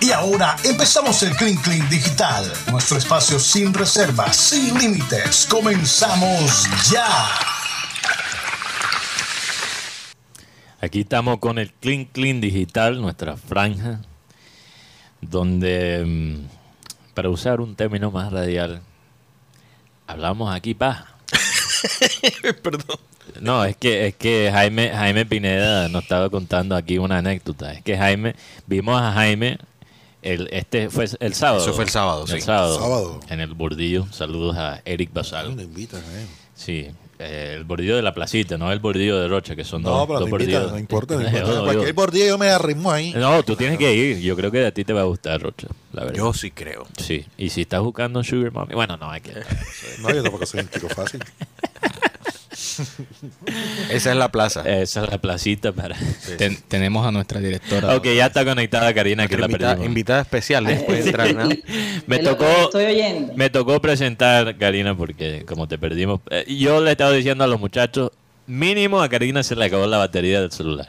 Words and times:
Y 0.00 0.12
ahora 0.12 0.56
empezamos 0.64 1.22
el 1.22 1.34
Clean 1.36 1.56
Clean 1.56 1.88
Digital, 1.90 2.50
nuestro 2.70 2.98
espacio 2.98 3.38
sin 3.38 3.74
reservas, 3.74 4.36
sin 4.36 4.78
límites. 4.78 5.46
Comenzamos 5.50 6.68
ya. 6.90 7.06
Aquí 10.80 11.00
estamos 11.00 11.38
con 11.38 11.58
el 11.58 11.72
Clean 11.72 12.04
Clean 12.04 12.40
Digital, 12.40 13.00
nuestra 13.00 13.36
franja, 13.36 14.00
donde, 15.20 16.04
mm, 16.06 17.14
para 17.14 17.30
usar 17.30 17.60
un 17.60 17.74
término 17.74 18.10
más 18.12 18.32
radial, 18.32 18.80
hablamos 20.06 20.54
aquí 20.54 20.74
paja. 20.74 21.17
Perdón. 22.62 22.96
No, 23.40 23.64
es 23.64 23.76
que, 23.76 24.08
es 24.08 24.14
que 24.16 24.50
Jaime, 24.52 24.90
Jaime 24.90 25.26
Pineda 25.26 25.88
nos 25.88 26.02
estaba 26.02 26.30
contando 26.30 26.74
aquí 26.74 26.98
una 26.98 27.18
anécdota. 27.18 27.72
Es 27.72 27.82
que 27.82 27.96
Jaime, 27.96 28.34
vimos 28.66 29.00
a 29.00 29.12
Jaime, 29.12 29.58
el, 30.22 30.48
este 30.50 30.90
fue 30.90 31.06
el 31.20 31.34
sábado. 31.34 31.62
Eso 31.62 31.74
fue 31.74 31.84
el 31.84 31.90
sábado, 31.90 32.24
El 32.28 32.28
sí. 32.28 32.40
sábado, 32.40 32.78
Sábado. 32.78 33.20
En 33.28 33.40
el 33.40 33.54
bordillo. 33.54 34.06
Saludos 34.10 34.56
a 34.56 34.80
Eric 34.84 35.12
Basal. 35.12 35.54
Me 35.54 35.62
invitan, 35.64 36.00
eh. 36.00 36.26
Sí, 36.54 36.88
eh, 37.18 37.54
el 37.56 37.64
bordillo 37.64 37.96
de 37.96 38.02
la 38.02 38.14
placita, 38.14 38.56
no 38.58 38.70
el 38.72 38.78
bordillo 38.78 39.18
de 39.18 39.28
Rocha, 39.28 39.56
que 39.56 39.64
son 39.64 39.82
No, 39.82 39.90
dos, 39.90 40.06
pero 40.06 40.20
dos 40.20 40.30
me 40.30 40.36
invitan, 40.36 40.52
bordillos. 40.62 40.72
no 40.72 40.78
importa. 40.78 41.14
No 41.16 41.22
Yo 41.22 41.28
importa. 41.38 41.62
Cualquier 41.64 41.92
bordillo 41.94 42.26
yo 42.26 42.38
me 42.38 42.48
arritmo 42.48 42.92
ahí. 42.92 43.12
no, 43.16 43.42
tú 43.42 43.56
tienes 43.56 43.78
que 43.78 43.92
ir. 43.94 44.18
Yo 44.20 44.36
creo 44.36 44.50
que 44.50 44.64
a 44.66 44.72
ti 44.72 44.84
te 44.84 44.92
va 44.92 45.00
a 45.02 45.04
gustar, 45.04 45.40
Rocha, 45.40 45.68
la 45.92 46.04
verdad. 46.04 46.16
Yo 46.18 46.32
sí 46.32 46.50
creo. 46.50 46.86
Sí, 46.96 47.24
y 47.36 47.48
si 47.50 47.62
estás 47.62 47.80
buscando 47.80 48.22
Sugar 48.22 48.52
Mommy, 48.52 48.74
bueno, 48.74 48.96
no, 48.96 49.10
hay 49.10 49.20
que... 49.20 49.32
No, 50.00 50.10
yo 50.14 50.22
tampoco 50.22 50.46
soy 50.46 50.60
un 50.60 50.68
chico 50.70 50.88
fácil. 50.88 51.22
Esa 53.90 54.10
es 54.10 54.16
la 54.16 54.30
plaza. 54.30 54.60
Esa 54.68 55.04
es 55.04 55.10
la 55.10 55.18
placita 55.18 55.72
para... 55.72 55.96
Ten- 56.36 56.58
tenemos 56.68 57.06
a 57.06 57.10
nuestra 57.10 57.40
directora. 57.40 57.94
Ok, 57.96 58.06
ya 58.16 58.26
está 58.26 58.44
conectada 58.44 58.92
Karina, 58.94 59.26
que 59.26 59.36
la 59.36 59.46
invitada, 59.46 59.72
perdimos. 59.72 59.88
invitada 59.88 60.20
especial 60.22 60.64
después 60.64 61.04
de 61.04 61.10
entrar, 61.10 61.34
¿no? 61.34 61.48
Me 62.06 62.18
tocó, 62.18 62.44
que 62.46 62.62
estoy 62.64 62.84
oyendo. 62.86 63.32
me 63.34 63.50
tocó 63.50 63.80
presentar, 63.80 64.56
Karina, 64.56 64.96
porque 64.96 65.44
como 65.46 65.66
te 65.68 65.78
perdimos, 65.78 66.20
eh, 66.30 66.44
yo 66.48 66.80
le 66.80 66.92
estaba 66.92 67.12
diciendo 67.12 67.44
a 67.44 67.46
los 67.46 67.60
muchachos, 67.60 68.10
mínimo 68.46 69.00
a 69.02 69.08
Karina 69.08 69.42
se 69.42 69.54
le 69.56 69.64
acabó 69.66 69.86
la 69.86 69.98
batería 69.98 70.40
del 70.40 70.50
celular. 70.52 70.88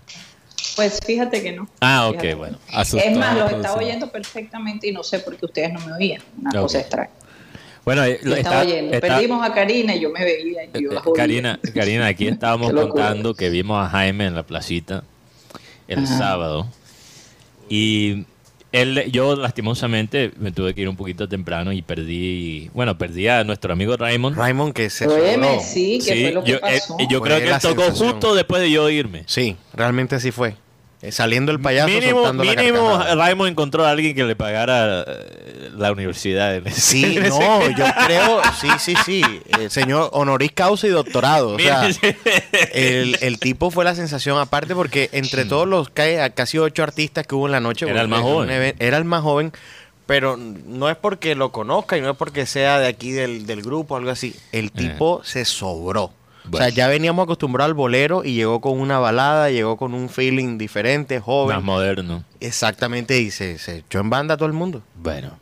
Pues 0.75 0.99
fíjate 1.05 1.41
que 1.43 1.51
no. 1.51 1.67
Ah, 1.81 2.07
ok, 2.07 2.11
Fíjate. 2.21 2.35
bueno. 2.35 2.57
Asustado, 2.71 3.11
Es 3.11 3.17
más, 3.17 3.37
los 3.37 3.51
estaba 3.51 3.75
oyendo 3.75 4.09
perfectamente 4.09 4.87
y 4.87 4.91
no 4.93 5.03
sé 5.03 5.19
por 5.19 5.35
qué 5.35 5.45
ustedes 5.45 5.73
no 5.73 5.79
me 5.81 5.91
oían. 5.93 6.21
Una 6.39 6.61
cosa 6.61 6.79
extraña. 6.79 7.09
Bueno, 7.89 8.03
eh, 8.05 8.19
está- 8.37 8.61
oyendo. 8.61 8.93
está- 8.93 9.07
Perdimos 9.07 9.43
a 9.43 9.51
Karina 9.51 9.95
y 9.95 9.99
yo 10.01 10.11
me 10.11 10.23
veía 10.23 10.63
y 10.65 10.83
yo 10.83 10.91
eh, 10.91 10.95
oía. 11.03 11.13
Karina, 11.15 11.59
Karina, 11.73 12.05
aquí 12.05 12.27
estábamos 12.39 12.71
contando 12.71 13.33
que 13.33 13.49
vimos 13.49 13.83
a 13.83 13.89
Jaime 13.89 14.27
en 14.27 14.35
la 14.35 14.43
placita 14.43 15.03
el 15.87 16.03
Ajá. 16.03 16.17
sábado 16.19 16.67
y 17.67 18.25
él, 18.71 19.09
yo 19.11 19.35
lastimosamente 19.35 20.31
me 20.37 20.51
tuve 20.51 20.75
que 20.75 20.81
ir 20.81 20.89
un 20.89 20.95
poquito 20.95 21.27
temprano 21.27 21.71
y 21.71 21.81
perdí, 21.81 22.69
bueno, 22.75 22.95
perdí 22.99 23.27
a 23.27 23.43
nuestro 23.43 23.73
amigo 23.73 23.97
Raymond. 23.97 24.37
Raymond 24.37 24.73
que 24.73 24.91
se 24.91 25.07
Óyeme, 25.07 25.59
sí, 25.59 25.97
que 25.97 26.13
Sí, 26.13 26.21
fue 26.25 26.31
lo 26.33 26.43
que 26.43 26.51
yo, 26.51 26.57
eh, 26.57 26.61
pasó. 26.61 26.97
yo 27.09 27.17
Fue 27.19 27.27
creo 27.27 27.39
que 27.39 27.49
él 27.49 27.59
tocó 27.59 27.81
sensación. 27.85 28.11
justo 28.11 28.35
después 28.35 28.61
de 28.61 28.69
yo 28.69 28.87
irme. 28.91 29.23
Sí, 29.25 29.55
realmente 29.73 30.13
así 30.15 30.29
fue. 30.29 30.53
Eh, 31.01 31.13
saliendo 31.13 31.53
el 31.53 31.61
payaso 31.61 31.87
mínimo, 31.87 32.11
soltando 32.19 32.43
la 32.43 32.55
mínimo. 32.55 32.97
Raymond 33.15 33.49
encontró 33.51 33.85
a 33.85 33.91
alguien 33.91 34.13
que 34.15 34.25
le 34.25 34.35
pagara 34.35 35.05
eh, 35.07 35.69
la 35.77 35.93
universidad. 35.93 36.55
en 36.57 36.67
ese- 36.67 36.81
Sí, 36.81 37.05
en 37.17 37.25
ese- 37.25 37.39
no, 37.39 37.61
yo 37.69 37.85
creo, 38.05 38.41
sí, 38.59 38.67
sí, 38.79 38.93
sí. 39.05 39.21
El 39.57 39.71
señor 39.71 40.09
honoris 40.11 40.51
causa 40.51 40.87
y 40.87 40.89
doctorado. 40.89 41.51
O 41.55 41.59
sea, 41.59 41.87
el, 42.73 43.17
el 43.21 43.39
tipo 43.39 43.71
fue 43.71 43.85
la 43.85 43.95
sensación 43.95 44.37
aparte 44.39 44.75
porque 44.75 45.09
entre 45.13 45.45
todos 45.45 45.67
los 45.67 45.89
ca- 45.89 46.29
casi 46.31 46.57
ocho 46.57 46.83
artistas 46.83 47.25
que 47.25 47.35
hubo 47.35 47.45
en 47.45 47.53
la 47.53 47.59
noche, 47.61 47.89
Era 47.89 48.01
el 48.01 48.07
más 48.09 48.21
joven. 48.21 48.75
era 48.79 48.97
el 48.97 49.05
más 49.05 49.21
joven, 49.23 49.53
pero 50.05 50.35
no 50.37 50.89
es 50.89 50.97
porque 50.97 51.35
lo 51.35 51.51
conozca 51.51 51.97
y 51.97 52.01
no 52.01 52.11
es 52.11 52.17
porque 52.17 52.45
sea 52.45 52.79
de 52.79 52.87
aquí 52.87 53.11
del, 53.11 53.45
del 53.45 53.61
grupo 53.61 53.93
o 53.93 53.97
algo 53.97 54.09
así. 54.11 54.35
El 54.51 54.71
tipo 54.71 55.21
se 55.23 55.45
sobró. 55.45 56.11
O 56.51 56.57
sea, 56.57 56.69
ya 56.69 56.87
veníamos 56.87 57.23
acostumbrados 57.23 57.69
al 57.69 57.73
bolero 57.75 58.23
y 58.23 58.33
llegó 58.33 58.61
con 58.61 58.79
una 58.79 58.99
balada, 58.99 59.49
llegó 59.49 59.77
con 59.77 59.93
un 59.93 60.09
feeling 60.09 60.57
diferente, 60.57 61.19
joven. 61.19 61.55
Más 61.57 61.63
moderno. 61.63 62.23
Exactamente, 62.39 63.19
y 63.19 63.31
se, 63.31 63.57
se 63.57 63.77
echó 63.77 63.99
en 63.99 64.09
banda 64.09 64.33
a 64.33 64.37
todo 64.37 64.47
el 64.47 64.53
mundo. 64.53 64.81
Bueno. 64.95 65.37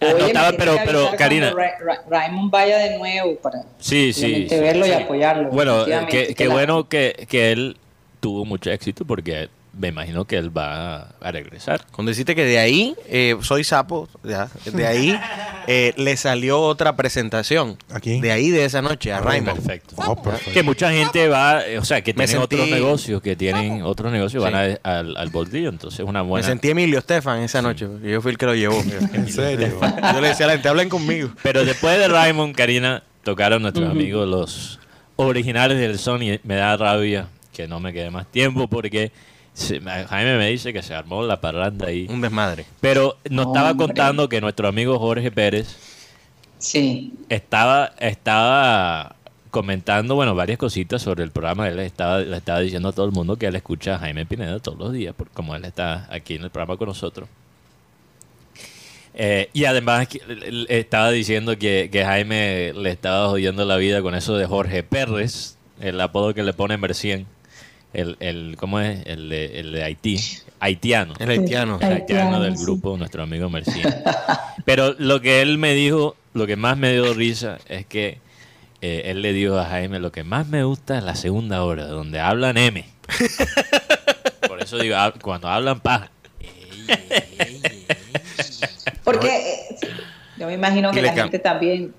Oye, 0.00 0.12
No, 0.14 0.18
me 0.18 0.26
estaba- 0.26 0.48
tienes 0.50 0.56
pero, 0.58 0.76
pero 0.84 1.16
Karina. 1.16 1.50
Ra- 1.52 1.78
Ra- 1.80 2.02
Raymond 2.08 2.50
vaya 2.50 2.76
de 2.78 2.98
nuevo 2.98 3.36
para 3.36 3.62
Sí, 3.78 4.12
sí. 4.12 4.46
verlo 4.50 4.84
y 4.84 4.88
sí. 4.88 4.94
apoyarlo. 4.94 5.50
Bueno, 5.50 5.86
eh, 5.86 6.34
qué, 6.36 6.48
bueno 6.48 6.88
que, 6.88 7.26
que 7.28 7.52
él 7.52 7.76
tuvo 8.20 8.44
mucho 8.44 8.70
éxito 8.70 9.04
porque 9.04 9.48
me 9.78 9.88
imagino 9.88 10.24
que 10.26 10.36
él 10.36 10.56
va 10.56 11.08
a 11.20 11.32
regresar. 11.32 11.86
Cuando 11.92 12.10
deciste 12.10 12.34
que 12.34 12.44
de 12.44 12.58
ahí, 12.58 12.94
eh, 13.08 13.36
soy 13.40 13.64
sapo, 13.64 14.08
ya, 14.22 14.48
de 14.70 14.86
ahí 14.86 15.18
eh, 15.66 15.94
le 15.96 16.16
salió 16.18 16.60
otra 16.60 16.94
presentación. 16.94 17.78
¿A 17.90 17.98
quién? 17.98 18.20
De 18.20 18.30
ahí, 18.32 18.50
de 18.50 18.64
esa 18.66 18.82
noche, 18.82 19.12
a 19.12 19.20
Raymond. 19.20 19.56
Perfecto. 19.60 19.94
Oh, 19.96 20.20
perfecto. 20.20 20.52
Que 20.52 20.62
mucha 20.62 20.90
gente 20.92 21.26
va, 21.28 21.66
eh, 21.66 21.78
o 21.78 21.84
sea, 21.84 22.02
que 22.02 22.12
Me 22.12 22.26
tienen 22.26 22.42
otros 22.42 22.68
negocios, 22.68 23.22
que 23.22 23.34
tienen 23.34 23.82
otros 23.82 24.12
negocios, 24.12 24.44
Sí. 24.44 24.50
van 24.50 24.78
a- 24.84 24.98
al, 24.98 25.16
al 25.16 25.30
bordillo, 25.30 25.70
entonces 25.70 26.00
es 26.00 26.06
una 26.06 26.22
Me 26.22 26.28
buena... 26.28 26.46
sentí 26.46 26.68
Emilio 26.70 26.98
Estefan 26.98 27.40
esa 27.40 27.62
noche. 27.62 27.88
Yo 28.02 28.20
fui 28.20 28.32
el 28.32 28.38
que 28.38 28.46
lo 28.46 28.54
llevó. 28.54 28.78
En 29.14 29.28
serio. 29.32 29.78
Yo 30.14 30.20
le 30.20 30.28
decía 30.28 30.44
a 30.46 30.48
la 30.48 30.52
gente, 30.54 30.68
hablen 30.68 30.88
conmigo. 30.90 31.30
Pero 31.42 31.64
después 31.64 31.98
de 31.98 32.08
Raymond, 32.08 32.54
Karina, 32.54 33.02
tocaron 33.24 33.62
nuestros 33.62 33.88
amigos 33.90 34.28
los 34.28 34.80
originales 35.16 35.78
del 35.78 35.98
Sony. 35.98 36.38
Me 36.44 36.56
da 36.56 36.76
rabia 36.76 37.28
que 37.52 37.66
no 37.68 37.80
me 37.80 37.92
quede 37.92 38.10
más 38.10 38.26
tiempo 38.30 38.66
porque 38.68 39.12
Jaime 39.54 40.38
me 40.38 40.48
dice 40.48 40.72
que 40.72 40.82
se 40.82 40.94
armó 40.94 41.22
la 41.22 41.40
parranda 41.40 41.88
ahí. 41.88 42.06
Un 42.08 42.20
desmadre. 42.20 42.64
Pero 42.80 43.18
nos 43.28 43.48
estaba 43.48 43.72
Hombre. 43.72 43.86
contando 43.86 44.28
que 44.28 44.40
nuestro 44.40 44.66
amigo 44.68 44.98
Jorge 44.98 45.30
Pérez 45.30 45.76
Sí. 46.58 47.12
estaba, 47.28 47.92
estaba 47.98 49.16
comentando, 49.50 50.14
bueno, 50.14 50.34
varias 50.34 50.58
cositas 50.58 51.02
sobre 51.02 51.24
el 51.24 51.30
programa. 51.30 51.68
Él 51.68 51.78
estaba, 51.80 52.20
le 52.20 52.36
estaba 52.36 52.60
diciendo 52.60 52.88
a 52.88 52.92
todo 52.92 53.04
el 53.04 53.12
mundo 53.12 53.36
que 53.36 53.46
él 53.46 53.54
escucha 53.56 53.96
a 53.96 53.98
Jaime 53.98 54.24
Pineda 54.24 54.58
todos 54.60 54.78
los 54.78 54.92
días, 54.92 55.14
por, 55.14 55.28
como 55.28 55.54
él 55.54 55.64
está 55.66 56.06
aquí 56.10 56.36
en 56.36 56.44
el 56.44 56.50
programa 56.50 56.78
con 56.78 56.88
nosotros. 56.88 57.28
Eh, 59.14 59.50
y 59.52 59.66
además 59.66 60.08
estaba 60.68 61.10
diciendo 61.10 61.58
que, 61.58 61.90
que 61.92 62.02
Jaime 62.04 62.72
le 62.74 62.90
estaba 62.90 63.28
jodiendo 63.28 63.66
la 63.66 63.76
vida 63.76 64.00
con 64.00 64.14
eso 64.14 64.36
de 64.36 64.46
Jorge 64.46 64.82
Pérez, 64.82 65.56
el 65.80 66.00
apodo 66.00 66.32
que 66.32 66.42
le 66.42 66.54
pone 66.54 66.78
Mercien, 66.78 67.26
el, 67.92 68.16
el, 68.20 68.56
¿cómo 68.58 68.80
es? 68.80 69.00
El 69.06 69.28
de, 69.28 69.60
el 69.60 69.72
de 69.72 69.84
Haití, 69.84 70.18
haitiano. 70.60 71.14
El 71.18 71.30
haitiano. 71.30 71.78
El 71.80 71.92
haitiano 71.92 72.40
del 72.40 72.56
sí. 72.56 72.64
grupo, 72.64 72.96
nuestro 72.96 73.22
amigo 73.22 73.50
Mercien. 73.50 73.94
Pero 74.64 74.94
lo 74.98 75.20
que 75.20 75.42
él 75.42 75.58
me 75.58 75.74
dijo, 75.74 76.16
lo 76.34 76.46
que 76.46 76.56
más 76.56 76.76
me 76.76 76.92
dio 76.92 77.12
risa 77.14 77.58
es 77.68 77.84
que 77.86 78.18
eh, 78.80 79.02
él 79.06 79.22
le 79.22 79.32
dijo 79.32 79.58
a 79.58 79.66
Jaime, 79.66 79.98
lo 79.98 80.12
que 80.12 80.24
más 80.24 80.46
me 80.48 80.64
gusta 80.64 80.98
es 80.98 81.04
la 81.04 81.14
segunda 81.14 81.62
hora, 81.64 81.86
donde 81.86 82.20
hablan 82.20 82.56
M. 82.56 82.84
Por 84.48 84.62
eso 84.62 84.78
digo, 84.78 84.96
cuando 85.22 85.48
hablan 85.48 85.80
paja. 85.80 86.10
Porque 89.04 89.28
eh, 89.28 89.76
yo 90.38 90.46
me 90.46 90.54
imagino 90.54 90.90
que 90.92 91.02
la 91.02 91.12
gente 91.12 91.38
también 91.38 91.94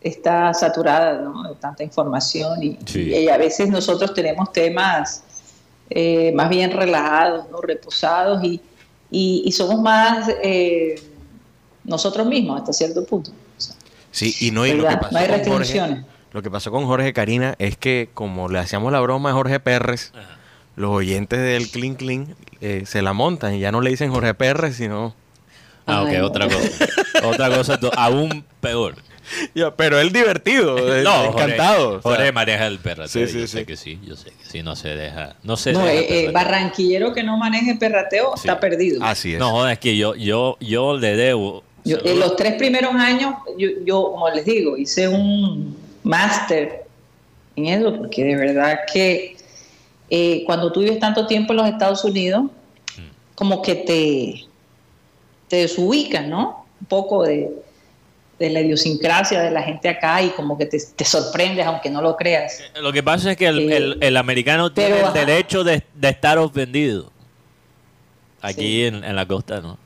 está 0.00 0.52
saturada 0.54 1.20
¿no? 1.20 1.42
de 1.48 1.54
tanta 1.56 1.82
información 1.82 2.62
y, 2.62 2.78
Sí. 2.86 3.02
y 3.02 3.28
a 3.28 3.36
veces 3.36 3.68
nosotros 3.68 4.14
tenemos 4.14 4.52
temas 4.52 5.22
eh, 5.94 6.32
más 6.34 6.48
bien 6.48 6.70
relajados, 6.72 7.48
¿no? 7.50 7.60
reposados 7.60 8.42
y, 8.44 8.60
y- 9.10 9.42
y 9.44 9.52
somos 9.52 9.80
más 9.80 10.28
eh, 10.42 11.00
nosotros 11.84 12.26
mismos 12.26 12.60
hasta 12.60 12.72
cierto 12.72 13.04
punto. 13.04 13.30
O 13.30 13.60
sea, 13.60 13.74
Sí, 14.10 14.34
y 14.40 14.50
no, 14.50 14.66
y 14.66 14.72
lo 14.74 14.86
que 14.88 14.96
pasó 14.96 15.12
No 15.12 15.18
hay 15.18 15.26
Jorge, 15.28 15.44
restricciones. 15.48 16.04
lo 16.32 16.42
que 16.42 16.50
pasó 16.50 16.70
con 16.70 16.86
Jorge 16.86 17.12
Karina 17.12 17.54
es 17.58 17.76
que 17.76 18.10
como 18.14 18.48
le 18.48 18.58
hacíamos 18.58 18.92
la 18.92 19.00
broma 19.00 19.30
a 19.30 19.32
Jorge 19.32 19.58
Pérez, 19.60 20.12
los 20.76 20.90
oyentes 20.90 21.38
del 21.40 21.68
Clean 21.70 21.94
Clean 21.94 22.34
eh, 22.60 22.84
se 22.86 23.02
la 23.02 23.12
montan 23.12 23.54
y 23.54 23.60
ya 23.60 23.72
no 23.72 23.80
le 23.80 23.90
dicen 23.90 24.10
Jorge 24.12 24.34
Pérez, 24.34 24.76
sino... 24.76 25.14
Ah, 25.86 26.02
ok, 26.02 26.08
Ay, 26.10 26.18
no. 26.18 26.26
otra 26.26 26.46
cosa. 26.46 26.68
otra 27.24 27.56
cosa 27.56 27.80
aún 27.96 28.44
peor. 28.60 28.94
Pero 29.76 30.00
él 30.00 30.12
divertido, 30.12 30.76
No, 31.02 31.24
encantado. 31.26 31.84
Jorge, 31.84 31.96
o 31.98 32.02
sea, 32.02 32.10
Jorge 32.16 32.32
maneja 32.32 32.66
el 32.66 32.78
perro. 32.78 33.06
Sí, 33.08 33.20
yo 33.20 33.26
sí, 33.26 33.46
sé 33.46 33.58
sí. 33.60 33.64
que 33.64 33.76
sí, 33.76 33.98
yo 34.04 34.16
sé 34.16 34.30
que 34.30 34.44
sí, 34.44 34.62
no 34.62 34.76
se 34.76 34.88
deja. 34.88 35.36
No 35.42 35.56
se 35.56 35.72
No, 35.72 35.80
deja 35.80 35.92
eh, 35.94 36.24
eh, 36.26 36.30
barranquillero 36.32 37.12
que 37.12 37.22
no 37.22 37.36
maneje 37.36 37.74
perrateo 37.76 38.32
Sí. 38.36 38.40
está 38.48 38.60
perdido. 38.60 39.02
Así 39.02 39.34
es. 39.34 39.38
No, 39.38 39.68
es 39.68 39.78
que 39.78 39.96
yo, 39.96 40.14
yo, 40.14 40.56
yo 40.60 40.96
le 40.96 41.16
debo. 41.16 41.62
Yo, 41.84 41.98
en 42.04 42.20
los 42.20 42.36
tres 42.36 42.54
primeros 42.54 42.94
años, 42.94 43.34
yo, 43.58 43.68
yo, 43.84 44.12
como 44.12 44.30
les 44.30 44.44
digo, 44.44 44.76
hice 44.76 45.08
un 45.08 45.76
máster 46.04 46.84
en 47.56 47.66
eso, 47.66 47.96
porque 47.96 48.22
de 48.24 48.36
verdad 48.36 48.80
que 48.92 49.36
eh, 50.08 50.44
cuando 50.46 50.70
tú 50.70 50.80
vives 50.80 50.98
tanto 51.00 51.26
tiempo 51.26 51.52
en 51.52 51.56
los 51.56 51.68
Estados 51.68 52.04
Unidos, 52.04 52.44
como 53.34 53.62
que 53.62 53.74
te, 53.74 54.44
te 55.48 55.56
desubicas, 55.56 56.26
¿no? 56.26 56.66
Un 56.80 56.86
poco 56.86 57.24
de, 57.24 57.50
de 58.42 58.50
la 58.50 58.60
idiosincrasia 58.60 59.40
de 59.40 59.50
la 59.50 59.62
gente 59.62 59.88
acá 59.88 60.20
y 60.22 60.30
como 60.30 60.58
que 60.58 60.66
te, 60.66 60.78
te 60.96 61.04
sorprendes, 61.04 61.64
aunque 61.66 61.88
no 61.90 62.02
lo 62.02 62.16
creas. 62.16 62.60
Lo 62.80 62.92
que 62.92 63.02
pasa 63.02 63.30
es 63.32 63.36
que 63.36 63.46
el, 63.46 63.70
Eh, 63.70 63.76
el- 63.76 63.98
el 64.00 64.16
americano 64.16 64.72
tiene 64.72 64.96
pero, 64.96 65.08
el 65.08 65.12
derecho 65.14 65.64
de, 65.64 65.82
de 65.94 66.08
estar 66.08 66.36
ofendido. 66.38 67.10
Aquí 68.40 68.60
Sí. 68.62 68.84
en, 68.86 69.04
en 69.04 69.16
la 69.16 69.26
costa, 69.26 69.60
¿no? 69.60 69.78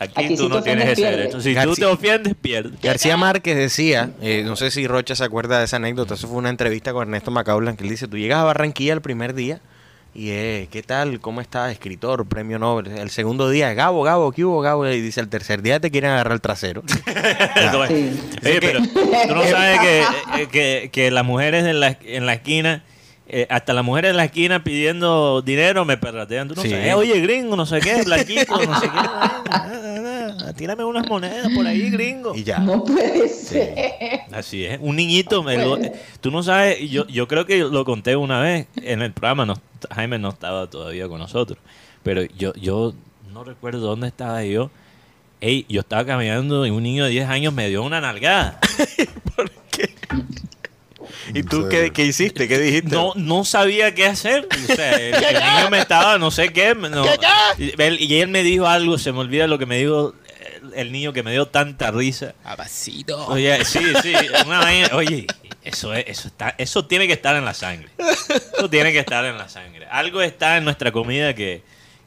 Aquí, 0.00 0.12
Aquí 0.24 0.36
tú 0.36 0.44
si 0.44 0.48
no 0.48 0.62
tienes 0.62 0.88
ese 0.90 1.02
derecho. 1.04 1.40
Si 1.40 1.50
tú 1.50 1.54
García- 1.56 1.74
te 1.74 1.84
ofendes, 1.92 2.34
pierdes. 2.40 2.80
García 2.80 3.16
Márquez 3.16 3.56
decía, 3.56 4.10
eh, 4.22 4.42
no 4.46 4.54
sé 4.56 4.70
si 4.70 4.86
Rocha 4.86 5.14
se 5.16 5.24
acuerda 5.24 5.58
de 5.58 5.64
esa 5.64 5.76
anécdota, 5.76 6.14
eso 6.14 6.28
fue 6.28 6.36
una 6.38 6.50
entrevista 6.50 6.92
con 6.92 7.02
Ernesto 7.08 7.30
Macaulan, 7.32 7.76
que 7.76 7.82
él 7.84 7.90
dice, 7.90 8.06
tú 8.08 8.16
llegas 8.16 8.38
a 8.38 8.44
Barranquilla 8.44 8.92
el 8.92 9.00
primer 9.02 9.34
día 9.34 9.60
y 10.14 10.30
eh, 10.30 10.68
¿qué 10.70 10.82
tal? 10.82 11.20
¿Cómo 11.20 11.40
estás? 11.40 11.70
Escritor, 11.70 12.26
premio 12.26 12.58
Nobel. 12.58 12.88
El 12.88 13.10
segundo 13.10 13.48
día, 13.50 13.72
Gabo, 13.74 14.02
Gabo, 14.02 14.32
¿qué 14.32 14.44
hubo, 14.44 14.60
Gabo? 14.60 14.86
Y 14.88 15.00
dice, 15.00 15.20
el 15.20 15.28
tercer 15.28 15.62
día 15.62 15.78
te 15.80 15.90
quieren 15.90 16.10
agarrar 16.10 16.32
el 16.34 16.40
trasero. 16.40 16.82
Sí. 17.88 18.10
Oye, 18.44 18.60
pero 18.60 18.80
tú 18.80 19.34
no 19.34 19.44
sabes 19.44 19.80
que, 19.80 20.00
eh, 20.42 20.48
que, 20.50 20.90
que 20.92 21.10
las 21.10 21.24
mujeres 21.24 21.64
en 21.66 21.80
la, 21.80 21.96
en 22.02 22.26
la 22.26 22.34
esquina, 22.34 22.82
eh, 23.28 23.46
hasta 23.50 23.72
las 23.74 23.84
mujeres 23.84 24.10
en 24.12 24.16
la 24.16 24.24
esquina 24.24 24.64
pidiendo 24.64 25.42
dinero 25.42 25.84
me 25.84 25.96
perratean. 25.98 26.48
Tú 26.48 26.54
no 26.54 26.62
Sí. 26.62 26.70
sabes, 26.70 26.86
"Eh, 26.86 26.94
oye, 26.94 27.20
gringo, 27.20 27.56
no 27.56 27.66
sé 27.66 27.80
qué, 27.80 28.02
blanquito, 28.02 28.56
no 28.64 28.80
sé 28.80 28.86
qué. 28.88 28.98
Ah, 30.40 30.52
Tírame 30.56 30.84
unas 30.84 31.06
monedas 31.08 31.48
por 31.54 31.66
ahí, 31.66 31.90
gringo. 31.90 32.34
y 32.34 32.42
ya. 32.44 32.58
No 32.58 32.84
puede 32.84 33.28
ser. 33.28 34.20
Así 34.32 34.64
es, 34.64 34.78
un 34.80 34.96
niñito, 34.96 35.42
me 35.42 35.56
lo- 35.56 35.78
tú 36.20 36.30
no 36.30 36.42
sabes, 36.42 36.80
y 36.80 36.88
yo, 36.88 37.06
yo 37.06 37.28
creo 37.28 37.44
que 37.46 37.58
lo 37.58 37.84
conté 37.84 38.16
una 38.16 38.40
vez 38.40 38.66
en 38.82 39.02
el 39.02 39.12
programa, 39.12 39.46
no, 39.46 39.54
Jaime 39.90 40.18
no 40.18 40.28
estaba 40.30 40.68
todavía 40.68 41.08
con 41.08 41.18
nosotros, 41.18 41.58
pero 42.02 42.22
yo, 42.36 42.52
yo 42.54 42.94
no 43.32 43.44
recuerdo 43.44 43.80
dónde 43.80 44.08
estaba 44.08 44.44
yo. 44.44 44.70
Ey, 45.40 45.64
yo 45.68 45.80
estaba 45.82 46.04
caminando 46.04 46.66
y 46.66 46.70
un 46.70 46.82
niño 46.82 47.04
de 47.04 47.10
10 47.10 47.28
años 47.28 47.52
me 47.52 47.68
dio 47.68 47.82
una 47.84 48.00
nalgada. 48.00 48.58
¿Y 51.34 51.42
tú 51.42 51.68
qué, 51.68 51.92
qué 51.92 52.06
hiciste? 52.06 52.48
¿Qué 52.48 52.58
dijiste? 52.58 52.94
No, 52.94 53.12
no 53.14 53.44
sabía 53.44 53.94
qué 53.94 54.06
hacer. 54.06 54.48
O 54.50 54.74
sea, 54.74 54.92
el, 54.94 55.14
el 55.14 55.34
niño 55.56 55.70
me 55.70 55.78
estaba, 55.78 56.18
no 56.18 56.30
sé 56.30 56.52
qué. 56.52 56.74
no- 56.74 57.04
él, 57.58 57.96
y 58.00 58.20
él 58.20 58.28
me 58.28 58.42
dijo 58.42 58.66
algo, 58.66 58.98
se 58.98 59.12
me 59.12 59.18
olvida 59.20 59.46
lo 59.46 59.58
que 59.58 59.66
me 59.66 59.78
dijo 59.78 60.14
el, 60.80 60.92
niño 60.92 61.12
que 61.12 61.22
me 61.22 61.32
dio 61.32 61.46
tanta 61.46 61.90
risa. 61.90 62.34
Abacito. 62.44 63.26
Oye, 63.28 63.64
sí, 63.64 63.80
sí, 64.02 64.12
una 64.46 64.60
vaina- 64.60 64.90
oye, 64.94 65.26
eso 65.64 65.92
es, 65.94 66.04
eso 66.08 66.28
está, 66.28 66.54
eso 66.58 66.86
tiene 66.86 67.06
que 67.06 67.12
estar 67.14 67.36
en 67.36 67.44
la 67.44 67.54
sangre. 67.54 67.88
Eso 67.98 68.68
tiene 68.70 68.92
que 68.92 68.98
estar 69.00 69.24
en 69.24 69.36
la 69.38 69.48
sangre. 69.48 69.86
Algo 69.90 70.20
está 70.22 70.56
en 70.56 70.64
nuestra 70.64 70.92
comida 70.92 71.34
que, 71.34 71.62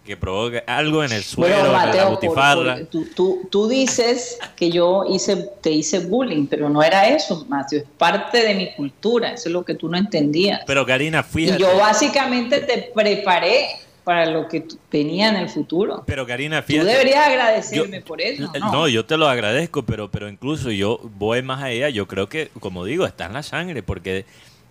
que 0.06 0.18
provoca 0.18 0.64
algo 0.68 1.04
en 1.04 1.12
el 1.12 1.24
suelo, 1.24 1.54
Bueno, 1.56 1.68
en 1.70 1.74
la 1.74 1.86
Mateo, 1.86 2.04
por- 2.06 2.12
butifarra. 2.16 2.76
por- 2.78 2.86
tú, 2.88 3.06
tú- 3.16 3.48
tú 3.52 3.68
dices 3.68 4.38
que 4.56 4.72
yo 4.72 5.06
hice, 5.10 5.50
te 5.62 5.70
hice 5.72 6.00
bullying, 6.00 6.48
pero 6.48 6.70
no 6.70 6.82
era 6.82 7.08
eso, 7.08 7.46
Mateo. 7.48 7.80
Es 7.80 7.86
parte 7.98 8.42
de 8.44 8.56
mi 8.56 8.74
cultura. 8.74 9.34
Eso 9.34 9.50
es 9.50 9.54
lo 9.54 9.64
que 9.64 9.76
tú 9.76 9.88
no 9.90 9.98
entendías. 9.98 10.62
Pero 10.66 10.86
Karina, 10.86 11.26
Y 11.30 11.34
fíjate. 11.34 11.60
yo 11.62 11.78
básicamente 11.78 12.62
te 12.62 12.92
preparé 12.96 13.68
para 14.04 14.26
lo 14.26 14.48
que 14.48 14.62
tú- 14.62 14.78
venía 14.92 15.30
en 15.30 15.36
el 15.36 15.50
futuro. 15.50 16.04
Pero 16.08 16.26
Karina, 16.26 16.62
Tú 16.62 16.68
fíjate. 16.68 16.90
deberías 16.90 17.28
agradecerme 17.28 18.00
Yo- 18.00 18.06
por 18.06 18.22
eso. 18.22 18.52
¿no? 18.60 18.88
yo 18.88 19.06
te 19.06 19.18
lo 19.18 19.28
agradezco, 19.28 19.84
pero, 19.84 20.10
pero 20.10 20.28
incluso 20.30 20.72
yo 20.72 21.00
voy 21.18 21.42
más 21.42 21.62
allá. 21.64 21.90
Yo 21.90 22.08
creo 22.08 22.28
que, 22.30 22.50
como 22.60 22.86
digo, 22.86 23.06
está 23.06 23.26
en 23.28 23.34
la 23.34 23.44
sangre, 23.44 23.84
porque 23.84 24.26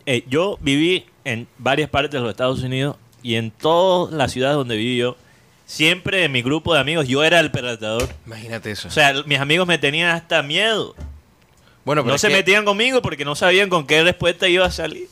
eh, 0.06 0.25
yo 0.29 0.59
viví 0.61 1.05
en 1.25 1.47
varias 1.59 1.88
partes 1.91 2.12
de 2.12 2.21
los 2.21 2.31
Estados 2.31 2.62
Unidos 2.62 2.97
y 3.23 3.35
en 3.37 3.50
todas 3.50 4.12
las 4.15 4.32
ciudades 4.32 4.56
donde 4.56 4.77
viví 4.77 4.97
yo, 4.97 5.17
siempre 5.67 6.25
en 6.25 6.33
mi 6.33 6.43
grupo 6.43 6.75
de 6.75 6.81
amigos 6.81 7.06
yo 7.06 7.23
era 7.23 7.38
el 7.38 7.50
predador. 7.53 8.09
Imagínate 8.26 8.71
eso. 8.73 8.88
O 8.88 8.91
sea, 8.91 9.12
mis 9.26 9.38
amigos 9.38 9.67
me 9.69 9.79
tenían 9.79 10.11
hasta 10.11 10.43
miedo. 10.43 10.94
bueno, 11.85 12.03
pero 12.03 12.15
No 12.15 12.19
se 12.19 12.29
que 12.29 12.35
metían 12.35 12.65
conmigo 12.65 13.00
porque 13.03 13.25
no 13.25 13.35
sabían 13.37 13.69
con 13.69 13.87
qué 13.87 14.03
respuesta 14.03 14.49
iba 14.49 14.67
a 14.67 14.71
salir. 14.71 15.09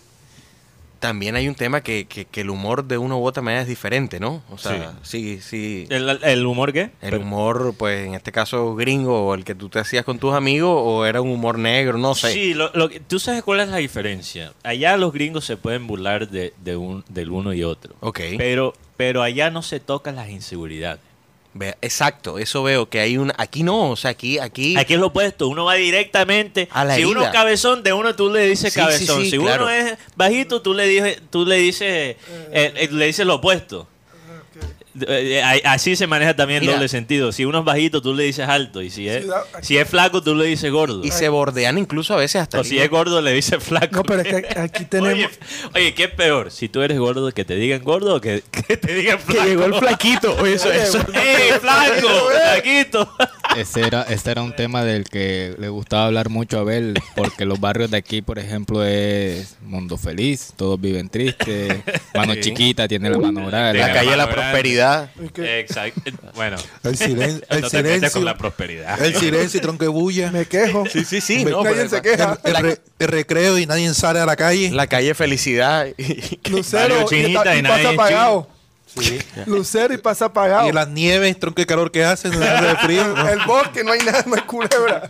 También 0.98 1.36
hay 1.36 1.48
un 1.48 1.54
tema 1.54 1.80
que, 1.82 2.06
que, 2.06 2.24
que 2.24 2.40
el 2.40 2.50
humor 2.50 2.84
de 2.84 2.98
una 2.98 3.16
u 3.16 3.24
otra 3.24 3.42
manera 3.42 3.62
es 3.62 3.68
diferente, 3.68 4.18
¿no? 4.20 4.42
O 4.50 4.58
sea, 4.58 4.94
sí, 5.02 5.40
sí. 5.40 5.86
¿El, 5.90 6.08
el 6.22 6.46
humor 6.46 6.72
qué? 6.72 6.80
El 6.82 7.10
Pero- 7.10 7.20
humor, 7.20 7.74
pues 7.78 8.06
en 8.06 8.14
este 8.14 8.32
caso 8.32 8.74
gringo, 8.74 9.26
o 9.28 9.34
el 9.34 9.44
que 9.44 9.54
tú 9.54 9.68
te 9.68 9.78
hacías 9.78 10.04
con 10.04 10.18
tus 10.18 10.34
amigos, 10.34 10.70
o 10.74 11.04
era 11.06 11.20
un 11.20 11.30
humor 11.30 11.58
negro, 11.58 11.98
no 11.98 12.14
sé. 12.14 12.32
Sí, 12.32 12.54
lo, 12.54 12.70
lo 12.74 12.88
que- 12.88 13.00
tú 13.00 13.18
sabes 13.18 13.42
cuál 13.42 13.60
es 13.60 13.68
la 13.68 13.76
diferencia. 13.78 14.52
Allá 14.62 14.96
los 14.96 15.12
gringos 15.12 15.44
se 15.44 15.56
pueden 15.56 15.86
burlar 15.86 16.28
de, 16.28 16.52
de 16.62 16.76
un, 16.76 17.04
del 17.08 17.30
uno 17.30 17.52
y 17.52 17.62
otro. 17.64 17.94
Ok. 18.00 18.20
Pero, 18.36 18.74
pero 18.96 19.22
allá 19.22 19.50
no 19.50 19.62
se 19.62 19.80
tocan 19.80 20.16
las 20.16 20.28
inseguridades. 20.30 21.00
Exacto, 21.80 22.38
eso 22.38 22.62
veo 22.62 22.88
que 22.88 23.00
hay 23.00 23.18
una. 23.18 23.34
Aquí 23.38 23.62
no, 23.62 23.90
o 23.90 23.96
sea, 23.96 24.10
aquí. 24.10 24.38
aquí, 24.38 24.76
Aquí 24.76 24.94
es 24.94 25.00
lo 25.00 25.06
opuesto, 25.08 25.48
uno 25.48 25.64
va 25.64 25.74
directamente. 25.74 26.68
A 26.70 26.84
la 26.84 26.96
si 26.96 27.04
uno 27.04 27.22
es 27.22 27.30
cabezón, 27.30 27.82
de 27.82 27.92
uno 27.92 28.14
tú 28.14 28.30
le 28.30 28.46
dices 28.46 28.72
Sí, 28.72 28.80
cabezón. 28.80 29.18
sí, 29.18 29.24
sí, 29.24 29.30
si 29.32 29.38
claro. 29.38 29.64
uno 29.64 29.72
es 29.72 29.98
bajito, 30.16 30.62
tú 30.62 30.74
le 30.74 30.86
dices, 30.86 31.20
tú 31.30 31.44
le 31.44 31.56
dices, 31.56 31.82
eh, 31.88 32.16
eh, 32.52 32.88
le 32.90 33.06
dices 33.06 33.26
lo 33.26 33.36
opuesto. 33.36 33.88
Eh, 35.06 35.40
eh, 35.44 35.62
Así 35.64 35.96
se 35.96 36.06
maneja 36.06 36.34
también 36.34 36.60
Mira. 36.60 36.74
doble 36.74 36.88
sentido. 36.88 37.32
Si 37.32 37.44
uno 37.44 37.60
es 37.60 37.64
bajito, 37.64 38.00
tú 38.02 38.14
le 38.14 38.24
dices 38.24 38.48
alto. 38.48 38.82
Y 38.82 38.90
si 38.90 39.08
es, 39.08 39.22
Sí, 39.24 39.28
da- 39.28 39.44
si 39.62 39.76
es 39.76 39.88
flaco, 39.88 40.22
tú 40.22 40.34
le 40.34 40.44
dices 40.46 40.70
gordo. 40.72 41.02
y 41.04 41.10
se 41.10 41.28
bordean 41.28 41.78
incluso 41.78 42.14
a 42.14 42.16
veces 42.16 42.42
hasta. 42.42 42.58
O 42.58 42.60
el 42.62 42.66
si 42.66 42.78
es 42.78 42.88
gordo, 42.90 43.20
le 43.20 43.32
dices 43.32 43.62
flaco. 43.62 43.96
No, 43.96 44.02
pero 44.02 44.20
es 44.22 44.28
que 44.28 44.46
aquí 44.58 44.84
tenemos. 44.84 45.12
Oye, 45.14 45.28
oye, 45.74 45.94
¿qué 45.94 46.04
es 46.04 46.10
peor? 46.10 46.50
Si 46.50 46.68
tú 46.68 46.82
eres 46.82 46.98
gordo, 46.98 47.30
que 47.32 47.44
te 47.44 47.54
digan 47.56 47.82
gordo 47.82 48.16
o 48.16 48.20
que, 48.20 48.42
que 48.68 48.76
te 48.76 48.94
digan 48.94 49.18
flaco. 49.18 49.42
que 49.42 49.48
llegó 49.48 49.64
el 49.64 49.74
flaquito. 49.74 50.36
Oye, 50.40 50.54
eso, 50.54 50.72
eso. 50.72 50.98
¡Eh, 51.14 51.58
flaco! 51.60 52.08
¡Flaquito! 52.52 53.12
Ese 53.56 53.80
era, 53.86 54.02
ese 54.02 54.30
era 54.30 54.42
un 54.42 54.54
tema 54.54 54.84
del 54.84 55.04
que 55.04 55.54
le 55.58 55.68
gustaba 55.68 56.06
hablar 56.06 56.28
mucho 56.28 56.58
a 56.58 56.60
Abel, 56.60 56.94
porque 57.16 57.44
los 57.44 57.58
barrios 57.58 57.90
de 57.90 57.96
aquí, 57.96 58.20
por 58.22 58.38
ejemplo, 58.38 58.84
es 58.84 59.56
Mundo 59.62 59.96
Feliz, 59.96 60.52
todos 60.54 60.78
viven 60.80 61.08
tristes, 61.08 61.74
mano 62.14 62.34
chiquita, 62.36 62.86
tiene 62.86 63.08
la 63.10 63.18
mano 63.18 63.46
grande. 63.46 63.78
La 63.80 63.92
calle 63.92 64.10
de 64.10 64.16
la 64.16 64.24
mano 64.26 64.36
grande. 64.36 64.50
prosperidad. 64.52 64.87
Que 65.34 65.60
Exacto. 65.60 66.00
Bueno, 66.34 66.56
El, 66.84 66.96
silen- 66.96 67.44
el 67.48 67.60
no 67.60 67.68
te 67.70 67.82
metas 67.82 67.92
silencio. 67.94 68.10
con 68.12 68.24
la 68.24 68.36
prosperidad. 68.36 69.02
El 69.02 69.14
silencio 69.14 69.58
y 69.58 69.60
tronco 69.60 69.84
de 69.84 69.88
bulla. 69.88 70.30
me 70.30 70.46
quejo. 70.46 70.84
Sí, 70.90 71.04
sí, 71.04 71.20
sí. 71.20 71.44
Me- 71.44 71.50
no, 71.50 71.62
Nadie 71.62 71.76
pero 71.76 71.88
se 71.90 71.96
El, 71.96 72.02
queja. 72.02 72.38
el 72.44 72.56
re- 72.56 72.80
el 72.98 73.08
recreo 73.08 73.58
y 73.58 73.66
nadie 73.66 73.92
sale 73.94 74.20
a 74.20 74.26
la 74.26 74.36
calle. 74.36 74.70
la 74.70 74.86
calle 74.86 75.14
Felicidad. 75.14 75.86
Lucero 76.50 77.06
Chinita 77.08 77.40
está- 77.40 77.56
y 77.56 77.58
y 77.58 77.62
nadie 77.62 77.82
pasa 77.84 77.90
es 77.92 77.98
apagado. 77.98 78.48
Lucero 79.46 79.94
y 79.94 79.98
pasa 79.98 80.24
apagado. 80.26 80.68
Y 80.68 80.72
las 80.72 80.88
nieves, 80.88 81.38
tronco 81.38 81.60
de 81.60 81.66
calor 81.66 81.90
que 81.92 82.04
hacen, 82.04 82.32
frío. 82.82 83.28
El 83.28 83.40
bosque, 83.46 83.84
no 83.84 83.92
hay 83.92 84.00
nada, 84.00 84.24
no 84.26 84.34
hay 84.34 84.40
culebra. 84.42 85.08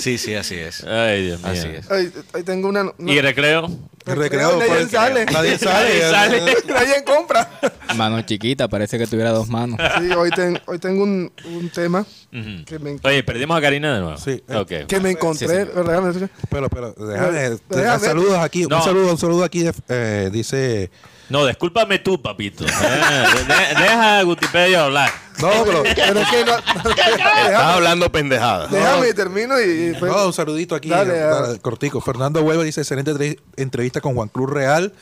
Sí, 0.00 0.18
sí, 0.18 0.34
así 0.34 0.56
es. 0.56 0.84
Ay, 0.84 1.26
Dios 1.26 1.40
mío. 1.42 1.52
Así 1.52 1.68
es. 1.68 1.90
Ahí 2.32 2.42
tengo 2.42 2.68
una. 2.68 2.92
¿Y 2.98 3.20
recreo? 3.20 3.70
El 4.06 4.16
recreo. 4.16 4.56
Nadie 4.58 4.68
pues, 4.68 4.90
sale. 4.90 5.26
Nadie 5.26 5.58
sale. 5.58 5.88
Nadie 6.00 6.10
sale. 6.10 6.54
Nadie 6.68 7.04
compra. 7.04 7.50
Mano 7.96 8.22
chiquita, 8.22 8.66
parece 8.68 8.98
que 8.98 9.06
tuviera 9.06 9.30
dos 9.30 9.48
manos. 9.48 9.78
Sí, 9.98 10.10
hoy, 10.12 10.30
ten- 10.30 10.60
hoy 10.66 10.78
tengo 10.78 11.02
un, 11.04 11.30
un 11.44 11.68
tema 11.70 12.00
Ujú. 12.32 12.64
que 12.64 12.78
me, 12.78 12.96
Oye, 13.02 13.22
perdimos 13.22 13.56
a 13.58 13.60
Karina 13.60 13.94
de 13.94 14.00
nuevo. 14.00 14.16
Sí. 14.18 14.42
Ok. 14.52 14.86
que 14.88 15.00
me 15.00 15.10
encontré. 15.10 15.64
¿verdad? 15.66 16.30
Pero, 16.50 16.68
pero, 16.70 16.92
déjame. 16.92 17.58
Déjame. 17.68 18.04
Saludos 18.06 18.38
aquí. 18.38 18.66
No. 18.66 18.78
Un 18.78 18.82
saludo, 18.84 19.10
un 19.12 19.18
saludo 19.18 19.44
aquí. 19.44 19.62
de- 19.62 19.74
eh, 19.88 20.30
dice. 20.32 20.90
No, 21.30 21.46
discúlpame 21.46 21.98
tú, 22.00 22.20
papito. 22.20 22.64
Eh, 22.66 22.68
de- 22.70 23.80
deja 23.82 24.18
a 24.18 24.22
Gutipedia 24.24 24.84
hablar. 24.84 25.10
No, 25.40 25.48
pero. 25.64 25.82
Pero 25.84 26.20
es 26.20 26.28
que 26.28 26.44
no. 26.44 26.56
Estás 26.58 27.62
hablando 27.62 28.10
pendejada. 28.12 28.66
Déjame 28.66 29.08
y 29.08 29.14
termino 29.14 29.58
y. 29.60 29.94
pues, 29.98 30.12
No, 30.12 30.26
un 30.26 30.32
saludito 30.32 30.74
aquí. 30.74 30.88
Dale, 30.90 31.16
eh, 31.16 31.22
a- 31.22 31.58
cortico. 31.62 32.00
Fernando 32.00 32.42
Huelva 32.42 32.64
dice: 32.64 32.80
excelente 32.82 33.12
entre- 33.12 33.38
entrevista 33.56 34.00
con 34.00 34.14
Juan 34.14 34.28
Cruz 34.28 34.50
Real. 34.50 34.92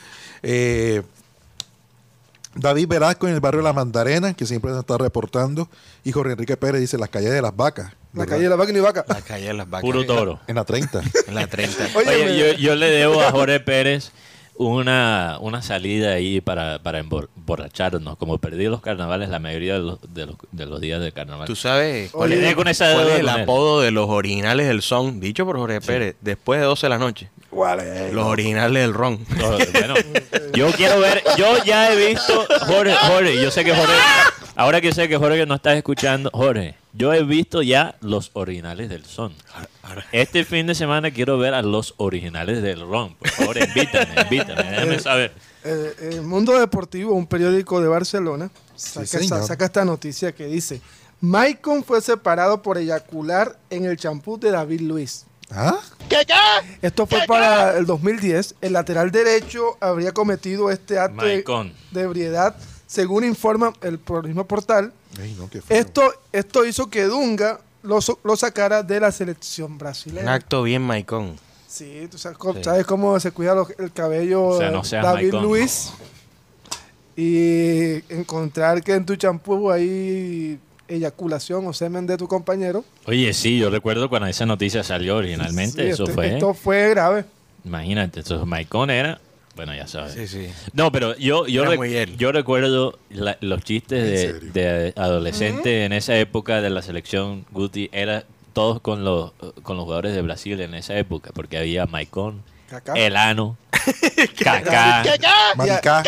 Eh, 0.43 1.01
David 2.55 2.87
Velasco 2.87 3.27
en 3.27 3.33
el 3.35 3.39
barrio 3.41 3.61
La 3.61 3.73
Mandarena, 3.73 4.33
que 4.33 4.45
siempre 4.45 4.71
nos 4.71 4.79
está 4.81 4.97
reportando. 4.97 5.69
Y 6.03 6.11
Jorge 6.11 6.33
Enrique 6.33 6.57
Pérez 6.57 6.81
dice: 6.81 6.97
las 6.97 7.09
calles 7.09 7.31
de 7.31 7.41
las 7.41 7.55
vacas. 7.55 7.85
la 8.13 8.19
¿verdad? 8.21 8.27
calle 8.33 8.43
de 8.43 8.49
la 8.49 8.55
vaca 8.55 8.71
y 8.71 8.79
vaca. 8.79 9.05
La 9.07 9.21
calle 9.21 9.47
de 9.47 9.53
las 9.53 9.69
vacas. 9.69 9.81
Puro 9.81 10.05
toro. 10.05 10.39
En 10.47 10.55
la 10.55 10.63
30. 10.65 11.01
En 11.27 11.35
la 11.35 11.47
30. 11.47 11.85
Oye, 11.95 12.07
Oye, 12.09 12.25
me- 12.25 12.37
yo, 12.37 12.53
yo 12.53 12.75
le 12.75 12.89
debo 12.91 13.21
a 13.21 13.31
Jorge 13.31 13.59
Pérez 13.59 14.11
una, 14.59 15.37
una 15.39 15.61
salida 15.61 16.11
ahí 16.11 16.41
para, 16.41 16.79
para 16.79 17.01
embor- 17.01 17.29
emborracharnos. 17.37 18.17
Como 18.17 18.37
perdí 18.39 18.65
los 18.65 18.81
carnavales 18.81 19.29
la 19.29 19.39
mayoría 19.39 19.75
de 19.75 19.79
los, 19.79 19.99
de 20.13 20.25
los, 20.25 20.35
de 20.51 20.65
los 20.65 20.81
días 20.81 21.01
de 21.01 21.11
carnaval. 21.13 21.47
¿Tú 21.47 21.55
sabes 21.55 22.11
cuál, 22.11 22.31
Oye, 22.33 22.49
es, 22.49 22.55
con 22.55 22.67
esa 22.67 22.91
cuál 22.93 23.05
deuda 23.05 23.13
es 23.15 23.19
el 23.21 23.29
apodo 23.29 23.79
de 23.81 23.91
los 23.91 24.09
originales 24.09 24.67
del 24.67 24.81
son? 24.81 25.19
Dicho 25.21 25.45
por 25.45 25.57
Jorge 25.57 25.79
Pérez, 25.79 26.15
después 26.21 26.59
de 26.59 26.65
12 26.65 26.85
de 26.85 26.89
la 26.89 26.97
noche. 26.97 27.29
¿Cuál 27.49 27.79
es? 27.79 28.13
Los 28.13 28.25
originales 28.25 28.83
del 28.83 28.93
ron. 28.93 29.17
Bueno, 29.73 29.93
yo 30.53 30.71
quiero 30.73 30.99
ver, 30.99 31.23
yo 31.37 31.63
ya 31.63 31.91
he 31.93 32.07
visto, 32.09 32.45
Jorge, 32.67 32.93
Jorge, 32.95 33.41
yo 33.41 33.49
sé 33.51 33.63
que 33.63 33.73
Jorge, 33.73 33.93
ahora 34.55 34.81
que 34.81 34.91
sé 34.91 35.07
que 35.07 35.15
Jorge 35.17 35.45
no 35.45 35.55
estás 35.55 35.77
escuchando, 35.77 36.29
Jorge, 36.33 36.75
yo 36.93 37.13
he 37.13 37.23
visto 37.23 37.61
ya 37.61 37.95
los 38.01 38.31
originales 38.33 38.89
del 38.89 39.05
son. 39.05 39.33
Este 40.11 40.45
fin 40.45 40.67
de 40.67 40.75
semana 40.75 41.11
quiero 41.11 41.37
ver 41.37 41.53
a 41.53 41.61
los 41.61 41.93
originales 41.97 42.61
del 42.61 42.81
ron. 42.81 43.15
Por 43.15 43.29
favor, 43.29 43.57
invítame, 43.57 44.21
invítame, 44.21 44.63
déjame 44.63 44.99
saber. 44.99 45.33
Eh, 45.63 46.11
el 46.13 46.21
Mundo 46.21 46.57
Deportivo, 46.57 47.13
un 47.13 47.27
periódico 47.27 47.81
de 47.81 47.87
Barcelona, 47.87 48.49
saca, 48.75 49.03
esta, 49.03 49.19
señor. 49.19 49.43
saca 49.45 49.65
esta 49.65 49.85
noticia 49.85 50.31
que 50.33 50.45
dice: 50.45 50.81
Maicon 51.21 51.83
fue 51.83 52.01
separado 52.01 52.61
por 52.61 52.77
eyacular 52.77 53.57
en 53.69 53.85
el 53.85 53.97
champú 53.97 54.39
de 54.39 54.51
David 54.51 54.81
Luis. 54.81 55.25
¿Ah? 55.51 55.79
Esto 56.81 57.05
fue 57.05 57.25
para 57.27 57.77
el 57.77 57.85
2010. 57.85 58.55
El 58.61 58.73
lateral 58.73 59.11
derecho 59.11 59.77
habría 59.79 60.11
cometido 60.11 60.69
este 60.71 60.99
acto 60.99 61.25
de, 61.25 61.35
Maicon. 61.35 61.73
de 61.91 62.01
ebriedad, 62.01 62.55
según 62.87 63.23
informa 63.23 63.73
el 63.81 63.99
mismo 64.23 64.45
portal. 64.45 64.93
Ey, 65.19 65.35
no, 65.37 65.49
qué 65.49 65.61
feo. 65.61 65.77
Esto, 65.77 66.13
esto 66.31 66.65
hizo 66.65 66.89
que 66.89 67.03
Dunga 67.03 67.59
lo, 67.83 67.99
lo 68.23 68.35
sacara 68.35 68.83
de 68.83 68.99
la 68.99 69.11
selección 69.11 69.73
Un 69.73 69.77
brasileña. 69.77 70.33
acto 70.33 70.63
bien 70.63 70.81
maicón. 70.81 71.35
Sí, 71.67 72.07
tú 72.09 72.17
sabes, 72.17 72.37
cómo- 72.37 72.55
Sí. 72.55 72.63
sabes 72.63 72.85
cómo 72.85 73.19
se 73.19 73.31
cuida 73.31 73.53
el 73.77 73.91
cabello 73.93 74.43
O 74.45 74.57
sea, 74.57 74.71
no 74.71 74.83
seas 74.83 75.03
David. 75.03 75.33
Luis. 75.35 75.91
Y 77.15 77.95
encontrar 78.13 78.81
que 78.81 78.93
en 78.93 79.05
tu 79.05 79.15
champú 79.15 79.69
hay 79.69 80.57
eyaculación 80.87 81.67
o 81.67 81.73
semen 81.73 82.07
de 82.07 82.17
tu 82.17 82.27
compañero. 82.27 82.83
Oye, 83.05 83.33
sí, 83.33 83.57
yo 83.59 83.69
recuerdo 83.69 84.09
cuando 84.09 84.27
esa 84.27 84.45
noticia 84.45 84.83
salió 84.83 85.17
originalmente, 85.17 85.83
Sí, 85.83 85.89
eso 85.89 86.03
este- 86.03 86.15
fue... 86.15 86.33
Esto 86.33 86.53
fue 86.53 86.89
grave. 86.89 87.25
Imagínate, 87.65 88.21
entonces 88.21 88.47
Maicon 88.47 88.89
era... 88.89 89.19
Bueno, 89.59 89.75
ya 89.75 89.87
sabes. 89.87 90.13
Sí, 90.13 90.25
sí. 90.25 90.49
No, 90.71 90.89
pero 90.89 91.17
yo, 91.17 91.45
yo, 91.45 91.65
rec- 91.65 92.15
yo 92.15 92.31
recuerdo 92.31 92.97
la- 93.09 93.37
los 93.41 93.61
chistes 93.61 94.21
¿En 94.41 94.53
de, 94.53 94.61
de 94.61 94.93
adolescente 94.95 95.83
en 95.83 95.91
esa 95.91 96.15
época 96.15 96.61
de 96.61 96.69
la 96.69 96.81
selección 96.81 97.45
Guti, 97.51 97.89
era 97.91 98.23
todos 98.53 98.79
con 98.79 99.03
los, 99.03 99.33
con 99.63 99.75
los 99.75 99.83
jugadores 99.83 100.15
de 100.15 100.21
Brasil 100.21 100.61
en 100.61 100.75
esa 100.75 100.97
época, 100.97 101.31
porque 101.33 101.57
había 101.57 101.85
Maicon. 101.87 102.41
Elano, 102.95 103.57
Kaká, 104.43 105.03
Maricá. 105.57 106.03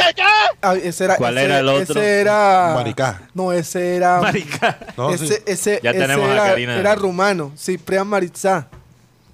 Ah, 0.62 0.76
ese 0.76 1.04
era, 1.06 1.18
¿Cuál 1.18 1.38
ese- 1.38 1.46
era 1.46 1.60
el 1.60 1.68
otro? 1.68 2.00
Ese 2.00 2.22
era. 2.22 2.72
Maricá. 2.76 3.22
No, 3.34 3.52
ese 3.52 3.96
era. 3.98 4.22
Marica. 4.22 4.78
No, 4.96 5.10
ese, 5.14 5.28
sí. 5.28 5.34
ese, 5.46 5.80
Ya 5.84 5.90
ese 5.92 6.00
tenemos 6.00 6.30
a 6.30 6.34
era, 6.34 6.44
Karina. 6.46 6.78
era 6.78 6.96
rumano, 6.96 7.52
Ciprián 7.58 8.08
Maritza. 8.08 8.70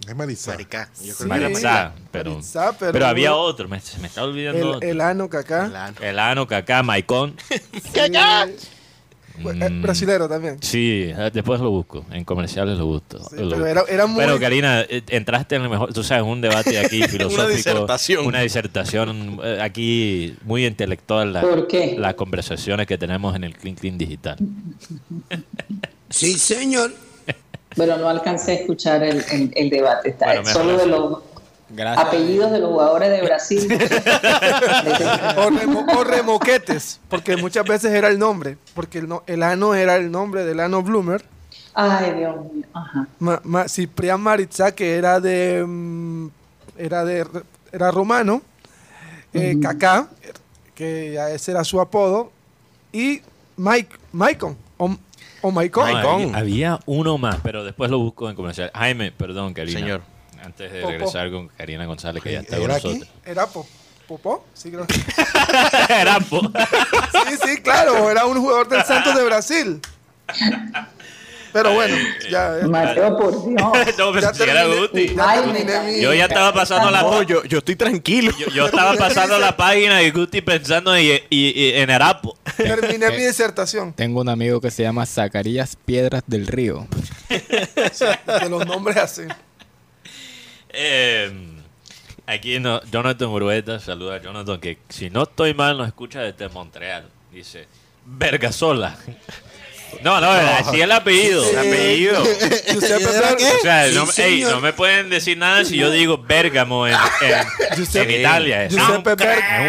Es 0.08 0.16
Maricá. 0.16 0.52
Maricá. 0.52 0.90
Yo 1.04 1.16
creo 1.16 1.30
que 1.30 1.36
era 1.36 1.94
pero, 2.12 2.30
Maritza, 2.32 2.74
pero- 2.80 2.92
pero 2.94 3.06
había 3.08 3.36
otro, 3.36 3.68
me, 3.68 3.80
se 3.82 4.00
me 4.00 4.08
está 4.08 4.24
olvidando 4.24 4.60
El, 4.60 4.68
otro. 4.76 4.90
el 4.90 5.02
ano 5.02 5.30
Kaká. 5.30 5.68
Lano. 5.68 5.98
Elano, 6.02 6.48
Kaká, 6.48 6.82
Maicon. 6.84 7.36
Sí. 7.50 9.44
Fue- 9.44 9.54
eh, 9.54 9.70
Mm. 9.70 9.82
Brasilero 9.84 10.28
también. 10.28 10.58
Sí, 10.64 11.12
eh, 11.16 11.30
después 11.32 11.62
lo 11.62 11.70
busco. 11.70 12.04
En 12.12 12.26
comerciales 12.26 12.76
lo 12.80 12.88
busco. 12.88 13.20
Sí, 13.20 13.36
lo 13.36 13.50
pero 13.50 13.50
busco. 13.50 13.66
era- 13.68 13.84
era 13.88 14.08
muy- 14.08 14.18
Pero, 14.20 14.40
Karina, 14.40 14.82
eh, 14.82 15.04
entraste 15.10 15.58
en 15.58 15.62
el 15.62 15.70
mejor. 15.70 15.94
Tú 15.94 16.04
sabes, 16.04 16.24
un 16.24 16.42
debate 16.42 16.80
aquí 16.80 17.04
filosófico. 17.08 17.48
disertación. 17.56 18.26
Una 18.26 18.40
disertación 18.40 19.40
aquí 19.62 20.36
muy 20.44 20.66
intelectual. 20.66 21.34
la- 21.34 21.42
¿Por 21.42 21.68
qué? 21.68 21.96
Las 22.00 22.16
conversaciones 22.16 22.88
que 22.88 22.98
tenemos 22.98 23.36
en 23.36 23.44
el 23.44 23.56
Clean 23.56 23.76
Clean 23.76 23.96
Digital. 24.00 24.38
Sí, 26.10 26.34
señor. 26.40 26.92
Pero 27.78 27.98
no 27.98 28.10
alcancé 28.10 28.52
a 28.52 28.56
escuchar 28.56 29.04
el, 29.04 29.24
el- 29.32 29.52
el 29.56 29.70
debate. 29.70 30.10
Está 30.10 30.26
Bueno, 30.28 30.50
solo 30.50 30.78
de 30.78 30.86
los 30.88 31.20
Gracias. 31.70 32.08
apellidos 32.08 32.52
de 32.52 32.60
los 32.60 32.70
jugadores 32.72 33.10
de 33.12 33.22
Brasil. 33.22 33.68
O, 35.38 35.50
remo- 35.50 35.86
o 35.98 36.04
remoquetes, 36.04 37.00
porque 37.10 37.38
muchas 37.38 37.66
veces 37.66 37.92
era 37.94 38.08
el 38.08 38.18
nombre. 38.20 38.58
Porque 38.74 39.00
el, 39.00 39.08
no- 39.08 39.24
el 39.28 39.44
ano 39.44 39.76
era 39.76 39.96
el 39.96 40.12
nombre 40.12 40.44
del 40.46 40.60
ano 40.60 40.82
Bloomer. 40.82 41.24
Ay, 41.74 42.14
Dios 42.14 42.36
mío. 42.52 42.66
Ajá. 42.74 43.08
Ma- 43.20 43.42
ma- 43.44 43.68
Ciprián 43.68 44.20
Maritza, 44.22 44.72
que 44.74 44.96
era 44.96 45.20
de. 45.20 45.64
mm, 45.66 46.28
Era 46.78 47.06
de. 47.06 47.26
Era 47.72 47.92
romano. 47.92 48.42
Eh, 49.34 49.58
Kaká, 49.62 50.08
que 50.74 51.12
ya 51.14 51.30
ese 51.30 51.52
era 51.52 51.64
su 51.64 51.80
apodo. 51.80 52.32
Y 52.92 53.22
Mike, 53.58 53.96
Maicon. 54.14 54.58
O, 54.78 54.96
o 55.48 55.52
Maicon. 55.52 55.88
No, 55.88 55.94
Maicon. 55.94 56.36
había, 56.36 56.38
había 56.38 56.80
uno 56.86 57.18
más, 57.18 57.38
pero 57.44 57.64
después 57.64 57.90
lo 57.92 58.00
busco 58.00 58.30
en 58.30 58.36
comercial. 58.36 58.72
Jaime, 58.74 59.12
perdón, 59.12 59.54
Karina. 59.54 59.80
Señor. 59.80 60.02
Antes 60.44 60.72
de 60.72 60.82
Popo. 60.82 60.92
regresar 60.92 61.32
con 61.32 61.48
Karina 61.50 61.86
González, 61.86 62.22
que 62.24 62.32
ya 62.34 62.40
está 62.42 62.58
con 62.58 62.68
nosotros. 62.68 63.10
Era 63.26 63.48
Po- 63.48 63.66
Popó. 64.08 64.46
Sí, 64.54 64.72
creo. 64.72 64.86
Era 65.90 66.20
sí, 66.22 67.38
sí, 67.46 67.58
claro. 67.62 68.10
Era 68.10 68.26
un 68.26 68.38
jugador 68.40 68.70
del 68.70 68.84
Santos 68.84 69.16
de 69.16 69.24
Brasil. 69.26 69.82
Pero 71.54 71.74
bueno, 71.74 71.96
ya. 72.30 72.60
ya. 72.62 72.68
Mateo, 72.68 73.18
por 73.18 73.32
Dios. 73.32 73.62
no, 73.98 74.12
pero 74.12 74.22
Ya 74.22 74.34
si 74.34 74.44
era. 74.44 74.66
Guti. 74.66 75.16
Ya 75.16 75.30
Ay, 75.30 75.40
terminé 75.42 75.80
me- 75.80 75.92
mi- 75.94 76.02
Yo 76.02 76.14
ya 76.14 76.26
estaba 76.26 76.54
pasando 76.54 76.92
la 76.92 77.02
No, 77.02 77.22
yo, 77.24 77.44
yo 77.46 77.60
estoy 77.60 77.76
tranquilo. 77.76 78.32
Yo, 78.38 78.48
yo 78.48 78.66
estaba 78.68 78.94
pasando 78.96 79.40
la 79.40 79.56
página 79.58 80.02
y 80.04 80.12
Guti 80.12 80.42
pensando 80.42 80.96
en, 80.96 81.22
y- 81.30 81.54
y- 81.54 81.72
en 81.76 81.90
Erapo. 81.90 82.38
Terminé 82.58 83.10
mi 83.12 83.18
disertación. 83.26 83.94
Tengo 83.94 84.22
un 84.22 84.30
amigo 84.30 84.60
que 84.62 84.72
se 84.72 84.84
llama 84.84 85.06
Zacarías 85.06 85.76
Piedras 85.86 86.24
del 86.28 86.48
Río. 86.48 86.88
De 87.30 88.50
los 88.50 88.66
nombres 88.66 88.98
así. 88.98 89.24
Eh, 90.70 91.32
aquí 92.26 92.60
no, 92.60 92.82
Jonathan 92.92 93.30
Urueta 93.30 93.80
saluda 93.80 94.16
a 94.16 94.22
Jonathan 94.22 94.60
que 94.60 94.78
si 94.90 95.10
no 95.10 95.24
estoy 95.24 95.54
mal 95.54 95.78
nos 95.78 95.88
escucha 95.88 96.20
desde 96.22 96.50
Montreal. 96.50 97.08
Dice, 97.32 97.68
Vergasola. 98.06 98.98
No, 100.04 100.22
no, 100.22 100.30
así 100.30 100.78
es 100.78 100.84
el 100.84 100.92
apellido. 100.92 101.44
Sí. 101.44 101.50
El 101.52 101.58
apellido. 101.60 102.22
O 102.24 102.82
sea, 103.62 103.88
Sí, 103.88 103.96
no, 103.96 104.04
ey, 104.04 104.08
señor. 104.12 104.52
no 104.52 104.62
me 104.62 104.74
pueden 104.74 105.10
decir 105.10 105.38
nada 105.38 105.66
si 105.66 105.78
yo 105.78 105.90
digo 105.90 106.18
Bérgamo 106.18 106.86
en, 106.88 106.94
en- 106.94 107.78
Giuseppe- 107.78 108.04
en 108.14 108.20
Italia. 108.22 108.64
Es 108.66 108.74
un, 108.74 108.80
Giuseppe 108.80 109.12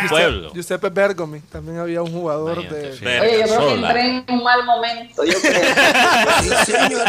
un 0.02 0.08
pueblo. 0.08 0.52
Giuseppe 0.54 0.88
Bergomi. 0.90 1.40
También 1.40 1.78
había 1.78 2.02
un 2.02 2.12
jugador 2.12 2.68
de. 2.68 2.96
sí. 2.96 3.04
Oye, 3.06 3.38
yo 3.40 3.54
creo 3.56 3.68
que 3.68 3.74
entré 3.74 4.00
en 4.00 4.24
un 4.28 4.42
mal 4.42 4.64
momento. 4.64 5.24
Yo 5.24 5.40
creo. 5.40 5.62
Sí, 6.64 6.72
señor. 6.72 7.04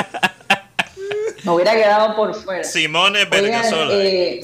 Me 1.43 1.51
hubiera 1.53 1.73
quedado 1.73 2.15
por 2.15 2.35
fuera. 2.35 2.63
Simone 2.65 3.19
Oigan, 3.19 3.29
Vergasola. 3.29 3.93
eh, 3.95 4.41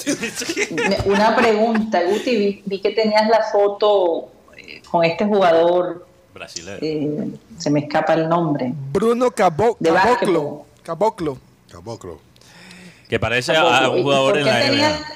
una 1.06 1.36
pregunta, 1.36 2.02
Guti. 2.04 2.36
Vi, 2.38 2.62
vi 2.66 2.82
que 2.82 2.92
tenías 2.92 3.28
la 3.28 3.42
foto 3.52 4.30
eh, 4.58 4.82
con 4.90 5.04
este 5.04 5.26
jugador. 5.26 6.06
Brasilero. 6.36 6.78
eh, 6.82 7.30
se 7.58 7.70
me 7.72 7.80
escapa 7.80 8.14
el 8.14 8.30
nombre. 8.30 8.72
Bruno 8.92 9.32
Cabo- 9.32 9.78
De 9.80 9.90
Caboclo. 9.92 10.66
Caboclo. 10.84 11.38
Caboclo. 11.72 12.20
Que 13.10 13.20
parece 13.20 13.56
a, 13.56 13.86
a 13.86 13.88
¿Y 13.88 13.90
un 13.98 14.04
jugador 14.04 14.38
en 14.38 14.46
la 14.46 14.62
tenías- 14.62 15.00
NBA. 15.00 15.08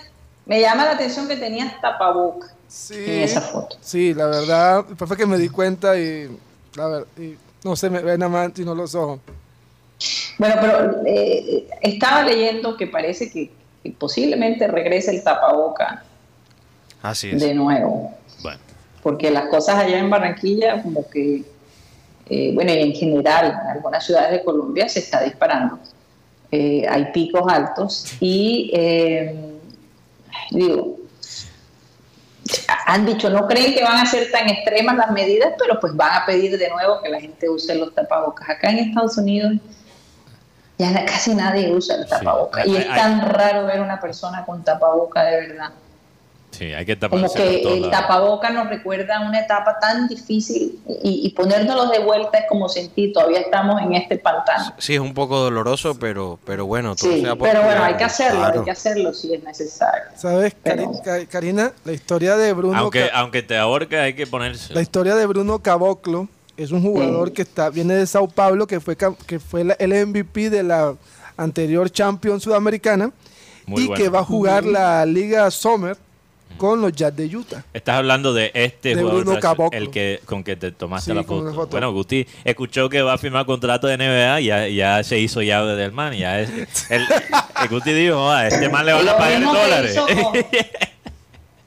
Me 0.47 0.61
llama 0.61 0.85
la 0.85 0.91
atención 0.93 1.27
que 1.27 1.35
tenías 1.38 1.79
tapaboca 1.81 2.47
en 2.47 2.53
Sí. 2.67 2.95
esa 3.23 3.41
foto. 3.41 3.75
Sí, 3.81 4.13
la 4.15 4.25
verdad. 4.27 4.85
Fue 4.97 5.15
que 5.17 5.25
me 5.27 5.38
di 5.38 5.49
cuenta 5.49 5.97
y. 5.99 6.35
La 6.75 6.88
ver- 6.88 7.05
y 7.17 7.35
no 7.63 7.75
se 7.75 7.89
me 7.89 8.01
ven 8.01 8.19
nada 8.19 8.29
más 8.31 8.51
sino 8.55 8.73
los 8.73 8.95
ojos. 8.95 9.19
Bueno, 10.38 10.55
pero 10.61 11.01
eh, 11.05 11.67
estaba 11.81 12.23
leyendo 12.23 12.77
que 12.77 12.88
parece 12.88 13.29
que, 13.29 13.51
que 13.83 13.91
posiblemente 13.91 14.65
regrese 14.67 15.11
el 15.11 15.21
tapaboca 15.23 16.03
Así 17.01 17.29
es. 17.31 17.41
de 17.41 17.53
nuevo. 17.53 18.15
Porque 19.10 19.32
las 19.32 19.48
cosas 19.48 19.75
allá 19.80 19.98
en 19.98 20.08
Barranquilla, 20.08 20.84
como 20.84 21.10
que, 21.10 21.44
eh, 22.30 22.51
bueno, 22.54 22.72
y 22.72 22.78
en 22.78 22.94
general, 22.94 23.60
en 23.60 23.70
algunas 23.72 24.06
ciudades 24.06 24.34
de 24.34 24.44
Colombia 24.44 24.88
se 24.88 25.00
está 25.00 25.24
disparando. 25.24 25.80
Eh, 26.51 26.86
hay 26.88 27.06
picos 27.06 27.42
altos 27.51 28.06
y, 28.20 28.70
eh, 28.72 29.36
digo, 30.51 30.98
han 32.86 33.08
dicho, 33.08 33.32
no 33.32 33.48
creen 33.48 33.74
que 33.74 33.84
van 33.84 33.98
a 33.98 34.06
ser 34.06 34.30
tan 34.30 34.48
extremas 34.48 34.96
las 34.96 35.10
medidas, 35.10 35.54
pero 35.58 35.80
pues 35.80 35.96
van 35.96 36.22
a 36.22 36.25
pedir 36.28 36.56
de 36.60 36.70
nuevo 36.70 37.01
que 37.01 37.10
la 37.10 37.20
gente 37.20 37.50
use 37.50 37.74
los 37.74 37.96
tapabocas. 37.96 38.48
Acá 38.48 38.70
en 38.70 38.78
Estados 38.78 39.18
Unidos 39.18 39.54
ya 40.78 41.04
casi 41.04 41.34
nadie 41.34 41.74
usa 41.74 41.96
el 41.96 42.08
tapabocas 42.08 42.68
y 42.68 42.75
es 42.75 42.88
tan 42.89 43.22
raro 43.22 43.66
ver 43.66 43.82
una 43.82 44.00
persona 44.00 44.46
con 44.46 44.63
tapaboca 44.63 45.24
de 45.24 45.48
verdad. 45.48 45.72
Sí, 46.51 46.65
hay 46.74 46.86
que 46.86 46.98
Como 46.98 47.32
que 47.34 47.62
el 47.62 47.89
tapaboca 47.89 48.50
nos 48.50 48.68
recuerda 48.70 49.20
una 49.22 49.39
etapa 49.39 49.77
tan 49.79 50.08
difícil 50.08 50.79
y, 51.03 51.22
y 51.25 51.29
ponérnoslos 51.32 51.91
de 51.91 52.00
vuelta 52.00 52.38
es 52.39 52.46
como 52.50 52.68
sentir 52.70 53.13
todavía 53.13 53.39
estamos 53.41 53.82
en 53.82 53.94
este 53.94 54.18
pantano. 54.18 54.74
Sí, 54.77 54.94
es 54.96 55.00
un 55.00 55.13
poco 55.13 55.38
doloroso, 55.39 55.98
pero, 56.00 56.39
pero 56.46 56.65
bueno, 56.65 56.96
todo 56.96 57.12
Sí, 57.12 57.22
sea 57.22 57.36
por 57.36 57.48
pero 57.48 57.63
bueno, 57.63 57.84
hay 57.84 57.96
que 57.96 58.03
hacerlo, 58.03 58.39
Claro. 58.39 58.60
hay 58.60 58.65
que 58.65 58.72
hacerlo 58.72 59.13
si 59.13 59.34
es 59.34 59.44
necesario. 59.44 60.03
¿Sabes, 60.15 60.56
Pero- 60.63 60.91
Karina? 61.29 61.72
La 61.86 61.91
historia 61.94 62.36
de 62.38 62.53
Bruno. 62.53 62.77
Aunque, 62.77 63.10
Ca- 63.10 63.20
aunque 63.20 63.41
te 63.44 63.58
ahorca, 63.58 64.01
hay 64.03 64.13
que 64.15 64.27
ponerse. 64.27 64.74
La 64.74 64.82
historia 64.82 65.15
de 65.15 65.25
Bruno 65.25 65.60
Caboclo 65.60 66.27
es 66.58 66.72
un 66.72 66.82
jugador 66.82 67.29
Sí. 67.29 67.34
que 67.36 67.41
está 67.44 67.70
viene 67.70 67.94
de 67.94 68.06
Sao 68.06 68.27
Paulo, 68.27 68.68
que 68.68 68.79
fue 68.79 68.98
cam- 68.98 69.15
que 69.25 69.39
fue 69.39 69.63
la- 69.63 69.75
el 69.75 69.94
MVP 69.94 70.50
de 70.50 70.63
la 70.63 70.96
anterior 71.38 71.89
Champions 71.89 72.44
Sudamericana 72.44 73.12
Muy 73.65 73.84
y 73.84 73.88
bueno. 73.88 74.03
que 74.03 74.10
va 74.10 74.20
a 74.20 74.25
jugar 74.25 74.65
la 74.65 75.06
Liga 75.06 75.50
Summer 75.51 75.96
con 76.58 76.82
los 76.82 76.91
Jazz 76.94 77.15
de 77.15 77.25
Utah. 77.36 77.63
Estás 77.74 77.96
hablando 77.98 78.34
de 78.34 78.51
este 78.53 78.89
De 78.89 79.01
jugador, 79.01 79.24
Bruno 79.24 79.39
Caboclo. 79.39 79.77
el 79.79 79.89
que 79.89 80.20
con 80.25 80.44
que 80.44 80.56
te 80.56 80.72
tomaste 80.72 81.12
Sí, 81.12 81.15
la 81.15 81.24
foto. 81.24 81.53
foto. 81.53 81.68
Bueno, 81.72 81.91
Guti 81.94 82.25
escuchó 82.44 82.89
que 82.89 83.01
va 83.01 83.13
a 83.13 83.18
firmar 83.18 83.46
contrato 83.46 83.88
de 83.88 83.98
NBA, 83.98 84.41
ya, 84.41 84.68
ya 84.68 85.03
se 85.03 85.20
hizo 85.20 85.41
llave 85.41 85.75
del 85.75 85.91
man. 85.94 86.13
Ya 86.13 86.39
es, 86.41 86.50
el, 86.89 87.03
el 87.62 87.68
Guti 87.70 87.94
dijo, 87.94 88.29
"Ah, 88.29 88.39
a 88.39 88.48
este 88.48 88.68
man 88.70 88.86
le 88.86 88.94
van 88.94 89.08
a 89.08 89.18
pagar 89.18 89.41
dólares. 89.41 89.98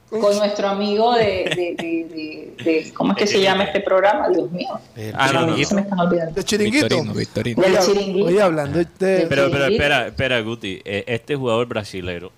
con, 0.09 0.19
con 0.21 0.37
nuestro 0.37 0.67
amigo 0.69 1.13
de, 1.15 1.23
de- 1.25 1.75
de- 1.75 2.07
de- 2.15 2.63
de- 2.63 2.93
¿cómo 2.93 3.13
es 3.13 3.17
que 3.17 3.25
se 3.25 3.41
llama 3.41 3.63
este 3.63 3.79
programa? 3.79 4.29
Dios 4.29 4.51
mío. 4.51 4.79
Ah, 5.15 5.31
no, 5.33 5.47
no. 5.47 5.57
Se 5.65 5.73
me 5.73 5.81
están 5.81 5.99
olvidando. 5.99 6.35
De 6.35 6.43
Chiringuito. 6.43 6.85
Victorino, 6.87 7.13
Victorino. 7.15 7.63
Oye, 7.65 7.77
Chiringuito. 7.83 8.25
oye, 8.27 8.41
hablando 8.41 8.77
de, 8.77 8.85
Pero, 8.85 9.27
pero 9.29 9.45
Chiringuito. 9.47 9.65
espera, 9.71 10.07
espera, 10.07 10.39
Guti. 10.41 10.81
Eh, 10.85 11.03
Este 11.07 11.35
jugador 11.35 11.65
brasilero, 11.67 12.31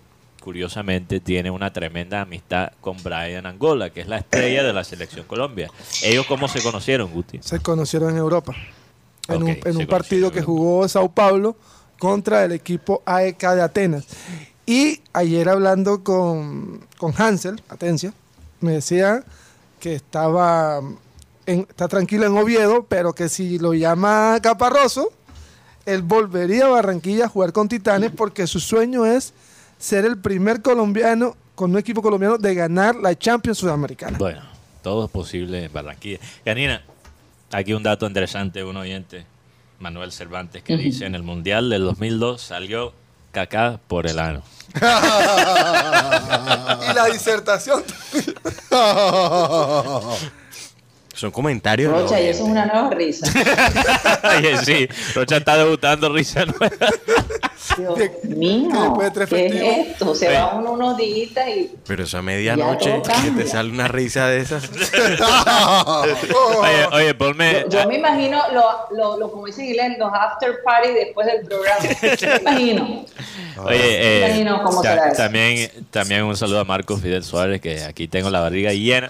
curiosamente, 0.46 1.20
tiene 1.20 1.50
una 1.52 1.74
tremenda 1.74 2.22
amistad 2.22 2.72
con 2.80 2.96
Brian 3.04 3.46
Angola, 3.48 3.90
que 3.90 4.00
es 4.02 4.08
la 4.08 4.18
estrella 4.20 4.64
de 4.64 4.72
la 4.72 4.84
selección 4.84 5.25
Colombia. 5.25 5.70
¿Ellos 6.04 6.25
cómo 6.28 6.48
se 6.48 6.62
conocieron, 6.62 7.12
Guti? 7.12 7.40
se 7.42 7.60
conocieron 7.60 8.12
en 8.12 8.18
Europa. 8.18 8.54
en 9.28 9.42
un, 9.44 9.58
en 9.66 9.88
partido 9.88 10.32
que 10.32 10.44
jugó 10.44 10.88
Sao 10.88 11.12
Paulo 11.12 11.58
contra 11.98 12.46
el 12.46 12.52
equipo 12.52 13.02
AEK 13.06 13.42
de 13.56 13.62
Atenas. 13.64 14.06
Y 14.68 15.02
ayer 15.14 15.50
hablando 15.50 16.04
con, 16.04 16.86
con 16.98 17.14
Hansel, 17.20 17.62
atencia, 17.68 18.14
me 18.62 18.74
decía 18.74 19.24
que 19.80 19.96
estaba 19.96 20.80
en- 21.48 21.66
está 21.70 21.88
tranquilo 21.88 22.28
en 22.28 22.38
Oviedo, 22.38 22.86
pero 22.88 23.14
que 23.14 23.30
si 23.30 23.58
lo 23.58 23.74
llama 23.74 24.38
Caparroso, 24.44 25.12
él 25.88 26.04
volvería 26.04 26.66
a 26.66 26.70
Barranquilla 26.70 27.25
a 27.25 27.30
jugar 27.30 27.52
con 27.52 27.68
Titanes 27.68 28.12
porque 28.16 28.46
su 28.48 28.60
sueño 28.60 29.06
es 29.08 29.34
ser 29.77 30.05
el 30.05 30.17
primer 30.17 30.62
colombiano 30.62 31.36
con 31.55 31.72
un 31.72 31.77
equipo 31.77 32.01
colombiano 32.01 32.38
de 32.38 32.53
ganar 32.53 32.96
la 32.96 33.17
Champions 33.17 33.58
Sudamericana. 33.58 34.17
Bueno, 34.17 34.41
todo 34.82 35.05
es 35.05 35.12
posible 35.12 35.65
en 35.65 35.74
Barranquilla. 35.74 36.20
Janina, 36.44 36.84
aquí 37.51 37.74
un 37.74 37.84
dato 37.84 38.05
interesante 38.05 38.60
de 38.60 38.65
un 38.65 38.77
oyente, 38.77 39.25
Manuel 39.79 40.12
Cervantes, 40.12 40.63
que 40.63 40.77
dice, 40.77 41.05
en 41.05 41.15
el 41.15 41.24
Mundial 41.24 41.70
del 41.70 41.84
2002 41.84 42.41
salió 42.41 42.94
Kaká 43.32 43.79
por 43.88 44.08
el 44.08 44.20
ano. 44.20 44.44
y 44.75 44.82
la 46.94 47.05
disertación. 47.12 47.84
Son 51.15 51.31
comentarios. 51.31 51.91
Rocha, 51.91 52.19
y 52.19 52.27
eso 52.27 52.43
es 52.43 52.50
una 52.50 52.65
nueva 52.65 52.89
risa. 52.91 53.25
Oye, 54.38 54.57
sí, 54.65 54.88
Rocha 55.13 55.38
está 55.38 55.57
debutando 55.57 56.10
risa 56.13 56.45
nueva. 56.45 56.75
Dios 57.77 57.98
mío, 58.24 58.93
¿qué 59.29 59.45
es 59.48 59.88
esto? 59.88 60.13
Se 60.13 60.27
Oye. 60.27 60.38
va 60.38 60.55
uno 60.55 60.74
unos 60.74 60.98
días 60.98 61.31
y 61.48 61.72
Pero 61.88 62.03
eso 62.03 62.17
a 62.17 62.22
medianoche 62.22 63.01
que 63.24 63.31
te 63.31 63.48
sale 63.48 63.69
una 63.72 63.88
risa 63.88 64.27
de 64.27 64.39
esas. 64.41 64.69
Oye, 66.60 66.86
oye, 66.91 67.13
ponme... 67.15 67.65
yo, 67.69 67.81
yo 67.81 67.88
me 67.88 67.95
imagino, 67.98 68.41
lo, 68.53 68.95
lo, 68.95 69.17
lo, 69.17 69.31
como 69.31 69.45
dicen 69.45 69.65
en 69.79 69.98
los 70.00 70.12
after 70.13 70.62
party 70.63 70.91
después 70.93 71.27
del 71.27 71.45
programa. 71.45 71.79
Me 71.81 72.38
imagino. 72.41 73.05
Oye, 73.63 73.79
eh, 73.81 74.25
Imagino 74.27 74.63
cómo 74.63 74.81
ta- 74.81 74.89
será 74.91 75.07
eso. 75.07 75.17
también, 75.24 75.72
también 75.91 76.24
un 76.24 76.36
saludo 76.36 76.60
a 76.60 76.65
Marcos 76.65 77.01
Fidel 77.01 77.24
Suárez, 77.24 77.62
que 77.62 77.84
aquí 77.84 78.07
tengo 78.07 78.29
la 78.29 78.41
barriga 78.41 78.74
llena. 78.74 79.10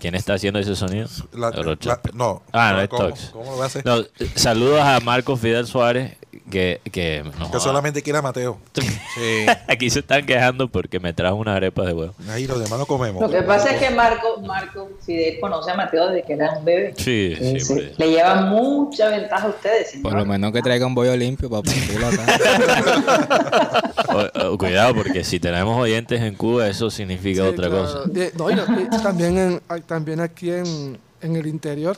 ¿Quién 0.00 0.14
está 0.14 0.34
haciendo 0.34 0.58
ese 0.60 0.76
sonido? 0.76 1.08
La- 1.32 1.50
la- 1.50 2.00
no. 2.12 2.42
Ah, 2.52 2.72
no 2.74 2.80
es 2.82 2.88
¿Cómo? 2.88 3.08
Tox. 3.08 3.30
¿Cómo 3.32 3.50
lo 3.52 3.56
va 3.58 3.64
a 3.64 3.66
hacer? 3.68 3.84
No, 3.86 3.98
saludos 4.34 4.80
a 4.80 5.00
Marcos 5.00 5.40
Fidel 5.40 5.66
Suárez, 5.66 6.16
que, 6.50 6.80
que, 6.92 7.24
no 7.38 7.50
Que 7.50 7.58
solamente 7.60 8.02
quiere 8.02 8.18
a 8.18 8.22
Mateo. 8.22 8.58
Sí. 9.14 9.46
aquí 9.68 9.90
se 9.90 10.00
están 10.00 10.26
quejando 10.26 10.66
porque 10.68 10.98
me 10.98 11.12
trajo 11.12 11.36
una 11.36 11.54
arepa 11.54 11.82
de 11.84 11.92
huevo. 11.92 12.14
Ahí 12.30 12.48
los 12.48 12.58
demás 12.58 12.80
no 12.80 12.84
comemos. 12.86 13.22
Lo 13.22 13.30
que 13.30 13.42
pasa 13.42 13.70
es 13.70 13.78
que 13.80 13.90
Marco, 13.94 14.40
Marco 14.40 14.90
Fidel 15.06 15.38
conoce 15.40 15.70
a 15.70 15.74
Mateo 15.76 16.08
desde 16.08 16.24
que 16.26 16.32
era 16.32 16.50
un 16.58 16.64
bebé. 16.64 16.94
Sí, 16.96 17.36
sí, 17.60 17.92
le 17.96 18.10
lleva 18.10 18.40
mucha 18.46 19.08
ventaja 19.10 19.46
a 19.46 19.50
ustedes. 19.50 19.90
señor. 19.92 20.02
Por 20.02 20.14
lo 20.14 20.26
menos 20.26 20.52
que 20.52 20.62
traiga 20.62 20.84
un 20.84 20.96
bollo 20.96 21.16
limpio 21.16 21.48
para 21.48 21.62
partirlo 21.62 22.08
acá. 22.08 23.92
O- 24.08 24.48
o, 24.52 24.58
cuidado, 24.58 24.94
porque 24.94 25.24
si 25.24 25.40
tenemos 25.40 25.76
oyentes 25.80 26.20
en 26.20 26.34
Cuba, 26.34 26.68
eso 26.68 26.90
significa 26.90 27.42
Sí, 27.42 27.48
otra 27.48 27.68
claro. 27.68 27.82
cosa. 27.84 28.00
No, 28.36 28.50
y 28.50 28.54
y 28.54 29.02
también, 29.02 29.38
en- 29.38 29.62
hay- 29.68 29.80
también 29.82 30.20
aquí 30.20 30.50
en, 30.50 30.98
en 31.20 31.36
el 31.36 31.46
interior. 31.46 31.96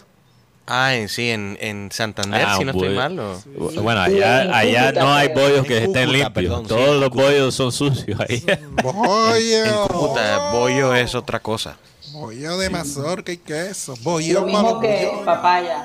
Ah, 0.69 0.95
en, 0.97 1.09
sí, 1.09 1.31
en, 1.31 1.57
en 1.61 1.91
Santander, 1.93 2.43
Ah, 2.45 2.57
si 2.59 2.65
no 2.65 2.73
estoy 2.73 2.95
mal. 2.95 3.19
¿o? 3.21 3.41
Bueno, 3.83 4.05
Sí, 4.07 4.15
allá, 4.21 4.43
en 4.45 4.53
allá 4.53 4.93
no 4.93 5.13
hay 5.15 5.29
bollos 5.29 5.65
que 5.65 5.77
En 5.79 5.85
estén 5.85 6.11
limpios. 6.11 6.33
perdón, 6.33 6.67
Todos 6.67 6.89
en 6.89 7.01
los 7.01 7.11
Cúcuta. 7.11 7.25
bollos 7.29 7.55
son 7.55 7.71
sucios 7.73 8.19
ahí. 8.29 8.43
En 8.49 8.75
Bollo. 8.77 9.87
Cúcuta, 9.89 10.51
bollo 10.51 10.95
es 10.95 11.15
otra 11.15 11.39
cosa. 11.41 11.77
Bollo 12.13 12.57
de 12.59 12.71
mazorca 12.71 13.31
y 13.31 13.37
queso. 13.37 13.95
Lo 13.97 14.03
Bollo 14.03 14.43
mismo 14.47 14.81
que 14.81 15.07
bollo. 15.13 15.25
papaya. 15.25 15.85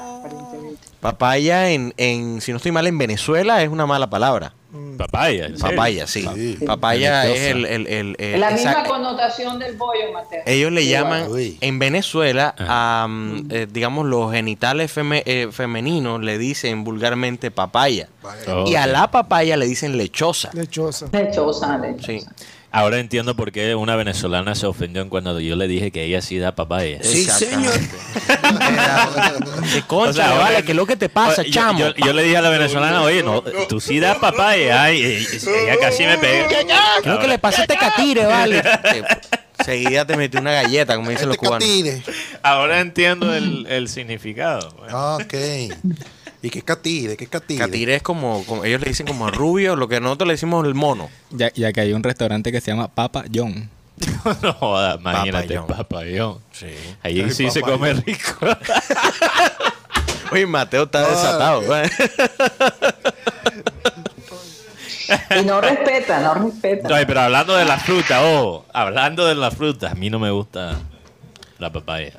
Papaya, 1.00 1.70
en, 1.72 1.94
en, 1.98 2.42
si 2.42 2.52
no 2.52 2.58
estoy 2.58 2.72
mal, 2.72 2.86
en 2.88 2.98
Venezuela 2.98 3.62
es 3.64 3.70
una 3.70 3.86
mala 3.86 4.10
palabra. 4.10 4.54
Papaya, 4.98 5.48
¿en 5.48 5.58
serio? 5.58 5.75
Papaya, 5.75 6.08
sí. 6.08 6.26
Sí. 6.34 6.58
Papaya 6.65 7.28
es 7.28 7.41
el... 7.52 7.65
el, 7.65 7.88
el, 7.88 8.15
el- 8.19 8.39
la 8.39 8.52
misma 8.52 8.72
exacto. 8.72 8.91
connotación 8.91 9.60
del 9.60 9.76
bollo, 9.76 10.12
Mateo. 10.13 10.43
Ellos 10.45 10.72
le 10.72 10.86
llaman, 10.88 11.30
Uy. 11.30 11.58
en 11.60 11.78
Venezuela, 11.80 12.56
a, 12.58 13.06
mm, 13.10 13.48
eh, 13.50 13.67
digamos, 13.69 14.06
los 14.06 14.32
genitales 14.32 14.95
feme- 14.95 15.24
eh, 15.26 15.50
femeninos 15.52 16.22
le 16.22 16.38
dicen 16.38 16.84
vulgarmente 16.84 17.52
papaya. 17.52 18.08
Oh, 18.48 18.65
Y 18.67 18.76
a 18.76 18.88
la 18.88 19.12
papaya 19.12 19.58
le 19.58 19.65
dicen 19.65 19.98
lechosa. 19.98 20.52
Lechosa. 20.54 21.08
Lechosa, 21.12 21.78
lechosa. 21.78 22.06
Sí. 22.06 22.22
Ahora 22.73 22.99
entiendo 22.99 23.36
por 23.36 23.51
qué 23.51 23.75
una 23.75 23.97
venezolana 23.97 24.55
se 24.55 24.65
ofendió 24.65 25.07
cuando 25.10 25.38
yo 25.41 25.57
le 25.57 25.67
dije 25.67 25.91
que 25.91 26.05
ella 26.05 26.21
sí 26.21 26.38
da 26.39 26.55
papaya. 26.55 26.99
Sí, 27.03 27.25
señor. 27.25 27.73
De 29.73 29.81
concha, 29.84 30.10
O 30.10 30.13
sea, 30.13 30.34
vale, 30.36 30.63
¿qué 30.63 30.71
es 30.71 30.75
lo 30.77 30.86
que 30.86 30.95
te 30.95 31.10
pasa, 31.10 31.43
yo, 31.43 31.51
chamo? 31.51 31.79
Yo, 31.79 31.93
yo 31.95 32.13
le 32.13 32.23
dije 32.23 32.38
a 32.38 32.41
la 32.41 32.49
venezolana, 32.49 33.01
oye, 33.01 33.23
no, 33.23 33.41
tú 33.67 33.81
sí 33.81 33.99
das 33.99 34.17
papaya. 34.19 34.84
Ay, 34.84 35.03
ella 35.03 35.75
casi 35.81 36.03
me 36.05 36.17
pega. 36.17 36.47
¿Qué 36.47 36.62
es 37.03 37.05
lo 37.07 37.19
que 37.19 37.27
le 37.27 37.39
pasa 37.39 37.60
a 37.60 37.62
este 37.63 37.75
catire, 37.77 38.25
vale? 38.25 38.63
Seguida 39.65 40.05
te 40.05 40.15
metí 40.17 40.38
una 40.38 40.53
galleta, 40.53 40.95
como 40.95 41.10
dicen 41.12 41.27
los 41.27 41.36
Este 41.36 41.45
cubanos. 41.45 41.67
catire. 41.67 42.01
Ahora 42.41 42.79
entiendo 42.79 43.34
el, 43.36 43.67
el 43.67 43.89
significado. 43.89 44.71
Bueno. 44.77 45.17
Ok. 45.17 45.34
¿Y 46.43 46.49
qué 46.49 46.60
es 46.60 46.65
catire? 46.65 47.15
¿Qué 47.17 47.25
es 47.25 47.30
catire? 47.30 47.60
Catire 47.60 47.95
es 47.95 48.01
como, 48.01 48.43
como- 48.45 48.63
ellos 48.65 48.82
le 48.82 48.88
dicen 48.89 49.06
como 49.06 49.30
rubio, 49.30 49.75
lo 49.75 49.88
que 49.88 49.99
nosotros 49.99 50.27
le 50.27 50.34
decimos 50.34 50.65
el 50.65 50.73
mono. 50.73 51.10
Ya, 51.30 51.51
ya 51.54 51.71
que 51.71 51.82
hay 51.82 51.93
un 51.93 52.01
restaurante 52.04 52.51
que 52.51 52.60
se 52.62 52.71
llama 52.71 52.88
Papa 52.88 53.25
John. 53.34 53.69
no 54.41 54.54
jodas, 54.54 54.99
imagínate, 54.99 55.56
Papayón. 55.56 55.67
papayón. 55.67 56.38
Sí. 56.51 56.67
Ahí 57.04 57.21
Ay, 57.21 57.32
sí 57.32 57.51
se 57.51 57.60
papayón. 57.62 57.80
come 57.80 57.93
rico. 57.93 58.34
Oye, 60.32 60.47
Mateo 60.47 60.84
está 60.84 61.08
desatado. 61.08 61.62
¿eh? 61.77 61.89
Y 65.41 65.43
no 65.45 65.60
respeta, 65.62 66.19
no 66.21 66.34
respeta. 66.36 66.88
Oye, 66.93 67.06
pero 67.06 67.19
hablando 67.21 67.56
de 67.56 67.65
la 67.65 67.77
fruta, 67.77 68.21
oh, 68.23 68.65
hablando 68.73 69.25
de 69.25 69.36
la 69.36 69.51
fruta, 69.51 69.91
a 69.91 69.93
mí 69.95 70.10
no 70.10 70.19
me 70.19 70.32
gusta 70.32 70.80
la 71.62 71.71
papaya. 71.71 72.13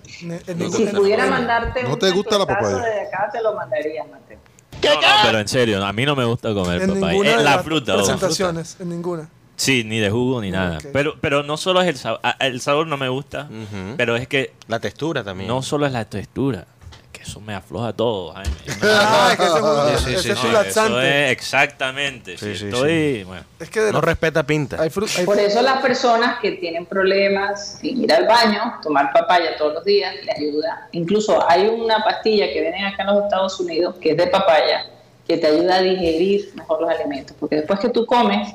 En 0.47 0.59
No 0.59 0.71
si 0.71 0.87
pudiera 0.87 1.27
mandarte 1.27 1.83
¿No 1.83 1.95
un 1.95 1.99
te 1.99 2.11
gusta 2.13 2.39
la 2.39 2.47
papaya? 2.47 2.77
desde 2.77 3.01
acá, 3.09 3.29
te 3.33 3.43
lo 3.43 3.55
mandaría, 3.55 4.05
Mateo. 4.05 4.39
No, 4.85 4.95
no, 4.95 5.07
pero 5.25 5.39
en 5.41 5.49
serio, 5.49 5.85
a 5.85 5.93
mí 5.93 6.07
no 6.07 6.17
me 6.17 6.25
gusta 6.25 6.55
comer 6.55 6.83
en 6.83 6.89
papaya. 6.95 7.07
ninguna 7.13 7.31
de 7.31 7.37
la 7.45 7.57
las 7.57 7.65
fruta, 7.65 7.95
presentaciones, 7.97 8.77
en 8.81 8.89
ninguna. 8.89 9.29
Sí, 9.57 9.85
ni 9.85 9.99
de 10.01 10.11
jugo 10.11 10.41
ni 10.41 10.51
nada. 10.51 10.79
Pero, 10.93 11.15
pero 11.21 11.43
no 11.43 11.57
solo 11.57 11.83
es 11.83 11.89
el 11.89 11.97
sabor. 11.97 12.21
El 12.41 12.61
sabor 12.61 12.87
no 12.87 12.97
me 12.97 13.09
gusta, 13.09 13.49
pero 13.97 14.17
es 14.17 14.27
que 14.27 14.53
La 14.69 14.81
textura 14.81 15.23
también. 15.23 15.49
no 15.49 15.63
solo 15.63 15.87
es 15.87 15.93
la 15.93 16.05
textura. 16.05 16.67
Que 17.13 17.23
eso 17.23 17.41
me 17.41 17.55
afloja 17.55 17.93
todo, 17.93 18.33
Jaime. 18.33 18.51
Eso 20.17 21.01
es 21.01 21.31
exactamente. 21.31 22.39
Sí, 22.39 22.53
si 22.55 22.59
sí, 22.59 22.65
estoy, 22.69 23.25
bueno. 23.25 23.45
Es 23.61 23.69
que 23.71 23.81
de 23.81 23.93
No 23.93 23.99
la- 24.01 24.07
respeta 24.07 24.43
pinta. 24.45 24.81
hay 24.81 24.89
fru- 24.89 25.19
hay 25.19 25.25
Por 25.27 25.39
eso 25.39 25.61
las 25.63 25.81
personas 25.83 26.39
que 26.41 26.53
tienen 26.53 26.87
problemas 26.87 27.79
en 27.83 28.03
ir 28.05 28.13
al 28.13 28.27
baño, 28.27 28.79
tomar 28.83 29.13
papaya 29.13 29.57
todos 29.59 29.75
los 29.75 29.85
días, 29.85 30.15
le 30.25 30.33
ayuda. 30.33 30.89
Incluso 30.93 31.49
hay 31.49 31.67
una 31.67 32.03
pastilla 32.03 32.47
que 32.53 32.61
viene 32.61 32.87
acá 32.87 33.03
en 33.03 33.09
los 33.15 33.25
Estados 33.25 33.61
Unidos, 33.61 33.97
que 34.01 34.13
es 34.13 34.17
de 34.17 34.27
papaya, 34.29 34.87
que 35.27 35.37
te 35.37 35.47
ayuda 35.49 35.77
a 35.77 35.83
digerir 35.83 36.51
mejor 36.55 36.81
los 36.81 36.91
alimentos. 36.91 37.37
Porque 37.39 37.57
después 37.57 37.79
que 37.79 37.91
tú 37.91 38.07
comes, 38.07 38.55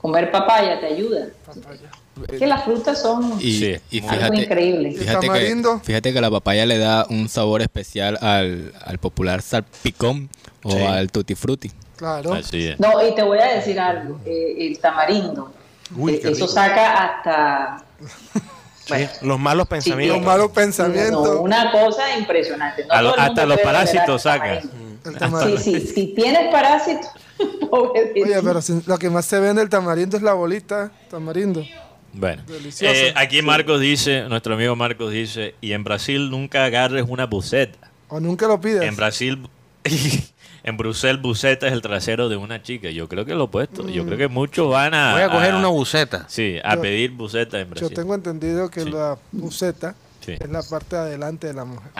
comer 0.00 0.30
papaya 0.30 0.78
te 0.80 0.86
ayuda. 0.86 1.26
Es 1.26 1.56
que 2.26 2.46
las 2.46 2.64
frutas 2.64 3.00
son 3.00 3.38
Y, 3.40 3.52
Sí, 3.58 3.76
y 3.90 3.98
algo 4.00 4.10
fíjate, 4.14 4.36
increíble. 4.42 4.92
fíjate, 4.92 5.20
que, 5.20 5.26
tamarindo. 5.26 5.80
fíjate 5.80 6.12
que 6.12 6.20
la 6.20 6.30
papaya 6.30 6.66
le 6.66 6.78
da 6.78 7.06
un 7.10 7.28
sabor 7.28 7.62
especial 7.62 8.18
al, 8.20 8.72
al 8.84 8.98
popular 8.98 9.42
salpicón 9.42 10.28
o 10.62 10.72
Sí. 10.72 10.78
al 10.82 11.10
tutti 11.10 11.34
frutti. 11.34 11.70
Claro. 11.96 12.32
Así 12.34 12.68
es. 12.68 12.80
No, 12.80 13.06
y 13.06 13.14
te 13.14 13.22
voy 13.22 13.38
a 13.38 13.54
decir 13.54 13.78
algo, 13.78 14.18
eh, 14.24 14.54
el 14.58 14.78
tamarindo, 14.78 15.52
Uy, 15.96 16.14
eh, 16.14 16.20
eso 16.24 16.46
saca 16.48 17.04
hasta... 17.04 17.84
Sí, 18.86 19.06
Los 19.22 19.38
malos 19.38 19.60
Los 19.60 19.68
pensamientos. 19.68 20.22
malos 20.22 20.50
pensamientos. 20.50 21.34
no, 21.34 21.40
una 21.42 21.70
cosa 21.70 22.16
impresionante. 22.18 22.84
No 22.86 23.02
lo- 23.02 23.18
hasta 23.18 23.46
los 23.46 23.60
parásitos 23.60 24.22
saca. 24.22 24.60
Sí, 24.62 25.56
sí, 25.58 25.80
si 25.86 26.06
tienes 26.14 26.50
parásitos. 26.50 27.06
Oye, 27.70 28.12
pero 28.42 28.60
si- 28.60 28.82
lo 28.86 28.98
que 28.98 29.08
más 29.08 29.24
se 29.26 29.38
vende 29.38 29.62
el 29.62 29.68
tamarindo 29.68 30.16
es 30.16 30.22
la 30.22 30.32
bolita 30.32 30.90
tamarindo. 31.10 31.62
Bueno. 32.12 32.42
Eh, 32.80 33.12
aquí 33.16 33.40
Marcos 33.42 33.80
dice, 33.80 34.22
nuestro 34.28 34.54
amigo 34.54 34.74
Marcos 34.76 35.12
dice, 35.12 35.54
y 35.60 35.72
en 35.72 35.84
Brasil 35.84 36.30
nunca 36.30 36.64
agarres 36.64 37.04
una 37.08 37.26
buceta. 37.26 37.90
O 38.08 38.18
nunca 38.20 38.46
lo 38.48 38.60
pides. 38.60 38.82
En 38.82 38.96
Brasil, 38.96 39.38
en 40.64 40.76
Bruselas, 40.76 41.22
buceta 41.22 41.66
es 41.68 41.72
el 41.72 41.82
trasero 41.82 42.28
de 42.28 42.36
una 42.36 42.62
chica. 42.62 42.90
Yo 42.90 43.08
creo 43.08 43.24
que 43.24 43.34
lo 43.34 43.44
opuesto. 43.44 43.88
Yo 43.88 44.04
creo 44.04 44.18
que 44.18 44.28
muchos 44.28 44.68
van 44.70 44.94
a... 44.94 45.12
Voy 45.12 45.22
a 45.22 45.30
coger 45.30 45.52
a- 45.54 45.58
una 45.58 45.68
buceta. 45.68 46.26
Sí, 46.28 46.56
a 46.64 46.74
Yo- 46.74 46.82
pedir 46.82 47.12
buceta 47.12 47.60
en 47.60 47.68
Yo 47.68 47.70
Brasil. 47.74 47.94
tengo 47.94 48.14
entendido 48.14 48.68
que 48.70 48.82
Sí. 48.82 48.90
la 48.90 49.16
buceta 49.32 49.94
Sí. 50.38 50.44
es 50.44 50.50
la 50.50 50.62
parte 50.62 50.96
de 50.96 51.02
adelante 51.02 51.46
de 51.48 51.54
la 51.54 51.64
mujer. 51.64 51.90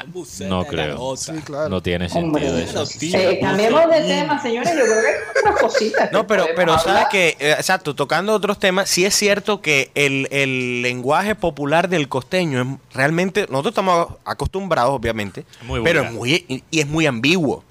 No 0.49 0.65
creo. 0.67 1.17
Sí, 1.17 1.33
claro. 1.45 1.69
No 1.69 1.83
tiene 1.83 2.09
Hombre, 2.13 2.49
sentido 2.77 3.19
eso. 3.19 3.19
eh, 3.19 3.39
cambiemos 3.41 3.89
de 3.91 4.01
tema, 4.03 4.41
señores. 4.43 4.73
Yo 4.73 4.85
creo 4.85 5.01
que 5.03 5.09
hay 5.09 5.15
otras 5.41 5.61
cositas. 5.61 6.13
No, 6.13 6.27
pero, 6.27 6.47
pero 6.55 6.79
sabes 6.79 7.07
que, 7.11 7.37
eh, 7.39 7.53
exacto, 7.53 7.95
tocando 7.95 8.33
otros 8.35 8.59
temas, 8.59 8.89
sí 8.89 9.05
es 9.05 9.15
cierto 9.15 9.61
que 9.61 9.91
el, 9.95 10.29
el 10.31 10.83
lenguaje 10.83 11.35
popular 11.35 11.89
del 11.89 12.09
costeño 12.09 12.61
es 12.63 12.95
realmente, 12.95 13.47
nosotros 13.51 13.73
estamos 13.73 14.09
acostumbrados, 14.25 14.93
obviamente, 14.95 15.45
Muy 15.63 15.83
pero 15.83 16.03
es 16.03 16.13
muy, 16.13 16.45
y, 16.49 16.63
y 16.71 16.81
es 16.81 16.87
muy 16.87 17.07
ambiguo. 17.07 17.65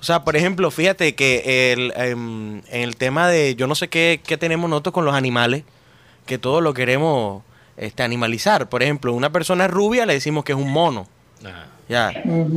O 0.00 0.02
sea, 0.02 0.22
por 0.22 0.36
ejemplo, 0.36 0.70
fíjate 0.70 1.14
que 1.14 1.72
el, 1.72 1.92
em, 1.96 2.58
en 2.68 2.82
el 2.82 2.96
tema 2.96 3.26
de, 3.28 3.54
yo 3.54 3.66
no 3.66 3.74
sé 3.74 3.88
qué, 3.88 4.20
qué 4.22 4.36
tenemos 4.36 4.68
nosotros 4.68 4.92
con 4.92 5.06
los 5.06 5.14
animales, 5.14 5.64
que 6.26 6.36
todo 6.36 6.60
lo 6.60 6.74
queremos 6.74 7.42
este, 7.76 8.02
animalizar. 8.02 8.68
Por 8.68 8.82
ejemplo, 8.82 9.12
una 9.12 9.30
persona 9.30 9.64
es 9.66 9.70
rubia, 9.70 10.06
le 10.06 10.14
decimos 10.14 10.44
que 10.44 10.52
es 10.52 10.58
un 10.58 10.70
mono. 10.70 11.06
Ajá. 11.44 11.66
Ya, 11.86 12.08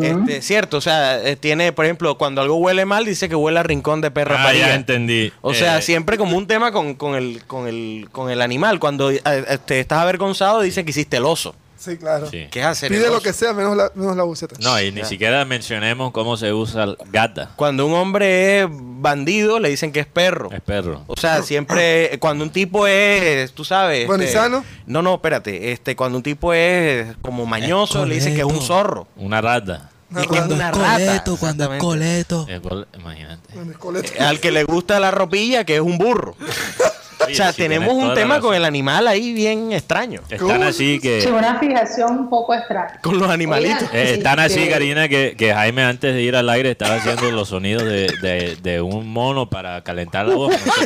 este, 0.02 0.42
cierto, 0.42 0.78
o 0.78 0.82
sea, 0.82 1.22
eh, 1.22 1.36
tiene, 1.36 1.74
por 1.74 1.84
ejemplo, 1.84 2.18
cuando 2.18 2.40
algo 2.40 2.56
huele 2.56 2.86
mal, 2.86 3.04
dice 3.04 3.28
que 3.28 3.36
huele 3.36 3.60
a 3.60 3.64
rincón 3.64 4.00
de 4.00 4.10
perra 4.10 4.38
Ah, 4.40 4.46
parida. 4.46 4.68
ya 4.68 4.76
entendí. 4.76 5.34
O 5.42 5.54
sea, 5.54 5.80
Eh, 5.80 5.82
siempre 5.82 6.18
como 6.18 6.38
un 6.38 6.48
tema 6.48 6.72
con, 6.72 6.94
con 6.96 7.14
el, 7.16 7.44
con, 7.46 7.68
el, 7.68 8.08
con 8.14 8.30
el 8.32 8.42
animal. 8.42 8.80
Cuando 8.80 9.12
eh, 9.12 9.22
te 9.66 9.82
estás 9.82 10.00
avergonzado, 10.00 10.62
dice 10.62 10.86
que 10.86 10.92
hiciste 10.92 11.18
el 11.18 11.26
oso. 11.26 11.56
Sí, 11.78 11.98
claro. 11.98 12.30
sí. 12.30 12.48
¿Qué 12.52 12.60
es 12.62 12.66
hacer 12.66 12.92
el 12.92 13.00
Pide 13.00 13.10
lo 13.10 13.22
que 13.22 13.34
sea, 13.34 13.54
menos 13.54 13.78
la, 13.78 13.92
menos 13.96 14.16
la 14.16 14.24
buceta. 14.24 14.56
No, 14.60 14.80
y 14.82 14.92
ni 14.92 15.04
siquiera 15.06 15.46
mencionemos 15.46 16.12
cómo 16.12 16.38
se 16.38 16.52
usa 16.54 16.84
el 16.86 16.98
gata. 17.12 17.52
Cuando 17.56 17.86
un 17.86 17.94
hombre 17.94 18.62
es 18.62 18.68
bandido, 18.70 19.60
le 19.60 19.70
dicen 19.70 19.92
que 19.92 20.00
es 20.00 20.08
perro. 20.08 20.52
Es 20.52 20.62
perro. 20.62 21.04
O 21.08 21.16
sea, 21.16 21.42
siempre, 21.44 22.18
cuando 22.20 22.44
un 22.44 22.50
tipo 22.50 22.88
es, 22.88 23.52
tú 23.54 23.64
sabes. 23.64 24.08
Bueno, 24.08 24.24
¿y 24.24 24.28
este, 24.28 24.38
sano? 24.38 24.64
No, 24.86 25.02
no, 25.02 25.16
espérate. 25.16 25.72
Este, 25.72 25.96
cuando 25.96 26.18
un 26.18 26.24
tipo 26.24 26.54
es 26.54 27.16
como 27.22 27.46
mañoso, 27.46 28.06
le 28.06 28.16
dicen 28.16 28.34
que 28.34 28.42
es 28.42 28.48
un 28.48 28.62
zorro. 28.62 29.08
Una 29.16 29.42
rata. 29.42 29.90
Una 30.10 30.22
que 30.26 30.38
es 30.38 30.48
rata. 30.48 31.78
coleto. 31.80 32.46
Es 32.50 32.62
gol- 32.62 32.88
Imagínate. 32.98 33.54
Bueno, 33.54 33.72
escoleto. 33.72 34.14
Eh, 34.14 34.20
Al 34.20 34.40
que 34.40 34.52
le 34.52 34.64
gusta 34.64 35.00
la 35.00 35.12
ropilla, 35.12 35.66
que 35.66 35.76
es 35.76 35.82
un 35.82 35.98
burro. 35.98 36.36
Oye, 37.26 37.34
o 37.34 37.36
sea, 37.36 37.52
sí, 37.52 37.64
tenemos 37.64 37.94
un 37.94 38.14
tema 38.14 38.40
con 38.40 38.54
el 38.54 38.64
animal 38.64 39.08
ahí 39.08 39.34
bien 39.34 39.72
extraño. 39.72 40.22
Están 40.30 40.62
así 40.64 40.96
Sí, 40.96 41.00
que... 41.00 41.28
una 41.32 41.60
fijación 41.60 42.12
un 42.18 42.30
poco 42.30 42.54
extraña. 42.54 43.00
Con 43.02 43.18
los 43.20 43.30
animalitos. 43.30 43.84
Oigan, 43.84 43.96
Eh, 43.96 44.14
están 44.14 44.40
así, 44.40 44.60
que- 44.66 44.70
Karina, 44.70 45.08
que, 45.10 45.36
que 45.38 45.54
Jaime 45.54 45.84
antes 45.84 46.14
de 46.14 46.22
ir 46.22 46.36
al 46.36 46.48
aire 46.50 46.72
estaba 46.72 46.96
haciendo 46.96 47.32
los 47.32 47.50
sonidos 47.50 47.84
de, 47.84 48.08
de- 48.22 48.56
de 48.62 48.82
un 48.82 49.10
mono 49.12 49.50
para 49.50 49.84
calentar 49.84 50.28
la 50.28 50.36
voz. 50.36 50.52
No 50.52 50.58
sé 50.74 50.86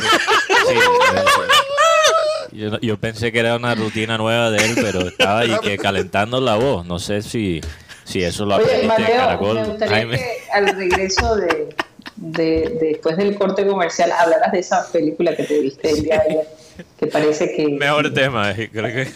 sí, 0.68 0.74
eh, 0.74 1.22
yo, 2.52 2.78
yo 2.80 2.98
pensé 2.98 3.32
que 3.32 3.38
era 3.40 3.56
una 3.56 3.74
rutina 3.74 4.18
nueva 4.18 4.50
de 4.50 4.64
él, 4.64 4.72
pero 4.76 5.00
estaba 5.08 5.40
ahí 5.40 5.54
que 5.62 5.78
calentando 5.78 6.40
la 6.40 6.56
voz. 6.56 6.84
No 6.86 6.98
sé 6.98 7.22
si, 7.22 7.60
si 8.04 8.22
eso 8.22 8.44
lo 8.44 8.56
Oye, 8.56 8.64
aprendiste 8.64 8.94
en 8.96 9.02
Mateo, 9.02 9.16
Caracol, 9.20 9.54
me 9.60 9.64
gustaría 9.64 9.96
Jaime. 9.96 10.16
que 10.18 10.36
al 10.52 10.66
regreso 10.76 11.36
de, 11.36 11.74
de- 12.22 12.78
después 12.80 13.16
del 13.16 13.34
corte 13.36 13.66
comercial 13.66 14.12
hablaras 14.12 14.52
de 14.52 14.60
esa 14.60 14.90
película 14.92 15.34
que 15.36 15.42
te 15.44 15.58
viste 15.60 15.90
el 15.90 16.02
día 16.04 16.18
de 16.20 16.30
ayer, 16.30 16.46
que 16.98 17.06
parece 17.08 17.52
que... 17.54 17.68
Mejor 17.68 18.12
tema, 18.14 18.50
eh, 18.52 18.70
creo 18.72 18.84
que... 18.94 19.06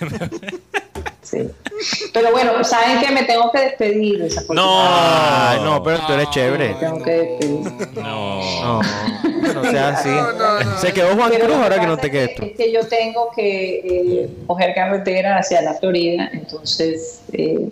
Sí. 1.23 1.39
Pero 2.13 2.31
bueno, 2.31 2.63
¿saben 2.63 3.01
que 3.01 3.11
Me 3.13 3.25
tengo 3.25 3.51
que 3.51 3.59
despedir. 3.61 4.23
desafortunadamente. 4.23 5.59
Ay, 5.59 5.59
no, 5.65 5.83
pero 5.83 5.99
tú 6.07 6.13
eres 6.13 6.27
Me 6.29 6.33
chévere. 6.33 6.75
tengo 6.79 7.03
que 7.03 7.11
despedir. 7.11 7.73
No. 7.97 8.81
No, 8.81 9.53
no 9.55 9.65
sea 9.71 9.89
así. 9.89 10.09
No, 10.09 10.33
no, 10.33 10.61
no. 10.61 10.79
Se 10.79 10.93
quedó 10.93 11.17
Juan 11.17 11.31
Pero 11.31 11.47
Cruz 11.47 11.57
ahora 11.57 11.81
que 11.81 11.87
no 11.89 11.97
te 11.97 12.07
es 12.07 12.13
quedes 12.13 12.35
tú. 12.37 12.45
Es 12.45 12.57
que 12.57 12.73
yo 12.73 12.81
tengo 12.87 13.31
que 13.35 13.79
eh, 13.79 14.29
coger 14.47 14.73
carretera 14.75 15.39
hacia 15.39 15.63
la 15.63 15.75
Florida, 15.75 16.31
entonces 16.33 17.23
eh, 17.33 17.71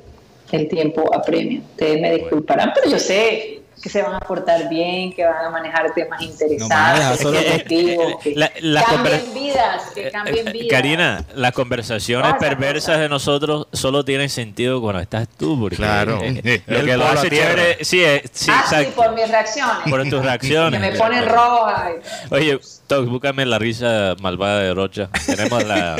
el 0.50 0.68
tiempo 0.68 1.08
apremia. 1.14 1.60
Ustedes 1.60 2.00
me 2.00 2.12
disculparán, 2.16 2.72
pero 2.74 2.90
yo 2.90 2.98
sé 2.98 3.60
que 3.84 3.90
se 3.90 4.00
van 4.00 4.14
a 4.14 4.20
portar 4.20 4.66
bien, 4.70 5.12
que 5.12 5.26
van 5.26 5.44
a 5.44 5.50
manejar 5.50 5.92
temas 5.92 6.22
interesantes, 6.22 7.20
solo- 7.20 7.38
que 7.38 7.44
constructivos, 7.44 8.22
que 8.22 8.32
La- 8.34 8.50
la 8.60 8.82
cambien 8.82 9.34
vidas, 9.34 9.82
que 9.94 10.08
Eh, 10.08 10.10
cambien 10.10 10.48
eh, 10.48 10.52
vidas. 10.52 10.68
Karina, 10.70 11.24
las 11.34 11.52
conversaciones 11.52 12.32
perversas 12.40 12.98
de 12.98 13.10
nosotros 13.10 13.66
solo 13.74 14.02
tienen 14.02 14.30
sentido 14.30 14.80
cuando 14.80 15.02
estás 15.02 15.28
tú, 15.36 15.60
porque 15.60 15.76
Claro. 15.76 16.18
eh, 16.22 16.62
lo 16.66 16.82
que 16.82 16.96
lo 16.96 17.06
hace 17.06 17.28
chévere, 17.28 17.84
sí, 17.84 18.02
eh, 18.02 18.24
sí, 18.32 18.50
ah, 18.50 18.64
sí, 18.70 18.86
por 18.96 19.12
mis 19.14 19.28
reacciones. 19.28 19.76
por 19.90 20.02
tus 20.08 20.22
reacciones. 20.24 20.80
que 20.80 20.90
me 20.90 20.96
ponen 20.98 21.26
roja. 21.28 21.90
y- 22.30 22.34
Oye, 22.34 22.60
Tox, 22.86 23.06
búscame 23.06 23.44
la 23.44 23.58
risa 23.58 24.14
malvada 24.18 24.60
de 24.60 24.72
Rocha. 24.72 25.10
Tenemos 25.26 25.62
la. 25.62 25.96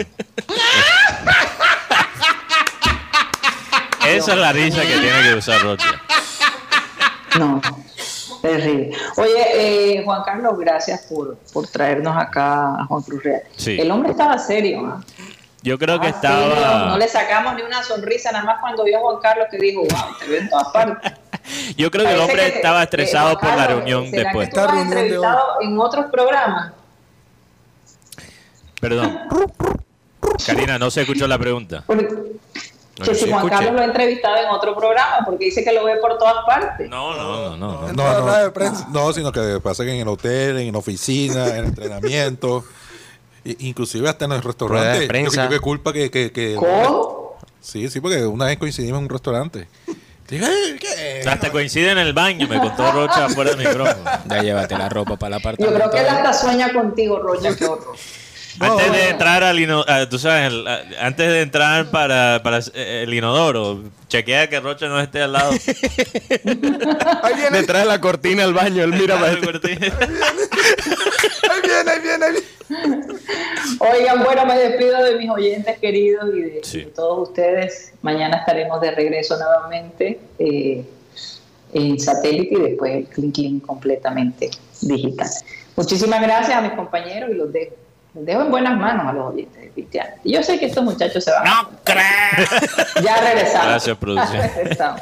Esa 4.06 4.32
es 4.32 4.38
la 4.38 4.52
risa 4.52 4.80
que 4.80 4.86
tiene 4.98 5.22
que 5.22 5.34
usar 5.34 5.60
Rocha. 5.60 5.86
No, 7.38 7.60
terrible. 8.42 8.96
Oye, 9.16 9.96
eh, 9.98 10.02
Juan 10.04 10.22
Carlos, 10.24 10.58
gracias 10.58 11.02
por, 11.02 11.36
por 11.52 11.66
traernos 11.66 12.16
acá 12.16 12.80
a 12.80 12.84
Juan 12.86 13.02
Cruz 13.02 13.22
Real. 13.24 13.42
Sí. 13.56 13.80
El 13.80 13.90
hombre 13.90 14.12
estaba 14.12 14.38
serio, 14.38 14.86
¿ah? 14.86 15.00
Yo 15.62 15.78
creo 15.78 15.98
que 15.98 16.08
Estaba. 16.08 16.86
No 16.88 16.98
le 16.98 17.08
sacamos 17.08 17.54
ni 17.54 17.62
una 17.62 17.82
sonrisa, 17.82 18.30
nada 18.32 18.44
más 18.44 18.60
cuando 18.60 18.84
vio 18.84 18.98
a 18.98 19.00
Juan 19.00 19.16
Carlos 19.22 19.46
que 19.50 19.56
dijo, 19.58 19.80
wow, 19.80 20.18
te 20.20 20.26
veo 20.28 20.40
en 20.42 20.48
todas 20.50 20.68
partes. 20.68 21.12
Yo 21.76 21.90
creo 21.90 22.04
que 22.06 22.12
el 22.12 22.20
hombre 22.20 22.36
que- 22.50 22.56
estaba 22.56 22.82
estresado 22.82 23.36
Juan 23.38 23.40
por 23.40 23.58
la 23.58 23.66
reunión 23.66 24.10
¿será 24.10 24.24
después. 24.24 24.48
Que 24.50 24.54
tú 24.54 24.60
has 24.60 24.66
reunión 24.66 24.90
de 24.90 25.00
entrevistado 25.00 25.60
en 25.62 25.78
otros 25.78 26.06
programas. 26.10 26.72
Perdón. 28.80 29.18
Karina, 30.46 30.78
no 30.78 30.90
se 30.90 31.00
escuchó 31.02 31.26
la 31.26 31.38
pregunta. 31.38 31.84
No, 32.98 33.04
que 33.06 33.14
si 33.14 33.24
Juan 33.28 33.34
escuché. 33.44 33.54
Carlos 33.56 33.72
lo 33.74 33.80
ha 33.80 33.84
entrevistado 33.86 34.36
en 34.36 34.48
otro 34.50 34.76
programa, 34.76 35.18
porque 35.24 35.46
dice 35.46 35.64
que 35.64 35.72
lo 35.72 35.84
ve 35.84 35.96
por 35.96 36.16
todas 36.16 36.44
partes. 36.46 36.88
No, 36.88 37.16
no, 37.16 37.56
no. 37.56 37.80
no. 37.80 37.86
De 37.88 37.92
No, 38.46 38.52
prensa. 38.52 38.86
no, 38.90 39.12
sino 39.12 39.32
que 39.32 39.58
pasa 39.62 39.84
que 39.84 39.92
en 39.94 40.00
el 40.02 40.08
hotel, 40.08 40.58
en 40.58 40.72
la 40.72 40.78
oficina, 40.78 41.48
en 41.56 41.64
entrenamiento, 41.66 42.64
i- 43.44 43.68
inclusive 43.68 44.08
hasta 44.08 44.26
en 44.26 44.32
el 44.32 44.42
restaurante. 44.42 45.00
de 45.00 45.06
prensa. 45.08 45.42
Yo 45.42 45.48
creo 45.48 45.58
que 45.60 45.62
culpa 45.64 45.92
que, 45.92 46.10
que, 46.10 46.30
que- 46.30 46.54
¿Cómo? 46.54 47.36
Sí, 47.60 47.88
sí, 47.90 48.00
porque 48.00 48.24
una 48.26 48.44
vez 48.46 48.58
coincidimos 48.58 48.98
en 48.98 49.04
un 49.04 49.10
restaurante. 49.10 49.66
Dije, 50.28 50.44
"Ay, 50.44 50.76
¿qué? 50.78 51.28
Hasta 51.28 51.50
coincide 51.50 51.90
en 51.90 51.98
el 51.98 52.12
baño, 52.12 52.46
me 52.48 52.58
contó 52.60 52.90
Rocha 52.92 53.28
fuera 53.28 53.50
del 53.54 53.66
micrófono. 53.66 54.04
Ya 54.28 54.42
llévate 54.42 54.78
la 54.78 54.88
ropa 54.88 55.16
para 55.16 55.36
la 55.36 55.40
parte. 55.40 55.62
Yo 55.62 55.72
creo 55.74 55.90
que 55.90 55.98
él 55.98 56.06
hasta 56.08 56.32
sueña 56.32 56.72
contigo, 56.72 57.18
Rocha, 57.18 57.54
qué 57.56 57.64
horror. 57.66 57.96
Antes 58.60 58.92
de 58.92 59.08
entrar 59.10 59.42
al 59.42 59.58
inodoro, 59.58 60.08
tú 60.08 60.18
sabes, 60.18 60.52
el- 60.52 60.66
a- 60.66 60.82
antes 61.00 61.26
de 61.28 61.40
entrar 61.42 61.90
para, 61.90 62.40
para 62.42 62.58
eh, 62.74 63.02
el 63.04 63.12
inodoro, 63.14 63.82
chequea 64.08 64.48
que 64.48 64.60
Rocha 64.60 64.86
no 64.88 65.00
esté 65.00 65.22
al 65.22 65.32
lado. 65.32 65.50
Ahí 67.22 67.34
viene, 67.36 67.58
Detrás 67.58 67.82
de 67.82 67.88
la 67.88 68.00
cortina 68.00 68.42
del 68.44 68.54
baño, 68.54 68.84
él 68.84 68.92
mira 68.92 69.18
para 69.18 69.32
este. 69.32 69.72
ahí 69.72 71.60
viene, 71.62 71.90
ahí 71.90 72.00
viene, 72.00 72.24
ahí 72.26 72.32
viene. 72.32 73.06
Oigan, 73.80 74.22
bueno, 74.24 74.46
me 74.46 74.56
despido 74.58 75.02
de 75.02 75.16
mis 75.16 75.30
oyentes 75.30 75.78
queridos 75.78 76.30
y 76.34 76.40
de, 76.42 76.60
Sí. 76.62 76.78
de 76.80 76.86
todos 76.86 77.28
ustedes. 77.28 77.92
Mañana 78.02 78.38
estaremos 78.38 78.80
de 78.80 78.90
regreso 78.92 79.36
nuevamente 79.36 80.20
eh, 80.38 80.84
en 81.72 81.98
satélite 81.98 82.54
y 82.54 82.60
después 82.62 82.92
el 82.92 83.06
Clean 83.06 83.32
Clean 83.32 83.60
completamente 83.60 84.50
digital. 84.80 85.28
Muchísimas 85.76 86.22
gracias 86.22 86.56
a 86.56 86.60
mis 86.60 86.72
compañeros 86.72 87.30
y 87.30 87.34
los 87.34 87.52
dejo. 87.52 87.74
Dejo 88.14 88.42
en 88.42 88.50
buenas 88.50 88.78
manos 88.78 89.06
a 89.06 89.12
los 89.12 89.32
oyentes 89.32 89.60
de 89.60 89.70
Cristiano. 89.70 90.10
Y 90.22 90.34
yo 90.34 90.42
sé 90.42 90.58
que 90.58 90.66
estos 90.66 90.84
muchachos 90.84 91.24
se 91.24 91.32
van. 91.32 91.44
¡No 91.44 91.70
crees! 91.82 92.48
Ya 93.02 93.20
regresamos. 93.20 93.66
Gracias, 93.66 93.98
producción. 93.98 94.40
Ya 94.40 94.54
regresamos. 94.54 95.00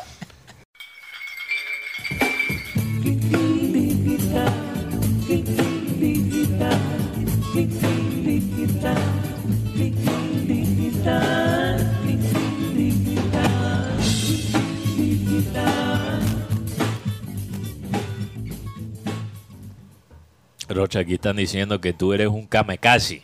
Rocha, 20.75 21.01
aquí 21.01 21.15
están 21.15 21.37
diciendo 21.37 21.81
que 21.81 21.93
tú 21.93 22.13
eres 22.13 22.29
un 22.29 22.47
kamikaze. 22.47 23.23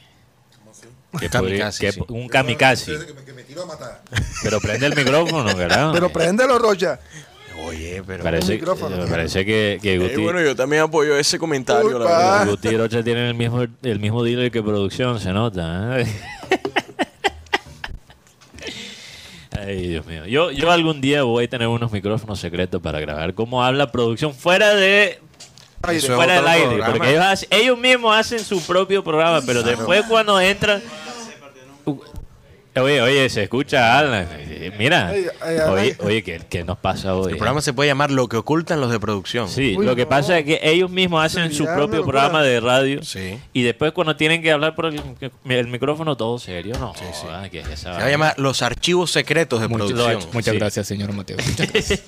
Que 1.19 1.29
podría- 1.31 1.71
Kamikaze, 1.71 1.87
que- 1.87 1.93
sí. 1.93 2.01
Un 2.09 2.29
kamikaze. 2.29 2.93
Que 3.07 3.15
me, 3.15 3.25
que 3.25 3.33
me 3.33 3.43
tiro 3.43 3.63
a 3.63 3.67
matar. 3.67 4.03
Pero 4.43 4.61
prende 4.61 4.87
el 4.87 4.95
micrófono, 4.95 5.55
¿verdad? 5.57 5.91
Pero 5.93 6.11
préndelo, 6.11 6.59
Rocha. 6.59 7.01
Oye, 7.67 8.03
pero. 8.07 8.23
Parece, 8.23 8.53
El 8.53 8.59
micrófono. 8.61 8.97
me 8.97 9.07
parece 9.07 9.45
que, 9.45 9.79
que 9.83 9.95
Eh, 9.95 9.99
Guti, 9.99 10.23
bueno, 10.23 10.41
yo 10.41 10.55
también 10.55 10.83
apoyo 10.83 11.17
ese 11.19 11.39
comentario, 11.39 11.99
la 11.99 12.05
verdad. 12.05 12.47
Guti 12.49 12.69
y 12.69 12.77
Rocha 12.77 13.03
tienen 13.03 13.25
el 13.25 13.35
mismo, 13.35 13.63
el 13.83 13.99
mismo 13.99 14.23
dealer 14.23 14.51
que 14.53 14.63
producción, 14.63 15.19
se 15.19 15.33
nota. 15.33 15.99
¿eh? 16.01 16.07
Ay, 19.59 19.89
Dios 19.89 20.07
mío. 20.07 20.25
Yo, 20.27 20.51
yo 20.51 20.71
algún 20.71 21.01
día 21.01 21.23
voy 21.25 21.45
a 21.45 21.49
tener 21.49 21.69
unos 21.69 21.91
micrófonos 21.91 22.39
secretos 22.39 22.81
para 22.81 23.01
grabar 23.01 23.35
cómo 23.35 23.65
habla 23.65 23.91
producción 23.91 24.35
fuera 24.35 24.75
de 24.75 25.21
Aire. 25.83 25.99
Eso 25.99 26.07
es 26.13 26.17
fuera 26.17 26.35
del 26.35 26.47
aire, 26.49 26.67
programa. 26.67 26.93
porque 26.93 27.11
ellos, 27.11 27.25
hacen- 27.25 27.49
ellos 27.51 27.79
mismos 27.79 28.17
hacen 28.17 28.41
su 28.41 28.61
propio 28.63 29.03
programa, 29.05 29.41
pero 29.47 29.63
después 29.63 30.03
cuando 30.09 30.41
entran... 30.41 30.83
Oye, 32.81 33.01
oye, 33.03 33.29
se 33.29 33.43
escucha 33.43 33.99
Alan. 33.99 34.29
Mira, 34.79 35.13
oye, 35.73 35.97
oye 35.99 36.23
¿qué, 36.23 36.41
qué 36.49 36.63
nos 36.63 36.79
pasa 36.79 37.13
hoy? 37.17 37.33
El 37.33 37.37
programa 37.39 37.61
se 37.61 37.73
puede 37.73 37.89
llamar 37.89 38.13
Lo 38.13 38.29
que 38.29 38.37
ocultan 38.37 38.81
los 38.81 38.93
de 38.93 39.01
producción. 39.01 39.49
Sí, 39.49 39.75
Uy, 39.77 39.85
lo 39.85 39.97
que 39.97 40.03
no. 40.03 40.09
pasa 40.09 40.39
es 40.39 40.45
que 40.45 40.61
ellos 40.63 40.89
mismos 40.89 41.25
hacen 41.25 41.53
su 41.53 41.65
propio 41.65 42.03
programa 42.05 42.41
de 42.45 42.61
radio 42.61 43.03
Sí. 43.03 43.37
y 43.53 43.63
después 43.63 43.91
cuando 43.93 44.15
tienen 44.15 44.43
que 44.43 44.53
hablar 44.53 44.77
por 44.77 44.87
el, 44.87 45.03
el 45.49 45.67
micrófono 45.67 46.17
todo 46.17 46.39
serio, 46.39 46.77
no. 46.79 46.93
joda, 46.95 47.49
¿qué 47.49 47.61
es 47.61 47.67
esa 47.69 47.95
Se 47.95 48.01
va 48.01 48.05
a 48.07 48.11
llamar 48.11 48.35
Los 48.39 48.63
archivos 48.63 49.11
secretos 49.11 49.61
de 49.61 49.67
Muchas, 49.67 49.89
producción. 49.93 50.31
muchas 50.33 50.53
Sí. 50.53 50.59
gracias, 50.61 50.87
señor 50.87 51.13
Mateo. 51.13 51.37
Muchas 51.49 51.73
gracias. 51.73 52.03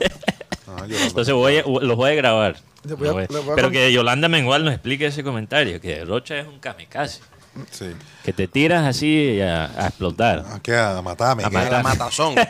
Ah, 0.82 0.86
Entonces 1.06 1.34
voy 1.34 1.58
a- 1.58 1.62
los 1.62 1.96
voy 1.96 2.10
a 2.10 2.14
grabar. 2.14 2.56
Voy 2.84 3.08
a- 3.08 3.12
voy 3.12 3.22
a- 3.22 3.52
a 3.52 3.54
Pero 3.54 3.70
que 3.70 3.92
Yolanda 3.92 4.28
Mengual 4.28 4.64
nos 4.64 4.72
explique 4.74 5.06
ese 5.06 5.22
comentario, 5.22 5.80
que 5.80 6.04
Rocha 6.04 6.38
es 6.38 6.46
un 6.46 6.58
kamikaze. 6.58 7.20
Sí. 7.70 7.86
Que 8.24 8.32
te 8.32 8.46
tiras 8.46 8.86
así 8.86 9.40
a, 9.40 9.64
a 9.66 9.88
explotar. 9.88 10.44
Aquí 10.52 10.70
a 10.72 11.00
matarme. 11.02 11.44
A 11.44 11.48
que- 11.48 11.54
matar. 11.54 11.72
La 11.72 11.82
matazón. 11.82 12.34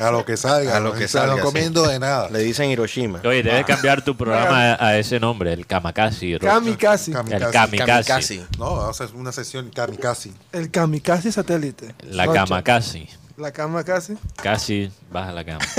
A 0.00 0.10
lo 0.10 0.24
que 0.24 0.36
salga. 0.36 0.76
A 0.76 0.80
lo 0.80 0.92
no 0.92 0.98
que 0.98 1.06
salga, 1.06 1.40
comiendo 1.40 1.86
de 1.86 2.00
nada. 2.00 2.28
Le 2.28 2.40
dicen 2.40 2.68
Hiroshima. 2.68 3.20
Oye, 3.24 3.44
debes 3.44 3.64
cambiar 3.64 4.02
tu 4.02 4.16
programa 4.16 4.72
a, 4.74 4.86
a 4.88 4.98
ese 4.98 5.20
nombre, 5.20 5.52
el 5.52 5.66
kamikaze. 5.68 6.36
Kamikaze. 6.40 7.12
El 7.12 7.50
Kamikaze. 7.52 7.78
kamikaze. 7.86 8.46
No, 8.58 8.74
vamos 8.74 9.00
a 9.00 9.04
hacer 9.04 9.14
una 9.16 9.30
sesión 9.30 9.70
kamikaze. 9.70 10.32
El 10.50 10.72
kamikaze 10.72 11.30
satélite. 11.30 11.94
La 12.10 12.26
kamikaze. 12.26 13.06
La 13.36 13.52
kamikaze. 13.52 14.16
Casi 14.42 14.90
baja 15.12 15.30
la 15.32 15.44
cama. 15.44 15.64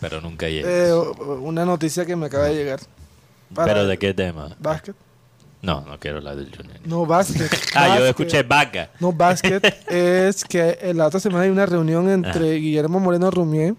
Pero 0.00 0.20
nunca 0.20 0.48
llega. 0.48 0.68
Eh, 0.68 0.92
una 0.94 1.64
noticia 1.64 2.04
que 2.06 2.16
me 2.16 2.26
acaba 2.26 2.44
de 2.46 2.54
llegar. 2.54 2.80
¿Pero 3.54 3.86
de 3.86 3.98
qué 3.98 4.14
tema? 4.14 4.56
Básquet. 4.58 4.94
No, 5.62 5.82
no 5.82 5.98
quiero 5.98 6.18
hablar 6.18 6.36
del 6.36 6.54
Junior. 6.56 6.78
No, 6.84 7.04
básquet. 7.04 7.50
Ah, 7.74 7.98
yo 7.98 8.06
escuché 8.06 8.42
vaca. 8.42 8.90
No, 8.98 9.12
básquet 9.12 9.62
es 9.88 10.44
que 10.44 10.92
la 10.94 11.06
otra 11.06 11.20
semana 11.20 11.44
hay 11.44 11.50
una 11.50 11.66
reunión 11.66 12.08
entre 12.08 12.54
Guillermo 12.54 12.98
Moreno 12.98 13.30
Rumier 13.30 13.74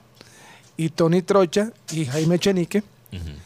y 0.77 0.89
Tony 0.89 1.21
Trocha 1.23 1.71
y 1.91 2.05
Jaime 2.05 2.38
Chenique 2.38 2.84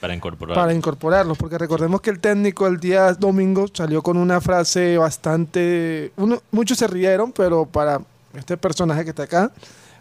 Para 0.02 0.14
incorporar. 0.14 0.56
para 0.56 0.74
incorporarlos, 0.74 1.38
porque 1.38 1.58
recordemos 1.58 2.02
que 2.02 2.10
el 2.10 2.20
técnico 2.20 2.68
el 2.68 2.80
día 2.80 3.14
domingo 3.14 3.68
salió 3.74 4.02
con 4.02 4.18
una 4.18 4.42
frase 4.42 4.98
bastante... 4.98 6.12
uno- 6.18 6.42
muchos 6.52 6.78
se 6.78 6.88
rieron, 6.88 7.32
pero 7.32 7.66
para 7.66 8.02
este 8.34 8.58
personaje 8.58 9.04
que 9.06 9.10
está 9.12 9.24
acá 9.24 9.52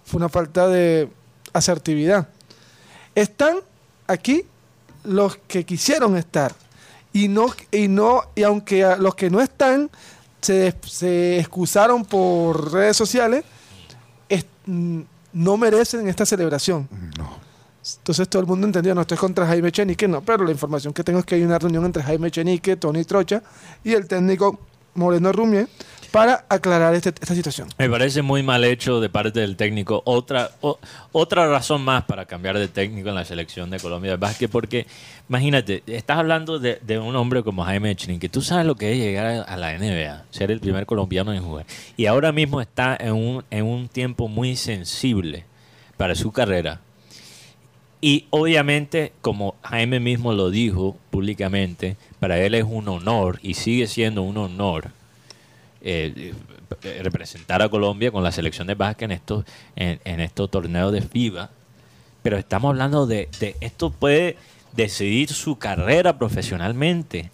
fue 0.04 0.18
una 0.18 0.28
falta 0.28 0.66
de 0.68 1.08
asertividad. 1.52 2.28
Están 3.14 3.58
aquí 4.06 4.44
los 5.04 5.36
que 5.46 5.64
quisieron 5.64 6.16
estar 6.16 6.54
y 7.12 7.28
no 7.28 7.46
y 7.70 7.88
no 7.88 8.22
y 8.34 8.42
aunque 8.42 8.84
a 8.84 8.96
los 8.96 9.14
que 9.14 9.30
no 9.30 9.40
están 9.40 9.90
se, 10.40 10.74
se 10.86 11.38
excusaron 11.38 12.04
por 12.04 12.72
redes 12.72 12.96
sociales 12.96 13.44
es- 14.28 14.46
mm, 14.66 15.00
no 15.32 15.56
merecen 15.56 16.08
esta 16.08 16.24
celebración. 16.26 16.88
Entonces 17.98 18.28
todo 18.28 18.40
el 18.40 18.46
mundo 18.48 18.66
entendió, 18.66 18.94
no 18.94 19.02
estoy 19.02 19.18
contra 19.18 19.46
Jaime 19.46 19.70
Chenique, 19.70 20.08
no, 20.08 20.22
pero 20.22 20.44
la 20.44 20.50
información 20.52 20.94
que 20.94 21.04
tengo 21.04 21.18
es 21.18 21.24
que 21.26 21.34
hay 21.34 21.42
una 21.42 21.58
reunión 21.58 21.84
entre 21.84 22.02
Jaime 22.02 22.30
Chenique, 22.30 22.76
Tony 22.76 23.04
Trocha 23.04 23.42
y 23.82 23.92
el 23.92 24.06
técnico 24.08 24.58
Moreno 24.94 25.32
Rumier 25.32 25.68
para 26.14 26.44
aclarar 26.48 26.94
este- 26.94 27.08
esta 27.08 27.34
situación. 27.34 27.66
Me 27.76 27.90
parece 27.90 28.22
muy 28.22 28.44
mal 28.44 28.62
hecho 28.62 29.00
de 29.00 29.08
parte 29.08 29.40
del 29.40 29.56
técnico. 29.56 30.00
Otra, 30.06 30.52
otra 31.10 31.48
razón 31.48 31.82
más 31.82 32.04
para 32.04 32.24
cambiar 32.24 32.56
de 32.56 32.68
técnico 32.68 33.08
en 33.08 33.16
la 33.16 33.24
selección 33.24 33.68
de 33.68 33.80
Colombia 33.80 34.12
de 34.12 34.16
básquet, 34.16 34.48
porque 34.48 34.86
imagínate, 35.28 35.82
estás 35.88 36.18
hablando 36.18 36.60
de, 36.60 36.78
un 37.00 37.16
hombre 37.16 37.42
como 37.42 37.64
Jaime 37.64 37.90
Echnin, 37.90 38.20
que 38.20 38.28
tú 38.28 38.42
sabes 38.42 38.64
lo 38.64 38.76
que 38.76 38.92
es 38.92 38.98
llegar 38.98 39.26
a, 39.26 39.42
a 39.42 39.56
la 39.56 39.76
NBA, 39.76 40.22
ser 40.30 40.52
el 40.52 40.60
primer 40.60 40.86
colombiano 40.86 41.32
en 41.32 41.42
jugar. 41.42 41.66
Y 41.96 42.06
ahora 42.06 42.30
mismo 42.30 42.60
está 42.60 42.96
en 43.00 43.14
un, 43.14 43.44
en 43.50 43.64
un 43.64 43.88
tiempo 43.88 44.28
muy 44.28 44.54
sensible 44.54 45.46
para 45.96 46.14
su 46.14 46.30
carrera. 46.30 46.80
Y 48.00 48.26
obviamente, 48.30 49.12
como 49.20 49.56
Jaime 49.64 49.98
mismo 49.98 50.32
lo 50.32 50.50
dijo 50.50 50.96
públicamente, 51.10 51.96
para 52.20 52.38
él 52.38 52.54
es 52.54 52.62
un 52.62 52.86
honor 52.86 53.40
y 53.42 53.54
sigue 53.54 53.88
siendo 53.88 54.22
un 54.22 54.36
honor 54.36 54.92
eh, 55.86 56.32
representar 57.02 57.60
a 57.60 57.68
Colombia 57.68 58.10
con 58.10 58.22
la 58.22 58.32
selección 58.32 58.66
de 58.66 58.74
básquet 58.74 59.04
en 59.04 59.12
estos, 59.12 59.44
en, 59.76 60.20
estos 60.20 60.50
torneos 60.50 60.90
de 60.92 61.02
FIBA. 61.02 61.50
Pero 62.22 62.38
estamos 62.38 62.70
hablando 62.70 63.06
de, 63.06 63.28
esto 63.60 63.90
puede 63.90 64.38
decidir 64.72 65.28
su 65.28 65.58
carrera 65.58 66.18
profesionalmente. 66.18 67.30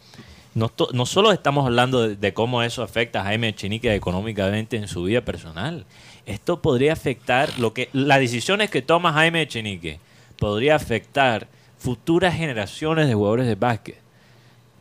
No, 0.54 0.72
solo 1.06 1.30
estamos 1.30 1.64
hablando 1.64 2.08
de, 2.08 2.34
cómo 2.34 2.64
eso 2.64 2.82
afecta 2.82 3.20
a 3.20 3.24
Jaime 3.24 3.50
Echenique 3.50 3.94
económicamente 3.94 4.76
en 4.76 4.88
su 4.88 5.04
vida 5.04 5.20
personal. 5.20 5.86
Esto 6.26 6.60
podría 6.60 6.92
afectar 6.92 7.56
lo 7.60 7.72
que 7.72 7.88
las 7.92 8.18
decisiones 8.18 8.68
que 8.68 8.82
toma 8.82 9.12
Jaime 9.12 9.42
Echenique 9.42 10.00
podría 10.40 10.74
afectar 10.74 11.46
futuras 11.78 12.34
generaciones 12.34 13.06
de 13.06 13.14
jugadores 13.14 13.46
de 13.46 13.54
básquet. 13.54 14.09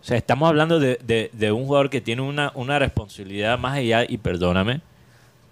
O 0.01 0.03
sea, 0.03 0.17
estamos 0.17 0.47
hablando 0.49 0.79
de, 0.79 1.29
de- 1.33 1.51
un 1.51 1.65
jugador 1.65 1.89
que 1.89 2.01
tiene 2.01 2.21
una, 2.21 2.51
una 2.55 2.79
responsabilidad 2.79 3.59
más 3.59 3.77
allá, 3.77 4.05
y 4.07 4.17
perdóname, 4.17 4.81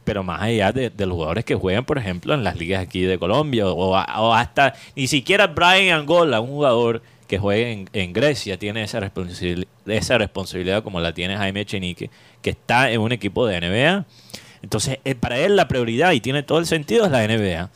pero 0.03 0.23
más 0.23 0.41
allá 0.41 0.71
de, 0.71 0.89
de 0.89 1.05
los 1.05 1.15
jugadores 1.15 1.43
que 1.45 1.55
juegan, 1.55 1.83
por 1.85 1.97
ejemplo, 1.97 2.33
en 2.33 2.43
las 2.43 2.57
ligas 2.57 2.81
aquí 2.81 3.01
de 3.01 3.19
Colombia, 3.19 3.67
o, 3.67 3.73
o 3.91 4.33
hasta 4.33 4.73
ni 4.95 5.07
siquiera 5.07 5.47
Brian 5.47 5.99
Angola, 5.99 6.39
un 6.39 6.49
jugador 6.49 7.01
que 7.27 7.37
juega 7.39 7.67
en, 7.69 7.89
en 7.91 8.13
Grecia, 8.13 8.57
tiene 8.57 8.83
esa, 8.83 9.01
responsabil- 9.01 9.67
esa 9.85 10.17
responsabilidad 10.17 10.81
como 10.81 11.01
la 11.01 11.13
tiene 11.13 11.35
Jaime 11.35 11.61
Echenique, 11.61 12.09
que 12.41 12.51
está 12.51 12.89
en 12.89 13.01
un 13.01 13.11
equipo 13.11 13.45
de 13.45 13.59
NBA. 13.59 14.05
Entonces, 14.63 14.99
eh, 15.03 15.13
para 15.13 15.37
él 15.39 15.57
la 15.57 15.67
prioridad, 15.67 16.13
y 16.13 16.21
tiene 16.21 16.41
todo 16.41 16.59
el 16.59 16.65
sentido, 16.65 17.05
es 17.05 17.11
la 17.11 17.27
NBA. 17.27 17.69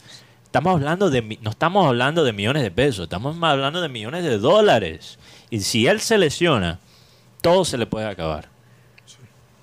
Estamos 0.51 0.73
hablando 0.73 1.09
de, 1.09 1.39
no 1.41 1.51
estamos 1.51 1.87
hablando 1.87 2.25
de 2.25 2.33
millones 2.33 2.61
de 2.61 2.71
pesos, 2.71 3.03
estamos 3.03 3.41
hablando 3.41 3.79
de 3.79 3.87
millones 3.87 4.25
de 4.25 4.37
dólares. 4.37 5.17
Y 5.49 5.61
si 5.61 5.87
él 5.87 6.01
se 6.01 6.17
lesiona, 6.17 6.77
todo 7.39 7.63
se 7.63 7.77
le 7.77 7.85
puede 7.85 8.05
acabar. 8.05 8.49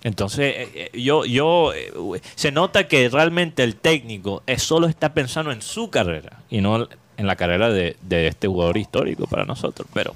Entonces, 0.03 0.55
eh, 0.57 0.91
eh, 0.95 0.99
yo, 0.99 1.27
yo, 1.27 1.75
eh, 1.75 1.93
se 2.35 2.53
nota 2.53 2.89
que 2.89 3.07
realmente 3.11 3.65
el 3.65 3.77
técnico 3.77 4.43
eh, 4.47 4.59
solo 4.59 4.87
está 4.87 5.13
pensando 5.13 5.53
en 5.53 5.61
su 5.61 5.91
carrera 5.91 6.39
y 6.49 6.63
no 6.63 6.89
en 7.19 7.27
la 7.27 7.37
carrera 7.37 7.69
de, 7.69 7.99
de 8.01 8.29
este 8.29 8.49
jugador 8.49 8.79
histórico 8.79 9.27
para 9.27 9.45
nosotros. 9.45 9.87
Pero, 9.93 10.15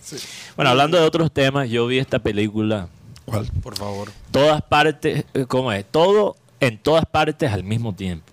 bueno, 0.57 0.71
hablando 0.71 0.97
de 0.97 1.05
otros 1.05 1.31
temas, 1.33 1.69
yo 1.69 1.87
vi 1.87 1.99
esta 1.99 2.19
película, 2.19 2.89
¿Cuál? 3.27 3.47
Por 3.63 3.77
favor. 3.77 4.09
todas 4.31 4.63
partes, 4.63 5.27
¿cómo 5.49 5.71
es? 5.71 5.85
Todo 5.85 6.35
en 6.61 6.79
todas 6.79 7.05
partes 7.05 7.53
al 7.53 7.63
mismo 7.63 7.95
tiempo. 7.95 8.33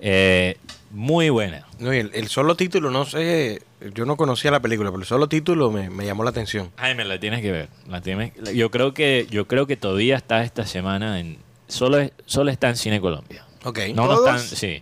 Eh, 0.00 0.56
muy 0.90 1.30
buena. 1.30 1.66
No, 1.78 1.92
el, 1.92 2.10
el 2.14 2.28
solo 2.28 2.56
título, 2.56 2.90
no 2.90 3.04
sé, 3.04 3.62
yo 3.94 4.04
no 4.04 4.16
conocía 4.16 4.50
la 4.50 4.60
película, 4.60 4.90
pero 4.90 5.00
el 5.00 5.06
solo 5.06 5.28
título 5.28 5.70
me, 5.70 5.88
me 5.90 6.04
llamó 6.04 6.24
la 6.24 6.30
atención. 6.30 6.70
Jaime, 6.76 7.04
la 7.04 7.18
tienes 7.20 7.42
que 7.42 7.52
ver. 7.52 7.68
La 7.88 8.00
tienes, 8.00 8.32
yo 8.54 8.70
creo 8.70 8.92
que 8.94 9.26
yo 9.30 9.46
creo 9.46 9.66
que 9.66 9.76
todavía 9.76 10.16
está 10.16 10.42
esta 10.42 10.66
semana 10.66 11.20
en 11.20 11.38
solo 11.68 11.98
es- 11.98 12.12
solo 12.26 12.50
está 12.50 12.68
en 12.68 12.76
Cine 12.76 13.00
Colombia. 13.00 13.44
Ok. 13.64 13.78
No, 13.94 14.06
no 14.06 14.14
están, 14.14 14.40
sí. 14.40 14.80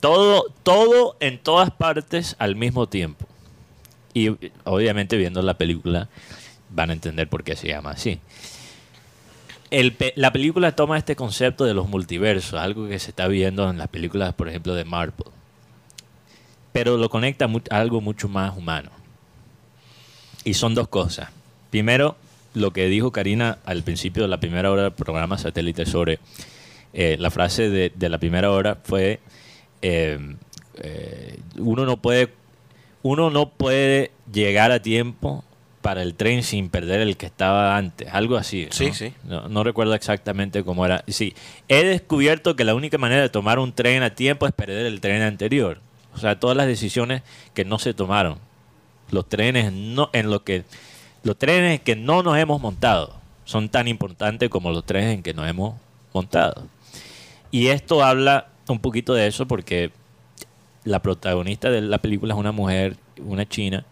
Todo 0.00 0.44
todo 0.62 1.16
en 1.20 1.38
todas 1.38 1.70
partes 1.70 2.36
al 2.38 2.56
mismo 2.56 2.86
tiempo. 2.88 3.26
Y 4.12 4.30
obviamente 4.64 5.16
viendo 5.16 5.40
la 5.42 5.54
película 5.54 6.08
van 6.70 6.90
a 6.90 6.92
entender 6.92 7.28
por 7.28 7.42
qué 7.44 7.56
se 7.56 7.68
llama 7.68 7.92
así. 7.92 8.20
El 9.74 9.96
la 10.14 10.32
película 10.32 10.76
toma 10.76 10.98
este 10.98 11.16
concepto 11.16 11.64
de 11.64 11.74
los 11.74 11.88
multiversos, 11.88 12.60
algo 12.60 12.86
que 12.86 13.00
se 13.00 13.10
está 13.10 13.26
viendo 13.26 13.68
en 13.68 13.76
las 13.76 13.88
películas, 13.88 14.32
por 14.32 14.48
ejemplo, 14.48 14.76
de 14.76 14.84
Marvel. 14.84 15.26
Pero 16.70 16.96
lo 16.96 17.08
conecta 17.10 17.46
a 17.70 17.80
algo 17.80 18.00
mucho 18.00 18.28
más 18.28 18.56
humano. 18.56 18.90
Y 20.44 20.54
son 20.54 20.76
dos 20.76 20.86
cosas. 20.86 21.30
Primero, 21.70 22.16
lo 22.52 22.70
que 22.72 22.86
dijo 22.86 23.10
Karina 23.10 23.58
al 23.64 23.82
principio 23.82 24.22
de 24.22 24.28
la 24.28 24.38
primera 24.38 24.70
hora 24.70 24.82
del 24.84 24.92
programa 24.92 25.38
Satélite 25.38 25.86
sobre 25.86 26.20
eh, 26.92 27.16
la 27.18 27.32
frase 27.32 27.68
de, 27.68 27.90
de 27.92 28.08
la 28.08 28.18
primera 28.18 28.52
hora 28.52 28.78
fue 28.84 29.18
eh, 29.82 30.36
eh, 30.76 31.40
uno 31.58 31.84
no 31.84 31.96
puede 31.96 32.32
uno 33.02 33.28
no 33.30 33.48
puede 33.48 34.12
llegar 34.32 34.70
a 34.70 34.80
tiempo 34.80 35.42
para 35.84 36.00
el 36.00 36.14
tren 36.14 36.42
sin 36.42 36.70
perder 36.70 37.02
el 37.02 37.18
que 37.18 37.26
estaba 37.26 37.76
antes, 37.76 38.08
algo 38.10 38.38
así. 38.38 38.64
¿no? 38.64 38.72
Sí, 38.72 38.94
sí. 38.94 39.12
No, 39.24 39.50
no 39.50 39.62
recuerdo 39.64 39.92
exactamente 39.92 40.64
cómo 40.64 40.86
era. 40.86 41.04
Sí, 41.08 41.34
he 41.68 41.84
descubierto 41.84 42.56
que 42.56 42.64
la 42.64 42.74
única 42.74 42.96
manera 42.96 43.20
de 43.20 43.28
tomar 43.28 43.58
un 43.58 43.74
tren 43.74 44.02
a 44.02 44.14
tiempo 44.14 44.46
es 44.46 44.54
perder 44.54 44.86
el 44.86 45.02
tren 45.02 45.20
anterior. 45.20 45.82
O 46.14 46.18
sea, 46.18 46.40
todas 46.40 46.56
las 46.56 46.66
decisiones 46.66 47.20
que 47.52 47.66
no 47.66 47.78
se 47.78 47.92
tomaron, 47.92 48.38
los 49.10 49.28
trenes 49.28 49.74
no 49.74 50.08
en 50.14 50.30
lo 50.30 50.42
que 50.42 50.64
los 51.22 51.36
trenes 51.36 51.82
que 51.82 51.96
no 51.96 52.22
nos 52.22 52.38
hemos 52.38 52.62
montado 52.62 53.16
son 53.44 53.68
tan 53.68 53.86
importantes 53.86 54.48
como 54.48 54.70
los 54.70 54.86
trenes 54.86 55.12
en 55.12 55.22
que 55.22 55.34
nos 55.34 55.46
hemos 55.46 55.74
montado. 56.14 56.66
Y 57.50 57.66
esto 57.66 58.02
habla 58.02 58.48
un 58.68 58.78
poquito 58.78 59.12
de 59.12 59.26
eso 59.26 59.46
porque 59.46 59.90
la 60.84 61.02
protagonista 61.02 61.70
de 61.70 61.82
la 61.82 61.98
película 61.98 62.32
es 62.32 62.40
una 62.40 62.52
mujer, 62.52 62.96
una 63.18 63.46
china, 63.46 63.84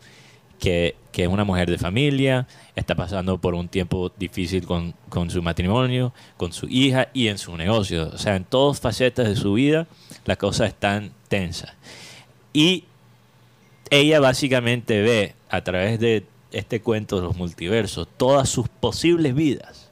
que, 0.63 0.95
que 1.11 1.25
es 1.25 1.29
una 1.29 1.43
mujer 1.43 1.69
de 1.69 1.77
familia, 1.77 2.47
está 2.77 2.95
pasando 2.95 3.37
por 3.39 3.55
un 3.57 3.67
tiempo 3.67 4.13
difícil 4.17 4.65
con, 4.65 4.95
con 5.09 5.29
su 5.29 5.43
matrimonio, 5.43 6.13
con 6.37 6.53
su 6.53 6.69
hija 6.69 7.09
y 7.13 7.27
en 7.27 7.37
su 7.39 7.57
negocio. 7.57 8.11
O 8.15 8.17
sea, 8.19 8.37
en 8.37 8.45
todas 8.45 8.79
facetas 8.81 9.27
de 9.27 9.35
su 9.35 9.55
vida 9.55 9.89
la 10.25 10.37
cosa 10.37 10.65
es 10.67 10.75
tan 10.75 11.11
tensa. 11.27 11.75
Y 12.53 12.85
ella 13.91 14.21
básicamente 14.21 15.03
ve 15.03 15.35
a 15.51 15.65
través 15.65 15.99
de 15.99 16.27
este 16.53 16.81
cuento 16.81 17.17
de 17.17 17.23
los 17.23 17.37
multiversos 17.37 18.07
todas 18.17 18.49
sus 18.49 18.69
posibles 18.69 19.35
vidas. 19.35 19.91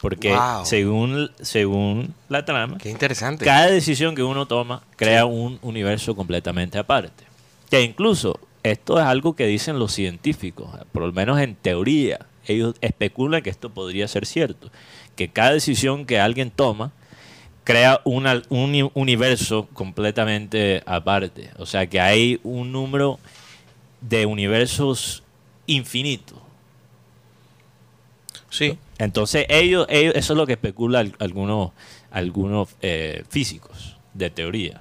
Porque 0.00 0.30
Wow. 0.34 0.64
según, 0.64 1.30
según 1.42 2.14
la 2.30 2.46
trama, 2.46 2.78
Qué 2.78 2.88
interesante. 2.88 3.44
cada 3.44 3.66
decisión 3.66 4.14
que 4.14 4.22
uno 4.22 4.46
toma 4.46 4.82
crea 4.96 5.26
un 5.26 5.58
universo 5.60 6.16
completamente 6.16 6.78
aparte. 6.78 7.24
Que 7.68 7.82
incluso 7.82 8.40
esto 8.62 8.98
es 8.98 9.04
algo 9.04 9.34
que 9.36 9.46
dicen 9.46 9.78
los 9.78 9.92
científicos, 9.92 10.68
por 10.92 11.02
lo 11.02 11.12
menos 11.12 11.38
en 11.40 11.54
teoría, 11.54 12.26
ellos 12.46 12.74
especulan 12.80 13.42
que 13.42 13.50
esto 13.50 13.70
podría 13.70 14.08
ser 14.08 14.26
cierto, 14.26 14.70
que 15.16 15.28
cada 15.28 15.52
decisión 15.52 16.06
que 16.06 16.18
alguien 16.20 16.50
toma 16.50 16.92
crea 17.64 18.00
una- 18.04 18.42
un 18.48 18.60
uni- 18.70 18.90
universo 18.94 19.68
completamente 19.74 20.82
aparte, 20.86 21.50
o 21.58 21.66
sea 21.66 21.86
que 21.86 22.00
hay 22.00 22.40
un 22.42 22.72
número 22.72 23.18
de 24.00 24.24
universos 24.26 25.22
infinitos. 25.66 26.38
Sí. 28.50 28.78
Entonces 28.98 29.44
ellos, 29.50 29.86
ellos 29.90 30.14
eso 30.16 30.32
es 30.32 30.36
lo 30.36 30.46
que 30.46 30.54
especulan 30.54 31.14
algunos, 31.18 31.72
algunos 32.10 32.70
eh, 32.80 33.22
físicos 33.28 33.96
de 34.14 34.30
teoría. 34.30 34.80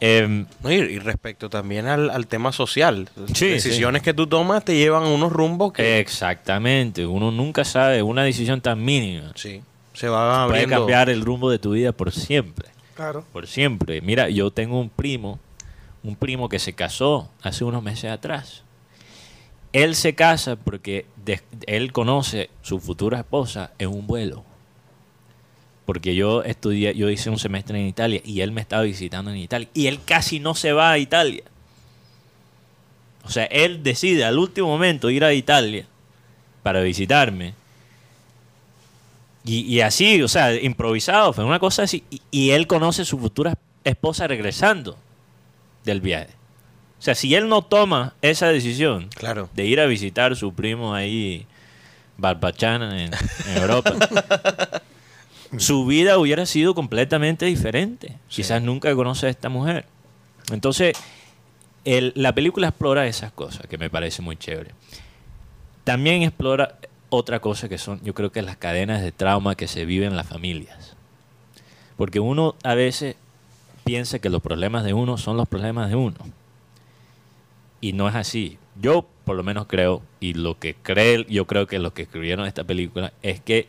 No, 0.00 0.70
y, 0.72 0.74
y 0.76 0.98
respecto 1.00 1.50
también 1.50 1.86
al, 1.86 2.10
al 2.10 2.26
tema 2.26 2.52
social, 2.52 3.08
Sí, 3.34 3.48
decisiones 3.48 4.02
que 4.02 4.14
tú 4.14 4.26
tomas 4.26 4.64
te 4.64 4.76
llevan 4.76 5.04
a 5.04 5.08
unos 5.08 5.32
rumbos 5.32 5.72
que 5.72 5.98
exactamente, 5.98 7.04
uno 7.06 7.30
nunca 7.32 7.64
sabe, 7.64 8.02
una 8.02 8.22
decisión 8.22 8.60
tan 8.60 8.84
mínima 8.84 9.32
sí, 9.34 9.60
se 9.94 10.08
va 10.08 10.46
puede 10.46 10.60
abriendo. 10.60 10.76
cambiar 10.76 11.10
el 11.10 11.22
rumbo 11.22 11.50
de 11.50 11.58
tu 11.58 11.72
vida 11.72 11.92
por 11.92 12.12
siempre, 12.12 12.68
Claro. 12.94 13.24
por 13.32 13.46
siempre. 13.46 14.00
Mira, 14.00 14.28
yo 14.28 14.50
tengo 14.52 14.78
un 14.80 14.88
primo, 14.90 15.38
un 16.04 16.14
primo 16.16 16.48
que 16.48 16.58
se 16.60 16.72
casó 16.74 17.30
hace 17.42 17.64
unos 17.64 17.82
meses 17.82 18.10
atrás. 18.10 18.62
Él 19.72 19.94
se 19.96 20.14
casa 20.14 20.56
porque 20.56 21.06
de- 21.24 21.42
él 21.66 21.92
conoce 21.92 22.48
su 22.62 22.78
futura 22.80 23.18
esposa 23.18 23.72
en 23.78 23.88
un 23.90 24.06
vuelo. 24.06 24.44
Porque 25.88 26.14
yo 26.14 26.42
estudié, 26.42 26.94
yo 26.94 27.08
hice 27.08 27.30
un 27.30 27.38
semestre 27.38 27.80
en 27.80 27.86
Italia 27.86 28.20
y 28.22 28.42
él 28.42 28.52
me 28.52 28.60
estaba 28.60 28.82
visitando 28.82 29.30
en 29.30 29.38
Italia. 29.38 29.70
Y 29.72 29.86
él 29.86 30.00
casi 30.04 30.38
no 30.38 30.54
se 30.54 30.72
va 30.72 30.90
a 30.90 30.98
Italia. 30.98 31.44
O 33.24 33.30
sea, 33.30 33.44
él 33.46 33.82
decide 33.82 34.26
al 34.26 34.38
último 34.38 34.68
momento 34.68 35.08
ir 35.08 35.24
a 35.24 35.32
Italia 35.32 35.86
para 36.62 36.82
visitarme. 36.82 37.54
Y, 39.44 39.60
y 39.60 39.80
así, 39.80 40.20
o 40.20 40.28
sea, 40.28 40.52
improvisado, 40.60 41.32
fue 41.32 41.44
una 41.44 41.58
cosa 41.58 41.84
así. 41.84 42.04
Y, 42.10 42.20
y 42.30 42.50
él 42.50 42.66
conoce 42.66 43.00
a 43.00 43.06
su 43.06 43.18
futura 43.18 43.54
esposa 43.82 44.26
regresando 44.26 44.94
del 45.86 46.02
viaje. 46.02 46.34
O 46.98 47.02
sea, 47.02 47.14
si 47.14 47.34
él 47.34 47.48
no 47.48 47.62
toma 47.62 48.12
esa 48.20 48.48
decisión 48.48 49.08
Claro. 49.14 49.48
de 49.54 49.64
ir 49.64 49.80
a 49.80 49.86
visitar 49.86 50.32
a 50.32 50.34
su 50.34 50.52
primo 50.52 50.92
ahí, 50.92 51.46
Barbachana, 52.18 53.02
en, 53.04 53.10
en 53.46 53.56
Europa, 53.56 53.94
su 55.56 55.86
vida 55.86 56.18
hubiera 56.18 56.46
sido 56.46 56.74
completamente 56.74 57.46
diferente. 57.46 58.18
Quizás 58.28 58.62
nunca 58.62 58.94
conoce 58.94 59.26
a 59.26 59.30
esta 59.30 59.48
mujer. 59.48 59.86
Entonces, 60.52 60.96
el- 61.84 62.12
la 62.14 62.34
película 62.34 62.68
explora 62.68 63.06
esas 63.06 63.32
cosas 63.32 63.66
que 63.66 63.78
me 63.78 63.90
parece 63.90 64.20
muy 64.22 64.36
chévere. 64.36 64.72
También 65.84 66.22
explora 66.22 66.78
otra 67.08 67.40
cosa 67.40 67.68
que 67.68 67.78
son, 67.78 68.00
yo 68.02 68.14
creo 68.14 68.30
que 68.30 68.42
las 68.42 68.56
cadenas 68.56 69.00
de 69.00 69.12
trauma 69.12 69.54
que 69.54 69.68
se 69.68 69.86
viven 69.86 70.10
en 70.10 70.16
las 70.16 70.28
familias. 70.28 70.94
Porque 71.96 72.20
uno 72.20 72.54
a 72.62 72.74
veces 72.74 73.16
piensa 73.84 74.18
que 74.18 74.28
los 74.28 74.42
problemas 74.42 74.84
de 74.84 74.92
uno 74.92 75.16
son 75.16 75.36
los 75.38 75.48
problemas 75.48 75.88
de 75.88 75.96
uno. 75.96 76.16
Y 77.80 77.94
no 77.94 78.08
es 78.08 78.14
así. 78.14 78.58
Yo 78.80 79.06
por 79.24 79.36
lo 79.36 79.42
menos 79.42 79.66
creo, 79.66 80.02
y 80.20 80.32
lo 80.32 80.58
que 80.58 80.74
cree, 80.74 81.26
yo 81.28 81.46
creo 81.46 81.66
que 81.66 81.78
los 81.78 81.92
que 81.92 82.02
escribieron 82.02 82.46
esta 82.46 82.64
película, 82.64 83.12
es 83.22 83.40
que 83.40 83.68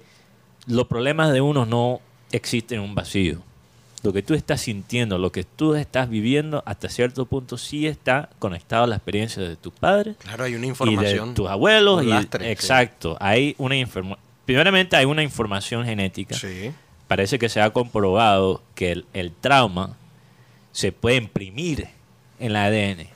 los 0.70 0.88
problemas 0.88 1.34
de 1.34 1.42
uno 1.42 1.66
no 1.66 2.00
existen 2.32 2.80
en 2.80 2.86
un 2.86 2.96
vacío. 2.96 3.40
Lo 4.02 4.14
que 4.14 4.22
tú 4.24 4.34
estás 4.34 4.62
sintiendo, 4.62 5.18
lo 5.18 5.32
que 5.34 5.44
tú 5.44 5.76
estás 5.76 6.10
viviendo, 6.10 6.64
hasta 6.66 6.88
cierto 6.88 7.26
punto 7.26 7.58
sí 7.58 7.86
está 7.86 8.30
conectado 8.40 8.86
a 8.86 8.88
la 8.88 8.96
experiencia 8.96 9.44
de 9.44 9.58
tus 9.58 9.74
padres 9.74 10.16
Claro, 10.20 10.46
hay 10.46 10.56
una 10.56 10.68
y 10.68 10.70
información. 10.70 11.30
de 11.30 11.36
tus 11.36 11.50
abuelos. 11.50 12.02
un 12.02 12.08
Y, 12.08 12.10
lastre, 12.12 12.46
sí. 12.46 12.52
exacto. 12.52 13.18
Hay 13.20 13.56
una 13.58 13.76
informa 13.76 14.18
Primeramente 14.46 14.96
hay 14.96 15.06
una 15.06 15.22
información 15.22 15.84
genética. 15.86 16.34
Sí. 16.36 16.72
Parece 17.08 17.38
que 17.38 17.50
se 17.50 17.60
ha 17.62 17.72
comprobado 17.72 18.64
que 18.74 18.92
el, 18.94 19.06
el 19.14 19.32
trauma 19.32 19.98
se 20.72 20.92
puede 20.92 21.18
imprimir 21.18 21.88
en 22.40 22.54
la 22.54 22.66
ADN. 22.66 23.08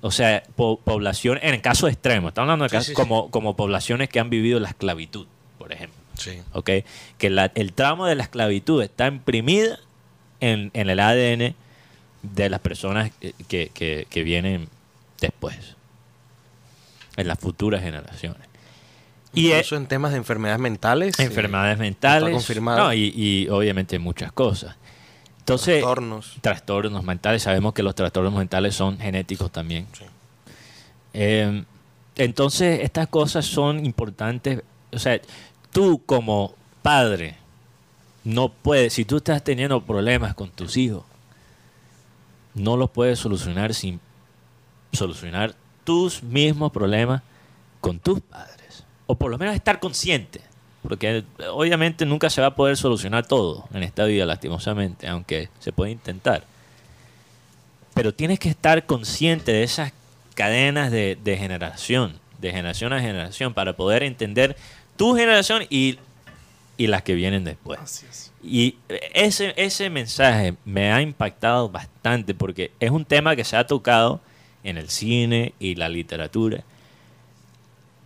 O 0.00 0.10
sea, 0.10 0.42
po- 0.56 0.78
población, 0.78 1.38
en 1.42 1.54
el 1.54 1.60
caso 1.60 1.88
extremo, 1.88 2.28
estamos 2.28 2.46
hablando 2.46 2.62
de 2.64 2.68
Sí, 2.70 2.76
casos 2.76 2.86
sí, 2.86 2.92
sí. 2.92 2.96
como, 2.96 3.30
como 3.30 3.56
poblaciones 3.56 4.08
que 4.08 4.20
han 4.20 4.30
vivido 4.30 4.58
la 4.60 4.68
esclavitud, 4.68 5.26
por 5.58 5.72
ejemplo. 5.72 5.99
Sí. 6.20 6.40
¿ok? 6.52 6.70
Que 7.18 7.30
la- 7.30 7.50
el 7.54 7.72
trauma 7.72 8.08
de 8.08 8.14
la 8.14 8.22
esclavitud 8.24 8.82
está 8.82 9.06
imprimida 9.08 9.78
en, 10.40 10.70
en 10.74 10.90
el 10.90 11.00
ADN 11.00 11.54
de 12.22 12.50
las 12.50 12.60
personas 12.60 13.10
que, 13.20 13.32
que- 13.48 13.70
que- 13.72 14.06
que 14.10 14.22
vienen 14.22 14.68
después, 15.20 15.56
en 17.16 17.28
las 17.28 17.38
futuras 17.38 17.82
generaciones. 17.82 18.42
Y 19.32 19.48
es- 19.50 19.58
Incluso 19.58 19.76
en 19.76 19.86
temas 19.86 20.10
de 20.12 20.18
enfermedades 20.18 20.60
mentales. 20.60 21.18
eh, 21.18 21.24
enfermedades 21.24 21.78
mentales, 21.78 22.32
confirmado. 22.32 22.78
no, 22.78 22.92
y, 22.94 23.12
y 23.14 23.48
obviamente 23.48 23.98
muchas 23.98 24.32
cosas. 24.32 24.76
Entonces, 25.38 25.76
Trastornos. 25.80 26.36
trastornos 26.42 27.04
mentales, 27.04 27.42
sabemos 27.42 27.72
que 27.74 27.82
los 27.82 27.94
trastornos 27.94 28.34
mentales 28.34 28.74
son 28.74 28.98
genéticos 28.98 29.50
también. 29.50 29.86
Sí. 29.92 30.04
Eh, 31.14 31.64
entonces, 32.16 32.80
estas 32.82 33.08
cosas 33.08 33.46
son 33.46 33.84
importantes. 33.84 34.62
O 34.92 34.98
sea, 34.98 35.20
tú 35.72 36.02
como 36.04 36.54
padre 36.82 37.36
no 38.24 38.50
puedes, 38.50 38.92
si 38.92 39.04
tú 39.04 39.18
estás 39.18 39.42
teniendo 39.42 39.84
problemas 39.84 40.34
con 40.34 40.50
tus 40.50 40.76
hijos, 40.76 41.04
no 42.54 42.76
los 42.76 42.90
puedes 42.90 43.18
solucionar 43.18 43.74
sin 43.74 44.00
solucionar 44.92 45.54
tus 45.84 46.22
mismos 46.22 46.72
problemas 46.72 47.22
con 47.80 47.98
tus 47.98 48.20
padres. 48.20 48.84
O 49.06 49.14
por 49.14 49.30
lo 49.30 49.38
menos 49.38 49.54
estar 49.54 49.80
consciente. 49.80 50.40
Porque 50.82 51.24
obviamente 51.50 52.06
nunca 52.06 52.30
se 52.30 52.40
va 52.40 52.48
a 52.48 52.54
poder 52.54 52.76
solucionar 52.76 53.26
todo 53.26 53.66
en 53.74 53.82
esta 53.82 54.04
vida, 54.04 54.24
lastimosamente, 54.24 55.08
aunque 55.08 55.50
se 55.58 55.72
puede 55.72 55.92
intentar. 55.92 56.44
Pero 57.92 58.14
tienes 58.14 58.38
que 58.38 58.48
estar 58.48 58.86
consciente 58.86 59.52
de 59.52 59.62
esas 59.62 59.92
cadenas 60.34 60.90
de, 60.90 61.18
de 61.22 61.36
generación, 61.36 62.18
de 62.38 62.50
generación 62.50 62.94
a 62.94 63.00
generación, 63.00 63.52
para 63.52 63.74
poder 63.76 64.02
entender 64.02 64.56
tu 65.00 65.16
generación 65.16 65.62
y, 65.70 65.98
y 66.76 66.86
las 66.86 67.00
que 67.00 67.14
vienen 67.14 67.42
después. 67.42 67.80
Así 67.80 68.04
es. 68.04 68.30
Y 68.44 68.76
ese, 69.14 69.54
ese 69.56 69.88
mensaje 69.88 70.56
me 70.66 70.92
ha 70.92 71.00
impactado 71.00 71.70
bastante 71.70 72.34
porque 72.34 72.70
es 72.80 72.90
un 72.90 73.06
tema 73.06 73.34
que 73.34 73.44
se 73.44 73.56
ha 73.56 73.66
tocado 73.66 74.20
en 74.62 74.76
el 74.76 74.90
cine 74.90 75.54
y 75.58 75.76
la 75.76 75.88
literatura, 75.88 76.64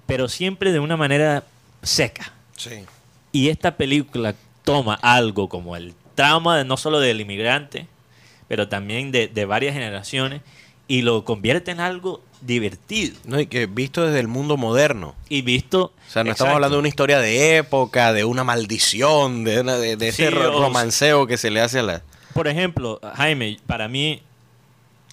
pero 0.06 0.28
siempre 0.28 0.70
de 0.70 0.78
una 0.78 0.96
manera 0.96 1.42
seca. 1.82 2.32
Sí. 2.56 2.84
Y 3.32 3.48
esta 3.48 3.76
película 3.76 4.36
toma 4.62 4.94
algo 4.94 5.48
como 5.48 5.74
el 5.74 5.94
trauma 6.14 6.58
de, 6.58 6.64
no 6.64 6.76
solo 6.76 7.00
del 7.00 7.20
inmigrante, 7.20 7.88
pero 8.46 8.68
también 8.68 9.10
de, 9.10 9.26
de 9.26 9.44
varias 9.46 9.74
generaciones 9.74 10.42
y 10.86 11.02
lo 11.02 11.24
convierte 11.24 11.72
en 11.72 11.80
algo 11.80 12.22
divertido. 12.46 13.16
No, 13.24 13.40
y 13.40 13.46
que 13.46 13.66
visto 13.66 14.04
desde 14.06 14.20
el 14.20 14.28
mundo 14.28 14.56
moderno. 14.56 15.14
Y 15.28 15.42
visto... 15.42 15.84
O 15.86 16.10
sea, 16.10 16.22
no 16.24 16.30
Exacto. 16.30 16.32
estamos 16.32 16.54
hablando 16.54 16.76
de 16.76 16.80
una 16.80 16.88
historia 16.88 17.18
de 17.18 17.56
época, 17.56 18.12
de 18.12 18.24
una 18.24 18.44
maldición, 18.44 19.44
de, 19.44 19.60
una- 19.60 19.76
de, 19.78 19.96
de 19.96 20.08
ese 20.08 20.28
o- 20.28 20.60
romanceo 20.60 21.26
que 21.26 21.36
se 21.36 21.50
le 21.50 21.60
hace 21.60 21.78
a 21.78 21.82
la... 21.82 22.02
Por 22.34 22.48
ejemplo, 22.48 23.00
Jaime, 23.14 23.58
para 23.66 23.88
mí 23.88 24.22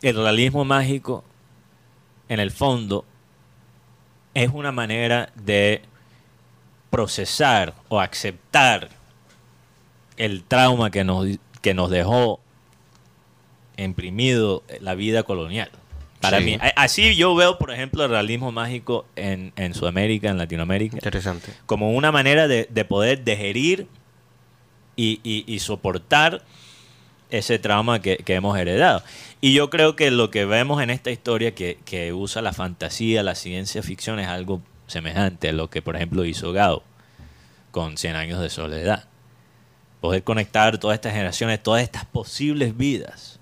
el 0.02 0.16
realismo 0.16 0.66
mágico, 0.66 1.24
en 2.30 2.40
el 2.40 2.52
fondo, 2.52 3.06
es 4.34 4.50
una 4.54 4.72
manera 4.72 5.32
de 5.36 5.82
procesar 6.90 7.74
o 7.90 8.00
aceptar 8.00 8.90
el 10.18 10.44
trauma 10.44 10.90
que 10.92 11.04
nos, 11.04 11.28
que 11.62 11.74
nos 11.74 11.90
dejó 11.90 12.40
imprimido 13.78 14.64
la 14.80 14.96
vida 14.96 15.24
colonial. 15.24 15.72
Para 16.22 16.38
Sí. 16.40 16.46
mí, 16.46 16.58
así 16.76 17.16
yo 17.16 17.34
veo, 17.36 17.58
por 17.58 17.72
ejemplo, 17.72 18.04
el 18.06 18.10
realismo 18.12 18.52
mágico 18.52 19.06
en, 19.16 19.52
en 19.56 19.74
Sudamérica, 19.74 20.30
en 20.30 20.38
Latinoamérica 20.38 20.96
Interesante. 20.98 21.52
como 21.66 21.92
una 21.92 22.12
manera 22.12 22.48
de, 22.48 22.68
de 22.70 22.86
poder 22.86 23.24
digerir 23.24 23.88
y, 24.96 25.20
y- 25.24 25.44
y 25.48 25.60
soportar 25.60 26.44
ese 27.30 27.60
trauma 27.60 28.02
que, 28.02 28.18
que 28.18 28.36
hemos 28.36 28.58
heredado. 28.58 29.04
Y 29.40 29.54
yo 29.54 29.70
creo 29.70 29.96
que 29.96 30.12
lo 30.12 30.30
que 30.30 30.46
vemos 30.46 30.82
en 30.84 30.90
esta 30.90 31.12
historia 31.12 31.56
que, 31.56 31.80
que 31.86 32.14
usa 32.14 32.42
la 32.42 32.54
fantasía, 32.54 33.24
la 33.24 33.36
ciencia 33.36 33.82
ficción, 33.82 34.20
es 34.20 34.28
algo 34.28 34.62
semejante 34.88 35.50
a 35.50 35.54
lo 35.54 35.70
que, 35.70 35.82
por 35.82 35.96
ejemplo, 35.96 36.26
hizo 36.26 36.52
Gao 36.52 36.84
con 37.72 37.98
100 37.98 38.16
años 38.18 38.40
de 38.42 38.50
soledad. 38.50 39.06
Poder 40.02 40.24
conectar 40.24 40.78
todas 40.78 40.96
estas 40.96 41.14
generaciones, 41.14 41.64
todas 41.64 41.82
estas 41.84 42.06
posibles 42.06 42.76
vidas. 42.76 43.40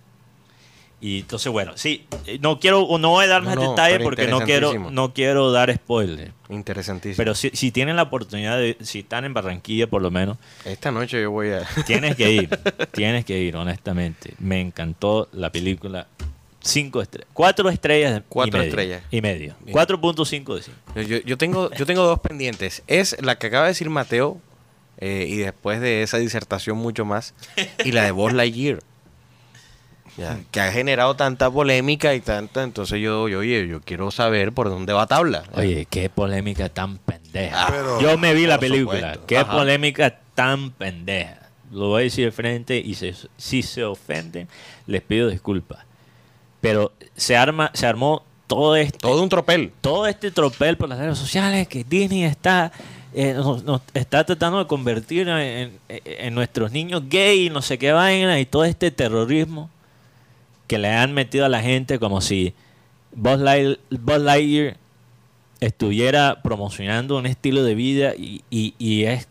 Y 1.02 1.22
entonces, 1.22 1.52
bueno, 1.52 1.74
sí, 1.76 2.06
eh, 2.26 2.40
no 2.42 2.60
quiero, 2.60 2.86
no 3.00 3.10
voy 3.10 3.26
a 3.26 3.28
dar 3.28 3.42
más 3.42 3.56
no, 3.56 3.70
detalles 3.70 4.02
porque 4.04 4.28
no 4.28 4.42
quiero, 4.42 4.74
no 4.92 5.14
quiero 5.14 5.52
dar 5.52 5.74
spoilers. 5.74 6.32
Interesantísimo. 6.50 7.16
Pero 7.18 7.36
si, 7.36 7.52
si 7.52 7.72
tienen 7.72 7.96
la 7.96 8.04
oportunidad 8.04 8.58
de, 8.58 8.76
si 8.82 9.00
están 9.00 9.24
en 9.24 9.34
Barranquilla 9.34 9.88
por 9.88 10.02
lo 10.02 10.12
menos, 10.12 10.38
Esta 10.66 10.92
noche 10.92 11.22
yo 11.22 11.32
voy 11.32 11.52
a... 11.52 11.66
tienes 11.86 12.16
que 12.16 12.32
ir, 12.32 12.50
tienes 12.92 13.24
que 13.24 13.40
ir, 13.40 13.56
honestamente. 13.56 14.34
Me 14.40 14.60
encantó 14.60 15.30
la 15.32 15.52
película, 15.52 16.08
cinco 16.60 17.02
estrellas. 17.02 17.30
Cuatro 17.34 17.70
estrellas. 17.70 18.22
Cuatro 18.28 18.58
y 18.58 18.60
medio, 18.60 18.70
estrellas. 18.70 19.04
Y 19.10 19.22
medio. 19.22 19.56
Bien. 19.62 19.78
4.5 19.78 20.56
de 20.56 20.62
5. 20.64 21.02
Yo, 21.08 21.18
yo 21.20 21.38
tengo, 21.38 21.72
yo 21.72 21.86
tengo 21.86 22.04
dos 22.04 22.20
pendientes. 22.20 22.84
Es 22.88 23.16
la 23.22 23.38
que 23.38 23.48
acaba 23.48 23.64
de 23.64 23.70
decir 23.70 23.90
Mateo, 23.90 24.38
eh, 24.98 25.28
y 25.30 25.38
después 25.38 25.80
de 25.80 26.04
esa 26.04 26.18
disertación 26.18 26.78
mucho 26.78 27.06
más, 27.06 27.34
y 27.86 27.94
la 27.94 28.04
de 28.04 28.12
Buzz 28.12 28.34
Lightyear. 28.34 28.80
Ya, 30.18 30.38
que 30.52 30.60
ha 30.62 30.72
generado 30.72 31.16
tanta 31.16 31.50
polémica 31.50 32.14
y 32.16 32.22
tanta, 32.22 32.64
entonces 32.64 33.00
yo, 33.02 33.28
yo, 33.30 33.40
oye, 33.40 33.68
yo 33.68 33.82
quiero 33.82 34.12
saber 34.12 34.52
por 34.52 34.70
dónde 34.70 34.94
va 34.94 35.08
tabla. 35.08 35.44
Oye, 35.54 35.88
qué 35.90 36.10
polémica 36.10 36.70
tan 36.70 36.98
pendeja. 36.98 37.66
Ah, 37.66 37.68
pero- 37.70 38.02
Yo 38.02 38.18
me 38.18 38.34
vi 38.34 38.46
la 38.46 38.60
película. 38.60 39.00
supuesto. 39.00 39.26
Qué 39.28 39.38
Ajá. 39.38 39.52
polémica 39.52 40.20
tan 40.36 40.72
pendeja. 40.72 41.40
Lo 41.72 41.90
voy 41.90 42.02
a 42.02 42.04
decir 42.06 42.26
de 42.26 42.32
frente 42.32 42.78
y 42.84 42.96
se- 42.96 43.14
si 43.38 43.62
se 43.62 43.84
ofenden, 43.84 44.48
les 44.88 45.02
pido 45.02 45.30
disculpas. 45.30 45.80
Pero 46.62 46.92
se 47.16 47.38
arma, 47.38 47.72
se 47.74 47.86
armó 47.86 48.24
todo 48.48 48.76
este, 48.76 48.98
Todo 48.98 49.22
un 49.22 49.30
tropel. 49.30 49.72
todo 49.80 50.08
este 50.08 50.32
tropel 50.32 50.76
por 50.76 50.90
las 50.90 50.98
redes 51.00 51.18
sociales 51.18 51.68
que 51.68 51.84
Disney 51.84 52.24
está 52.24 52.72
eh, 53.14 53.34
nos, 53.34 53.64
nos 53.64 53.82
está 53.96 54.24
tratando 54.24 54.60
de 54.60 54.68
convertir 54.68 55.28
en, 55.30 55.38
en- 55.38 55.80
en 55.88 56.36
nuestros 56.36 56.72
niños 56.72 57.04
gay 57.10 57.48
y 57.48 57.50
no 57.50 57.62
sé 57.64 57.78
qué 57.80 57.92
vaina 57.92 58.40
y 58.40 58.46
todo 58.46 58.66
este 58.66 58.92
terrorismo 58.92 59.70
que 60.70 60.78
le 60.78 60.88
han 60.90 61.14
metido 61.14 61.44
a 61.46 61.50
la 61.50 61.62
gente 61.62 62.00
como 62.00 62.22
si 62.22 62.54
Buzz, 63.14 63.40
Light- 63.42 63.80
Buzz 63.90 64.20
Lightyear 64.22 64.78
estuviera 65.60 66.42
promocionando 66.42 67.18
un 67.18 67.26
estilo 67.26 67.64
de 67.64 67.76
vida 67.76 68.14
y, 68.16 68.44
y- 68.50 68.76
y 68.80 69.04
es 69.04 69.28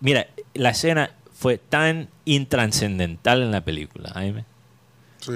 mira 0.00 0.26
la 0.54 0.70
escena 0.70 1.12
fue 1.32 1.56
tan 1.56 2.08
intranscendental 2.26 3.42
en 3.42 3.50
la 3.52 3.62
película 3.62 4.10
Jaime 4.12 4.44
Sí. 5.20 5.32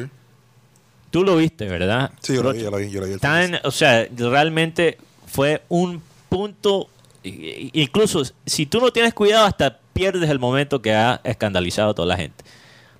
tú 1.10 1.22
lo 1.24 1.36
viste 1.36 1.66
verdad 1.66 2.10
Sí, 2.20 2.34
yo 2.34 2.42
lo 2.42 2.52
vi, 2.52 2.60
yo 2.60 2.70
lo 2.70 2.76
vi, 2.78 2.90
yo 2.90 3.00
lo 3.00 3.06
vi 3.06 3.12
el 3.14 3.20
tan, 3.20 3.58
o 3.64 3.70
sea, 3.70 4.06
realmente 4.16 4.98
fue 5.26 5.62
un 5.68 6.02
punto, 6.28 6.88
incluso 7.22 8.22
si 8.44 8.66
tú 8.66 8.80
no 8.80 8.90
tienes 8.92 9.14
cuidado 9.14 9.46
hasta 9.46 9.78
pierdes 9.92 10.28
el 10.30 10.38
momento 10.40 10.82
que 10.82 10.92
ha 10.94 11.20
escandalizado 11.22 11.90
a 11.90 11.94
toda 11.94 12.08
la 12.08 12.16
gente. 12.16 12.42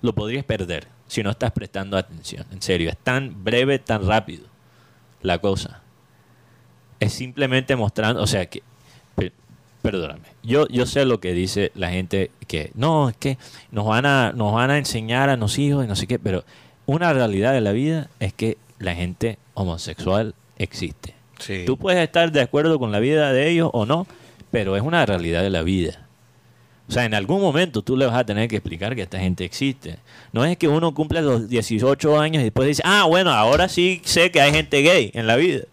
Lo 0.01 0.13
podrías 0.13 0.45
perder 0.45 0.87
si 1.07 1.23
no 1.23 1.29
estás 1.31 1.51
prestando 1.51 1.97
atención, 1.97 2.45
en 2.51 2.61
serio, 2.61 2.89
es 2.89 2.97
tan 2.97 3.43
breve, 3.43 3.79
tan 3.79 4.05
rápido 4.07 4.45
la 5.21 5.39
cosa. 5.39 5.81
Es 6.99 7.13
simplemente 7.13 7.75
mostrando, 7.75 8.21
o 8.21 8.27
sea, 8.27 8.45
que 8.47 8.63
per- 9.15 9.33
perdóname. 9.81 10.23
Yo, 10.43 10.67
yo 10.67 10.85
sé 10.85 11.05
lo 11.05 11.19
que 11.19 11.33
dice 11.33 11.71
la 11.75 11.89
gente 11.89 12.31
que 12.47 12.71
no, 12.75 13.09
es 13.09 13.17
que 13.17 13.37
nos 13.71 13.85
van 13.85 14.05
a 14.05 14.31
nos 14.33 14.53
van 14.53 14.71
a 14.71 14.77
enseñar 14.77 15.29
a 15.29 15.35
los 15.37 15.57
hijos 15.59 15.83
y 15.85 15.87
no 15.87 15.95
sé 15.95 16.07
qué, 16.07 16.19
pero 16.19 16.43
una 16.85 17.11
realidad 17.13 17.53
de 17.53 17.61
la 17.61 17.71
vida 17.71 18.09
es 18.19 18.33
que 18.33 18.57
la 18.79 18.95
gente 18.95 19.37
homosexual 19.53 20.35
existe. 20.57 21.15
Sí. 21.39 21.63
Tú 21.65 21.77
puedes 21.77 22.01
estar 22.01 22.31
de 22.31 22.41
acuerdo 22.41 22.79
con 22.79 22.91
la 22.91 22.99
vida 22.99 23.33
de 23.33 23.49
ellos 23.49 23.69
o 23.73 23.85
no, 23.85 24.07
pero 24.51 24.75
es 24.77 24.81
una 24.83 25.05
realidad 25.05 25.41
de 25.41 25.49
la 25.49 25.63
vida. 25.63 26.04
O 26.87 26.91
sea, 26.91 27.05
en 27.05 27.13
algún 27.15 27.41
momento 27.41 27.81
tú 27.81 27.97
le 27.97 28.05
vas 28.05 28.15
a 28.15 28.23
tener 28.25 28.47
que 28.47 28.57
explicar 28.57 28.95
que 28.95 29.01
esta 29.01 29.19
gente 29.19 29.43
existe. 29.43 29.97
No 30.33 30.45
es 30.45 30.55
que 30.57 30.67
uno 30.67 30.93
cumple 30.93 31.21
los 31.21 31.49
18 31.49 32.19
años 32.19 32.41
y 32.41 32.43
después 32.45 32.67
dice, 32.67 32.83
ah, 32.85 33.05
bueno, 33.05 33.31
ahora 33.31 33.67
sí 33.69 34.01
sé 34.05 34.29
que 34.31 34.39
hay 34.41 34.51
gente 34.51 34.81
gay 34.83 35.09
en 35.15 35.25
la 35.27 35.35
vida. 35.35 35.63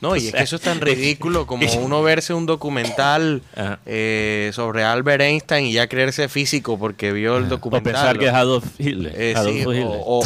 No, 0.00 0.16
y 0.16 0.26
es 0.28 0.32
que 0.34 0.42
eso 0.42 0.56
es 0.56 0.62
tan 0.62 0.80
ridículo 0.80 1.46
como 1.46 1.66
uno 1.82 2.02
verse 2.02 2.32
un 2.32 2.46
documental 2.46 3.42
Ajá. 3.54 3.80
eh, 3.84 4.50
sobre 4.54 4.84
Albert 4.84 5.22
Einstein 5.22 5.66
y 5.66 5.72
ya 5.72 5.88
creerse 5.88 6.28
físico 6.28 6.78
porque 6.78 7.12
vio 7.12 7.36
el 7.36 7.44
O 7.44 7.48
documental. 7.48 7.92
pensar 7.92 8.18
que 8.18 8.26
es. 8.28 8.32
Adolf 8.32 8.64
Hitler. 8.78 9.12
Eh, 9.16 9.34
sí, 9.44 9.64
o- 9.66 9.72
Hitler. 9.72 9.84
o- 9.86 10.20
o- 10.20 10.24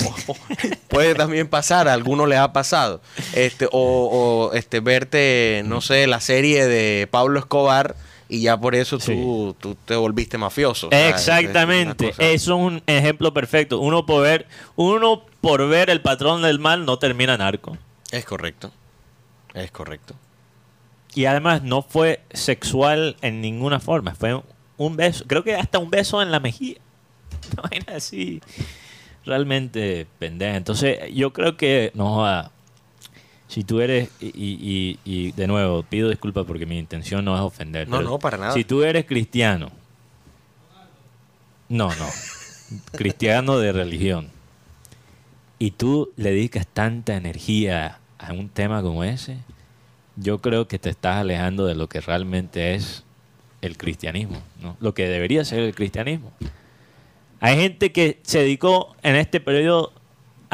puede 0.89 1.15
también 1.15 1.49
pasar, 1.49 1.89
a 1.89 1.93
alguno 1.95 2.27
les 2.27 2.39
ha 2.39 2.53
pasado. 2.53 3.01
Este, 3.35 3.67
o, 3.67 3.71
o, 3.73 4.53
este, 4.53 4.81
verte, 4.81 5.63
no 5.65 5.81
sé, 5.81 6.07
la 6.07 6.21
serie 6.21 6.67
de 6.67 7.09
Pablo 7.11 7.39
Escobar 7.41 7.97
y 8.29 8.41
ya 8.43 8.59
por 8.59 8.75
eso 8.75 8.99
tú, 8.99 9.55
tú 9.61 9.77
te 9.85 9.95
volviste 9.97 10.39
mafioso. 10.39 10.87
O 10.89 10.91
sea, 10.91 11.09
es- 11.11 11.15
es 11.23 11.29
una 11.29 11.39
Exactamente. 11.41 12.11
cosa- 12.11 12.23
Eso 12.23 12.55
es 12.57 12.63
un 12.63 12.83
ejemplo 12.87 13.33
perfecto. 13.35 13.81
Uno 13.81 14.07
por 14.07 14.23
ver, 14.23 14.47
uno 14.77 15.25
por 15.41 15.69
ver 15.69 15.91
el 15.91 16.01
patrón 16.01 16.43
del 16.43 16.59
mal 16.59 16.85
no 16.87 16.99
termina 16.99 17.37
narco. 17.37 17.77
Es 18.11 18.25
correcto. 18.25 18.71
Es 19.55 19.71
correcto. 19.71 20.15
Y 21.15 21.27
además 21.27 21.63
no 21.63 21.83
fue 21.83 22.23
sexual 22.33 23.17
en 23.23 23.41
ninguna 23.41 23.79
forma. 23.79 24.15
Fue 24.15 24.41
un 24.79 24.97
beso. 24.97 25.25
Creo 25.29 25.45
que 25.45 25.55
hasta 25.55 25.79
un 25.79 25.91
beso 25.91 26.21
en 26.23 26.31
la 26.33 26.41
mejilla. 26.41 26.81
Una 27.53 27.63
vaina 27.71 27.93
así. 27.97 28.41
Realmente 29.25 30.07
pendeja. 30.19 30.57
Entonces 30.57 30.99
yo 31.15 31.33
creo 31.33 31.57
que 31.57 31.93
no 31.95 32.27
Si 33.55 33.63
tú 33.63 33.81
eres, 33.81 34.11
y, 34.21 34.27
y- 34.27 34.99
y- 35.05 35.29
y 35.29 35.33
de 35.33 35.47
nuevo, 35.47 35.85
pido 35.85 36.09
disculpas 36.09 36.45
porque 36.45 36.67
mi 36.67 36.77
intención 36.77 37.25
no 37.25 37.37
es 37.37 37.41
ofender. 37.41 37.89
No, 37.89 38.03
no, 38.03 38.19
para 38.19 38.37
nada. 38.37 38.53
Si 38.53 38.65
tú 38.65 38.83
eres 38.83 39.05
cristiano, 39.05 39.71
no, 41.69 41.89
no, 41.95 42.09
cristiano 42.93 43.59
de 43.59 43.73
religión, 43.73 44.29
y 45.61 45.71
tú 45.71 46.11
le 46.17 46.31
dedicas 46.31 46.67
tanta 46.67 47.15
energía 47.17 48.01
a 48.19 48.33
un 48.33 48.49
tema 48.49 48.83
como 48.83 49.05
ese, 49.05 49.39
yo 50.17 50.41
creo 50.41 50.67
que 50.67 50.79
te 50.81 50.91
estás 50.91 51.19
alejando 51.19 51.65
de 51.67 51.77
lo 51.77 51.89
que 51.89 52.01
realmente 52.01 52.75
es 52.75 53.05
el 53.63 53.77
cristianismo, 53.79 54.43
¿no? 54.61 54.77
lo 54.81 54.95
que 54.95 55.09
debería 55.09 55.45
ser 55.45 55.61
el 55.61 55.75
cristianismo. 55.77 56.33
Hay 57.41 57.57
gente 57.57 57.93
que 57.93 58.21
se 58.25 58.41
dedicó 58.41 58.97
en 59.03 59.17
este 59.17 59.39
periodo 59.41 59.93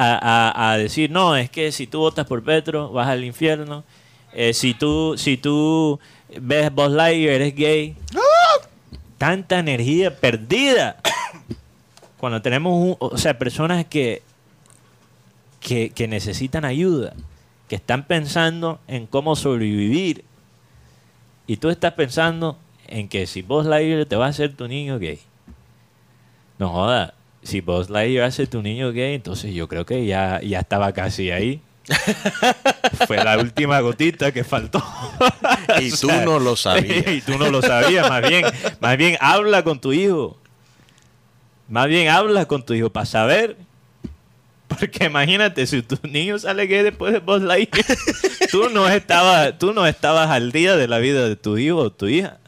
a, 0.02 0.76
decir, 0.78 1.10
no, 1.10 1.36
es 1.36 1.50
que 1.50 1.72
si 1.72 1.86
tú 1.86 1.98
votas 1.98 2.26
por 2.26 2.42
Petro, 2.42 2.90
vas 2.90 3.08
al 3.08 3.24
infierno. 3.24 3.84
Eh, 4.32 4.54
si 4.54 4.74
tú 4.74 5.14
si 5.18 5.36
tú 5.36 5.98
ves 6.40 6.72
Buzz 6.72 6.90
Lightyear, 6.90 7.34
eres 7.34 7.54
gay. 7.54 7.96
Tanta 9.18 9.58
energía 9.58 10.16
perdida. 10.16 10.96
Cuando 12.18 12.40
tenemos, 12.40 12.72
un- 12.74 12.96
o 12.98 13.18
sea, 13.18 13.38
personas 13.38 13.84
que, 13.86 14.22
que, 15.60 15.90
que 15.90 16.08
necesitan 16.08 16.64
ayuda, 16.64 17.14
que 17.68 17.76
están 17.76 18.04
pensando 18.06 18.80
en 18.88 19.06
cómo 19.06 19.36
sobrevivir. 19.36 20.24
Y 21.46 21.56
tú 21.56 21.68
estás 21.68 21.92
pensando 21.94 22.56
en 22.86 23.08
que 23.08 23.26
si 23.26 23.42
Buzz 23.42 23.66
Lightyear 23.66 24.06
te 24.06 24.16
va 24.16 24.26
a 24.26 24.30
hacer 24.30 24.54
tu 24.54 24.68
niño 24.68 24.98
gay. 24.98 25.20
No 26.58 26.68
joda, 26.68 27.14
si 27.42 27.60
Buzz 27.60 27.90
Lightyear 27.90 28.26
hace 28.26 28.46
tu 28.46 28.62
niño 28.62 28.92
gay, 28.92 29.14
entonces 29.14 29.54
yo 29.54 29.68
creo 29.68 29.86
que 29.86 30.06
ya, 30.06 30.40
ya 30.42 30.60
estaba 30.60 30.92
casi 30.92 31.30
ahí. 31.30 31.60
Fue 33.06 33.22
la 33.22 33.38
última 33.38 33.80
gotita 33.80 34.32
que 34.32 34.44
faltó. 34.44 34.82
Y 35.80 35.92
tú 35.92 36.08
no 36.24 36.38
lo 36.40 36.56
sabías. 36.56 37.06
y 37.12 37.20
tú 37.20 37.38
no 37.38 37.48
lo 37.48 37.62
sabías, 37.62 38.08
más 38.08 38.28
bien, 38.28 38.44
más 38.80 38.96
bien 38.96 39.16
habla 39.20 39.62
con 39.62 39.80
tu 39.80 39.92
hijo. 39.92 40.36
Más 41.68 41.86
bien 41.86 42.08
habla 42.08 42.46
con 42.46 42.64
tu 42.64 42.74
hijo 42.74 42.90
para 42.90 43.06
saber. 43.06 43.56
Porque 44.66 45.04
imagínate, 45.06 45.66
si 45.66 45.82
tu 45.82 45.96
niño 46.02 46.38
sale 46.38 46.66
gay 46.66 46.82
después 46.82 47.12
de 47.12 47.20
Buzz 47.20 47.42
Lightyear, 47.42 47.86
tú 48.50 48.68
no 48.70 48.88
estabas, 48.88 49.58
tú 49.58 49.72
no 49.72 49.86
estabas 49.86 50.30
al 50.30 50.50
día 50.50 50.76
de 50.76 50.88
la 50.88 50.98
vida 50.98 51.28
de 51.28 51.36
tu 51.36 51.56
hijo 51.56 51.76
o 51.76 51.90
tu 51.90 52.08
hija. 52.08 52.38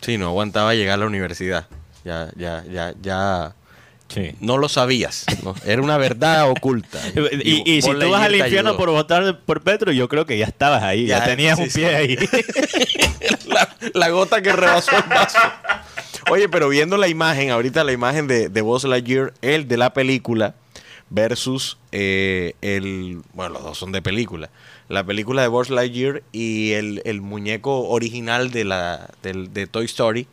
Sí, 0.00 0.18
no 0.18 0.28
aguantaba 0.28 0.74
llegar 0.74 0.94
a 0.94 0.98
la 0.98 1.06
universidad. 1.06 1.66
Ya, 2.04 2.30
ya, 2.36 2.64
ya, 2.70 2.94
ya. 3.02 3.54
Sí. 4.08 4.32
No 4.40 4.56
lo 4.56 4.68
sabías. 4.68 5.26
¿no? 5.44 5.54
Era 5.66 5.82
una 5.82 5.98
verdad 5.98 6.50
oculta. 6.50 6.98
Y, 7.44 7.70
y 7.70 7.82
si 7.82 7.90
tú 7.92 8.10
vas 8.10 8.22
al 8.22 8.34
infierno 8.36 8.70
ayudó. 8.70 8.76
por 8.78 8.90
votar 8.90 9.40
por 9.40 9.62
Petro, 9.62 9.92
yo 9.92 10.08
creo 10.08 10.24
que 10.26 10.38
ya 10.38 10.46
estabas 10.46 10.82
ahí, 10.82 11.06
ya, 11.06 11.18
Ya, 11.18 11.24
tenías 11.26 11.56
sí, 11.58 11.64
un 11.64 11.70
sí. 11.70 11.78
pie 11.80 11.94
ahí. 11.94 12.16
la, 13.46 13.68
la 13.94 14.08
gota 14.10 14.40
que 14.42 14.52
rebasó 14.52 14.96
el 14.96 15.02
vaso. 15.08 15.38
Oye, 16.30 16.48
pero 16.48 16.68
viendo 16.68 16.96
la 16.96 17.08
imagen, 17.08 17.50
ahorita 17.50 17.84
la 17.84 17.92
imagen 17.92 18.26
de, 18.26 18.48
de 18.48 18.60
Buzz 18.60 18.84
Lightyear, 18.84 19.32
el 19.42 19.66
de 19.68 19.76
la 19.76 19.92
película, 19.94 20.54
versus 21.10 21.78
eh, 21.92 22.54
el... 22.60 23.22
Bueno, 23.32 23.54
los 23.54 23.62
dos 23.62 23.78
son 23.78 23.92
de 23.92 24.02
película. 24.02 24.50
La 24.88 25.04
película 25.04 25.42
de 25.42 25.48
Buzz 25.48 25.70
Lightyear 25.70 26.22
y 26.32 26.72
el, 26.72 27.02
el 27.04 27.20
muñeco 27.20 27.88
original 27.88 28.50
de, 28.50 28.64
la, 28.64 29.08
del- 29.22 29.52
de 29.52 29.66
Toy 29.66 29.84
Story. 29.86 30.26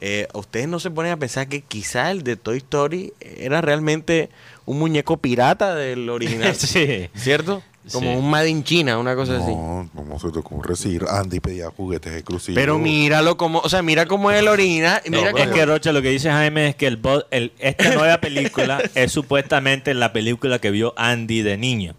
Eh, 0.00 0.26
¿Ustedes 0.34 0.66
no 0.68 0.80
se 0.80 0.90
ponen 0.90 1.12
a 1.12 1.16
pensar 1.18 1.48
que 1.48 1.60
quizá 1.62 2.10
el 2.10 2.22
de 2.22 2.36
Toy 2.36 2.58
Story 2.58 3.12
era 3.20 3.60
realmente 3.60 4.30
un 4.66 4.78
muñeco 4.78 5.16
pirata 5.18 5.74
del 5.74 6.08
original? 6.08 6.54
sí. 6.56 7.08
¿Cierto? 7.14 7.62
Como 7.92 8.12
Sí. 8.12 8.16
un 8.18 8.30
Made 8.30 8.48
in 8.50 8.62
China, 8.62 8.98
una 8.98 9.14
cosa 9.16 9.38
así. 9.38 9.46
No, 9.50 9.88
¿cómo 9.94 10.20
se 10.20 10.30
te 10.30 10.38
ocurre 10.38 10.76
si 10.76 10.98
Andy 11.08 11.40
pedía 11.40 11.70
juguetes 11.70 12.12
exclusivos? 12.12 12.54
Pero 12.60 12.78
míralo 12.78 13.38
como, 13.38 13.58
o 13.60 13.68
sea, 13.70 13.82
mira 13.82 14.04
cómo 14.06 14.30
es 14.30 14.38
el 14.38 14.48
original. 14.48 15.00
Mira 15.06 15.28
es 15.30 15.32
cómo- 15.32 15.52
que 15.54 15.64
Rocha, 15.66 15.90
lo 15.90 16.02
que 16.02 16.10
dice 16.10 16.30
Jaime 16.30 16.68
es 16.68 16.76
que 16.76 16.86
el, 16.86 17.00
el- 17.30 17.52
esta 17.58 17.94
nueva 17.94 18.18
película 18.18 18.82
es 18.94 19.10
supuestamente 19.10 19.94
la 19.94 20.12
película 20.12 20.58
que 20.58 20.70
vio 20.70 20.92
Andy 20.98 21.40
de 21.42 21.56
niño. 21.56 21.94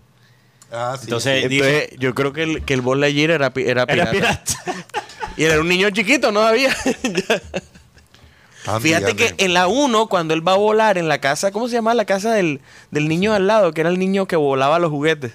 Ah, 0.72 0.96
sí, 0.98 1.06
Entonces, 1.08 1.46
sí. 1.50 1.56
Entonces, 1.58 1.90
yo 2.00 2.14
creo 2.16 2.32
que 2.32 2.44
el, 2.44 2.64
que 2.64 2.74
el 2.76 2.82
Buzz 2.82 2.98
Lightyear 3.00 3.32
era 3.32 3.52
pirata. 3.52 3.92
Era 3.94 4.12
pirata. 4.12 4.54
Y 5.38 5.44
era 5.46 5.60
un 5.62 5.68
niño 5.70 5.90
chiquito, 5.92 6.32
no 6.32 6.42
había. 6.42 6.76
Andy, 8.68 8.90
Fíjate 8.90 9.12
Andy. 9.12 9.16
que 9.16 9.36
en 9.46 9.54
la 9.54 9.68
1, 9.68 10.08
cuando 10.08 10.34
él 10.34 10.48
va 10.48 10.54
a 10.54 10.58
volar 10.58 10.98
en 10.98 11.08
la 11.08 11.20
casa, 11.20 11.52
¿cómo 11.52 11.68
se 11.68 11.74
llama 11.76 11.94
la 11.94 12.06
casa 12.06 12.32
del, 12.34 12.62
del 12.92 13.08
niño 13.08 13.34
al 13.34 13.48
lado? 13.48 13.74
Que 13.74 13.82
era 13.82 13.90
el 13.90 13.98
niño 14.00 14.28
que 14.28 14.36
volaba 14.36 14.78
los 14.80 14.90
juguetes. 14.92 15.34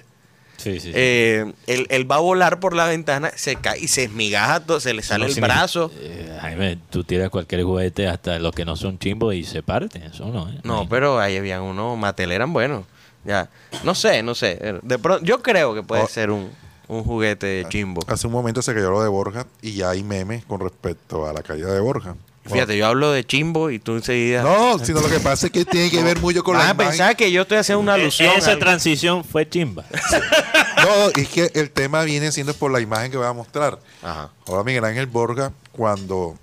Sí, 0.57 0.79
sí. 0.79 0.87
sí. 0.87 0.91
Eh, 0.95 1.53
él, 1.67 1.85
él 1.89 2.09
va 2.11 2.15
a 2.15 2.19
volar 2.19 2.59
por 2.59 2.75
la 2.75 2.87
ventana, 2.87 3.31
se 3.35 3.57
cae 3.57 3.79
y 3.79 3.87
se 3.89 4.05
esmigaja, 4.05 4.61
todo, 4.61 4.79
se 4.79 4.93
le 4.93 5.03
sale 5.03 5.27
No 5.27 5.31
el 5.33 5.39
brazo. 5.41 5.91
Eh, 5.99 6.35
Jaime, 6.41 6.79
tú 6.89 7.03
tiras 7.03 7.29
cualquier 7.29 7.63
juguete 7.63 8.07
hasta 8.07 8.39
los 8.39 8.55
que 8.55 8.65
no 8.65 8.75
son 8.75 8.97
chimbos 8.97 9.35
y 9.35 9.43
se 9.43 9.61
parten. 9.61 10.01
Eso 10.03 10.25
no, 10.27 10.49
¿eh? 10.49 10.59
No, 10.63 10.79
Ahí. 10.81 10.87
pero 10.89 11.19
ahí 11.19 11.37
habían 11.37 11.61
unos 11.61 11.97
Mattel 11.97 12.31
eran 12.31 12.53
buenos. 12.53 12.85
Ya. 13.23 13.49
No 13.83 13.93
sé, 13.93 14.23
no 14.23 14.33
sé. 14.33 14.79
De 14.81 14.97
pronto, 14.97 15.23
yo 15.23 15.41
creo 15.43 15.75
que 15.75 15.83
puede 15.83 16.01
Oh. 16.03 16.07
ser 16.07 16.31
un, 16.31 16.49
un 16.87 17.03
juguete 17.03 17.65
chimbo. 17.69 18.01
Hace 18.07 18.25
un 18.25 18.33
momento 18.33 18.61
se 18.63 18.73
cayó 18.73 18.89
lo 18.89 19.03
de 19.03 19.09
Borja 19.09 19.45
y 19.61 19.73
ya 19.73 19.91
hay 19.91 20.01
memes 20.01 20.43
con 20.45 20.59
respecto 20.59 21.27
a 21.27 21.33
la 21.33 21.43
caída 21.43 21.71
de 21.73 21.81
Borja. 21.81 22.15
Fíjate, 22.51 22.77
yo 22.77 22.87
hablo 22.87 23.11
de 23.11 23.25
chimbo 23.25 23.69
y 23.69 23.79
tú 23.79 23.93
enseguida. 23.95 24.41
No, 24.43 24.79
sino 24.79 25.01
lo 25.01 25.09
que 25.09 25.19
pasa 25.19 25.47
es 25.47 25.51
que 25.51 25.65
tiene 25.65 25.89
que 25.91 26.01
ver 26.03 26.19
mucho 26.19 26.43
con 26.43 26.55
Vas 26.55 26.63
la 26.65 26.69
a 26.69 26.73
imagen. 26.73 26.89
pensar 26.91 27.15
que 27.15 27.31
yo 27.31 27.41
estoy 27.43 27.57
haciendo 27.57 27.81
una 27.81 27.97
Eh, 27.97 28.01
alusión. 28.01 28.33
Esa 28.37 28.57
transición 28.57 29.23
fue 29.23 29.47
chimba. 29.49 29.83
No, 30.77 31.09
es 31.21 31.27
que 31.29 31.51
el 31.55 31.71
tema 31.71 32.03
viene 32.03 32.31
siendo 32.31 32.53
por 32.53 32.71
la 32.71 32.79
imagen 32.79 33.09
que 33.11 33.17
voy 33.17 33.25
a 33.25 33.33
mostrar. 33.33 33.79
Ajá. 34.03 34.29
Ahora 34.47 34.63
Miguel 34.63 34.85
Ángel 34.85 35.07
Borja, 35.07 35.51
cuando 35.71 36.37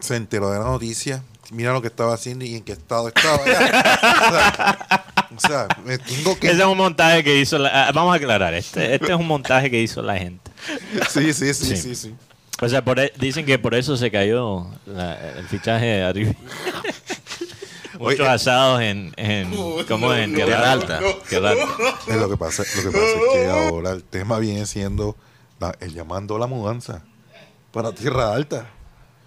se 0.00 0.14
enteró 0.16 0.50
de 0.52 0.60
la 0.60 0.64
noticia, 0.64 1.22
mira 1.50 1.72
lo 1.72 1.82
que 1.82 1.88
estaba 1.88 2.14
haciendo 2.14 2.44
y 2.44 2.54
en 2.54 2.62
qué 2.62 2.72
estado 2.72 3.08
estaba. 3.08 3.36
o, 3.42 3.44
sea, 3.44 4.78
o 5.36 5.40
sea, 5.40 5.68
me 5.84 5.98
tengo 5.98 6.38
que... 6.38 6.46
Ese 6.50 6.60
es 6.60 6.66
un 6.66 6.78
montaje 6.78 7.24
que 7.24 7.36
hizo 7.40 7.58
la... 7.58 7.88
ah, 7.88 7.92
Vamos 7.92 8.12
a 8.14 8.16
aclarar. 8.16 8.54
Este, 8.54 8.94
este 8.94 9.12
es 9.12 9.18
un 9.18 9.26
montaje 9.26 9.70
que 9.70 9.82
hizo 9.82 10.00
la 10.02 10.16
gente. 10.16 10.50
Sí, 11.10 11.32
sí, 11.34 11.52
sí, 11.52 11.66
Sí. 11.66 11.76
sí, 11.76 11.94
sí. 11.96 12.14
O 12.64 12.68
sea, 12.68 12.84
por 12.84 12.98
e- 13.00 13.12
dicen 13.18 13.44
que 13.44 13.58
por 13.58 13.74
eso 13.74 13.96
se 13.96 14.10
cayó 14.10 14.66
la- 14.86 15.18
el 15.38 15.46
fichaje 15.48 15.84
de 15.86 16.02
arriba. 16.04 16.32
Muchos 17.98 18.20
Oye, 18.20 18.28
asados 18.28 18.80
en, 18.80 19.12
en 19.16 19.50
¿cómo 19.86 20.12
en 20.14 20.34
Tierra 20.34 20.72
Alta. 20.72 20.98
Es 21.00 21.32
lo 22.16 22.28
que 22.28 22.36
pasa, 22.36 22.62
lo 22.84 22.90
que 22.90 22.98
pasa 22.98 23.12
es 23.12 23.32
que 23.32 23.46
ahora 23.46 23.90
el 23.90 24.02
tema 24.02 24.38
viene 24.38 24.64
siendo 24.66 25.16
la- 25.60 25.74
el 25.80 25.92
llamando 25.94 26.36
a 26.36 26.38
la 26.38 26.46
mudanza 26.46 27.02
para 27.72 27.92
Tierra 27.92 28.32
Alta. 28.34 28.66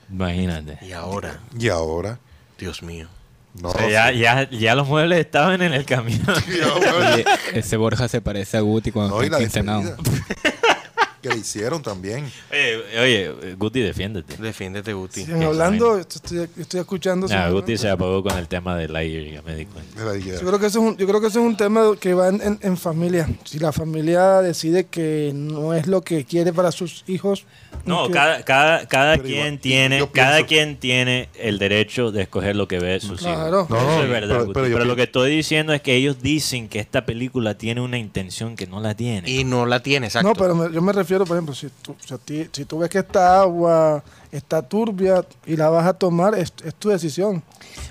Imagínate. 0.10 0.78
Y 0.86 0.92
ahora, 0.94 1.40
Y 1.58 1.70
ahora, 1.70 2.20
Dios 2.58 2.84
mío. 2.84 3.08
no, 3.54 3.70
O 3.70 3.74
sea, 3.78 3.90
ya, 3.90 4.12
ya, 4.12 4.50
ya 4.50 4.76
los 4.76 4.88
muebles 4.88 5.20
estaban 5.20 5.62
en 5.62 5.74
el 5.74 5.86
camión. 5.86 6.22
Oye, 7.14 7.26
ese 7.54 7.78
Borja 7.78 8.08
se 8.08 8.20
parece 8.22 8.58
a 8.58 8.62
Guti 8.62 8.92
cuando 8.92 9.16
No, 9.18 9.22
está 9.24 9.38
despedida. 9.40 9.96
Que 11.28 11.34
le 11.36 11.42
hicieron 11.42 11.82
también. 11.82 12.26
oye, 12.52 13.00
oye, 13.00 13.56
Guti, 13.56 13.80
defiéndete. 13.82 14.38
Defiéndete, 14.38 14.94
Guti. 14.94 15.22
Siguen 15.26 15.44
hablando, 15.44 15.98
estoy, 15.98 16.48
estoy 16.58 16.80
escuchando. 16.80 17.28
Guti 17.52 17.78
se 17.78 17.90
apagó 17.90 18.22
con 18.24 18.38
el 18.38 18.48
tema 18.48 18.76
del 18.78 18.96
aire, 18.96 19.32
ya 19.32 19.42
me 19.42 19.56
di 19.56 19.66
cuenta. 19.66 20.12
de. 20.12 20.22
Yo 20.22 20.40
creo 20.40 20.60
que 20.60 20.68
eso 20.68 20.80
es 20.80 20.86
un, 20.90 20.98
yo 20.98 21.08
creo 21.08 21.22
que 21.22 21.28
eso 21.28 21.40
es 21.40 21.46
un 21.46 21.58
tema 21.58 21.84
que 22.00 22.14
va 22.14 22.30
en, 22.30 22.42
en- 22.42 22.60
en 22.62 22.78
familia. 22.78 23.28
Si 23.44 23.60
la 23.60 23.72
familia 23.72 24.42
decide 24.42 24.86
que 24.86 25.32
no 25.34 25.74
es 25.74 25.88
lo 25.88 26.02
que 26.02 26.26
quiere 26.26 26.54
para 26.54 26.72
sus 26.72 27.04
hijos. 27.08 27.46
No, 27.86 28.08
que- 28.08 28.14
cada, 28.14 28.44
cada, 28.44 28.88
cada 28.88 29.18
quien 29.18 29.36
igual, 29.36 29.60
tiene, 29.60 30.00
yo 30.00 30.12
cada 30.12 30.38
pienso- 30.38 30.48
quien 30.48 30.78
tiene 30.78 31.30
el 31.40 31.60
derecho 31.60 32.12
de 32.12 32.24
escoger 32.24 32.56
lo 32.56 32.68
que 32.68 32.80
ve 32.80 33.00
sus 33.00 33.20
Claro. 33.20 33.62
hijos. 33.62 33.70
No, 33.70 33.78
Eso 33.78 33.86
no, 33.98 34.04
es 34.04 34.10
verdad, 34.10 34.36
pero- 34.36 34.46
Guti. 34.48 34.60
pero 34.74 34.86
lo 34.86 34.96
que 34.96 35.04
estoy 35.04 35.36
diciendo 35.36 35.74
es 35.74 35.82
que 35.82 35.96
ellos 35.96 36.22
dicen 36.22 36.68
que 36.70 36.80
esta 36.80 37.06
película 37.06 37.58
tiene 37.58 37.82
una 37.82 37.98
intención 37.98 38.56
que 38.56 38.68
no 38.68 38.80
la 38.82 38.96
tiene. 38.96 39.30
Y 39.30 39.44
no 39.44 39.66
la 39.66 39.82
tiene, 39.82 40.08
exacto. 40.08 40.28
No, 40.30 40.34
pero 40.36 40.56
me- 40.56 40.74
yo 40.74 40.82
me 40.82 40.92
refiero, 40.94 41.15
por 41.24 41.38
ejemplo, 41.38 41.56
si 41.56 41.70
tú, 41.82 41.96
si, 42.06 42.14
a 42.14 42.18
ti- 42.18 42.50
si 42.52 42.66
tú 42.66 42.80
ves 42.80 42.90
que 42.90 42.98
esta 43.00 43.40
agua 43.40 44.04
está 44.32 44.62
turbia 44.62 45.24
y 45.46 45.56
la 45.56 45.70
vas 45.70 45.88
a 45.88 45.94
tomar, 45.94 46.36
es, 46.36 46.52
es 46.66 46.76
tu 46.76 46.90
decisión. 46.90 47.42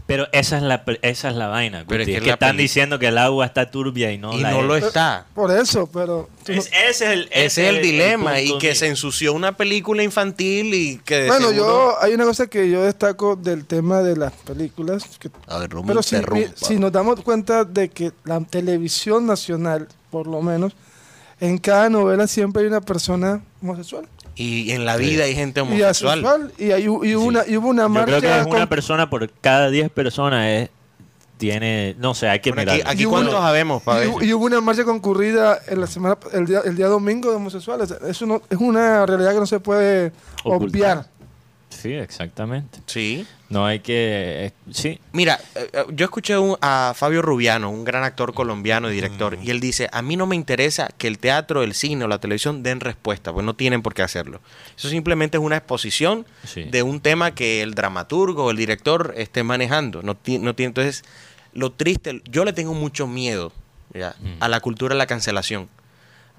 Pero 0.06 0.26
esa 0.32 0.58
es 0.58 0.62
la, 0.62 0.82
esa 1.00 1.30
es 1.30 1.36
la 1.36 1.46
vaina. 1.48 1.84
Pero 1.88 2.02
es 2.02 2.08
es 2.08 2.20
que 2.20 2.26
la 2.26 2.32
están 2.34 2.56
diciendo 2.58 2.98
que 2.98 3.06
el 3.06 3.16
agua 3.16 3.46
está 3.46 3.70
turbia 3.70 4.12
y 4.12 4.18
no 4.18 4.34
y 4.34 4.40
la 4.42 4.50
no 4.50 4.60
lo 4.62 4.76
es. 4.76 4.84
está. 4.84 5.24
Por 5.34 5.50
eso, 5.50 5.86
pero... 5.90 6.28
no- 6.46 6.54
Es- 6.54 6.66
ese 6.66 6.88
es 6.88 7.00
el, 7.00 7.28
Ese 7.32 7.68
es 7.68 7.74
el 7.76 7.82
dilema. 7.82 8.40
Y 8.40 8.58
que 8.58 8.68
mío. 8.68 8.74
se 8.76 8.88
ensució 8.88 9.32
una 9.32 9.56
película 9.56 10.02
infantil 10.02 10.74
y 10.74 10.98
que 10.98 11.26
bueno, 11.28 11.48
seguro- 11.48 11.56
yo 11.96 12.02
hay 12.02 12.12
una 12.12 12.24
cosa 12.24 12.46
que 12.46 12.68
yo 12.70 12.82
destaco 12.82 13.36
del 13.36 13.64
tema 13.64 14.02
de 14.02 14.16
las 14.16 14.32
películas. 14.32 15.04
que- 15.18 15.30
A 15.46 15.58
ver, 15.58 15.72
no 15.72 15.82
me 15.82 15.88
pero 15.88 16.02
si, 16.02 16.16
si 16.56 16.76
nos 16.78 16.92
damos 16.92 17.20
cuenta 17.22 17.64
de 17.64 17.88
que 17.88 18.12
la 18.24 18.40
televisión 18.40 19.26
nacional, 19.26 19.88
por 20.10 20.26
lo 20.26 20.42
menos, 20.42 20.72
en 21.46 21.58
cada 21.58 21.88
novela 21.90 22.26
siempre 22.26 22.62
hay 22.62 22.68
una 22.68 22.80
persona 22.80 23.42
homosexual. 23.62 24.06
Y 24.36 24.72
en 24.72 24.84
la 24.84 24.96
vida 24.96 25.24
hay 25.24 25.34
gente 25.34 25.60
Y 25.60 25.62
homosexual. 25.62 26.18
asexual. 26.24 26.52
Y, 26.58 26.70
hay, 26.72 26.84
y, 26.84 26.88
una, 27.14 27.42
y 27.46 27.56
hubo 27.56 27.68
una 27.68 27.84
Yo 27.84 27.88
marcha... 27.88 28.18
creo 28.18 28.20
que 28.20 28.40
es 28.40 28.46
una 28.46 28.68
persona 28.68 29.08
por 29.08 29.30
cada 29.30 29.70
10 29.70 29.90
personas 29.90 30.46
es, 30.48 30.70
tiene, 31.36 31.94
no 31.98 32.14
sé, 32.14 32.28
hay 32.28 32.40
que 32.40 32.50
Bueno, 32.52 32.70
aquí 32.72 32.78
mirar. 32.80 32.92
aquí 32.92 33.02
Y 33.02 33.06
cuántos 33.06 33.34
sabemos. 33.34 33.82
Y, 34.22 34.26
y 34.26 34.32
hubo 34.32 34.44
una 34.46 34.60
marcha 34.60 34.84
concurrida 34.84 35.58
en 35.68 35.80
la 35.80 35.86
semana, 35.86 36.16
el 36.32 36.46
día, 36.46 36.60
el 36.64 36.76
día 36.76 36.86
domingo 36.88 37.30
de 37.30 37.36
homosexuales. 37.36 37.90
Eso 38.08 38.26
no, 38.26 38.40
es 38.48 38.58
una 38.58 39.04
realidad 39.06 39.32
que 39.34 39.40
no 39.40 39.46
se 39.46 39.60
puede 39.60 40.12
Ocultar. 40.44 40.68
obviar. 40.98 41.06
Sí, 41.74 41.92
exactamente. 41.92 42.78
Sí. 42.86 43.26
No 43.50 43.66
hay 43.66 43.80
que, 43.80 44.46
eh, 44.46 44.52
sí, 44.72 44.98
Mira, 45.12 45.38
eh, 45.54 45.68
eh, 45.72 45.84
yo 45.92 46.04
escuché 46.06 46.36
un- 46.38 46.56
a 46.60 46.92
Fabio 46.96 47.20
Rubiano, 47.22 47.70
un 47.70 47.84
gran 47.84 48.02
actor 48.04 48.32
colombiano 48.34 48.90
y 48.90 48.94
director, 48.94 49.38
y 49.42 49.50
él 49.50 49.60
dice, 49.60 49.88
a 49.92 50.00
mí 50.02 50.16
no 50.16 50.26
me 50.26 50.34
interesa 50.36 50.88
que 50.98 51.06
el 51.08 51.18
teatro, 51.18 51.62
el 51.62 51.74
cine 51.74 52.04
o 52.04 52.08
la 52.08 52.18
televisión 52.18 52.62
den 52.62 52.80
respuesta, 52.80 53.32
pues 53.32 53.44
no 53.44 53.54
tienen 53.54 53.82
por 53.82 53.94
qué 53.94 54.02
hacerlo. 54.02 54.40
Eso 54.76 54.88
simplemente 54.88 55.36
es 55.36 55.42
una 55.42 55.56
exposición 55.58 56.26
Sí. 56.44 56.64
de 56.64 56.82
un 56.82 57.00
tema 57.00 57.34
que 57.34 57.62
el 57.62 57.74
dramaturgo 57.74 58.44
o 58.46 58.50
el 58.50 58.56
director 58.56 59.14
esté 59.16 59.42
manejando. 59.42 60.02
No, 60.02 60.14
no 60.40 60.54
tiene, 60.54 60.66
entonces, 60.68 61.04
lo 61.52 61.70
triste, 61.70 62.22
yo 62.30 62.44
le 62.44 62.52
tengo 62.52 62.74
mucho 62.74 63.06
miedo 63.06 63.52
ya, 63.92 64.16
Mm. 64.20 64.42
a 64.42 64.48
la 64.48 64.60
cultura 64.60 64.94
de 64.94 64.98
la 64.98 65.06
cancelación. 65.06 65.68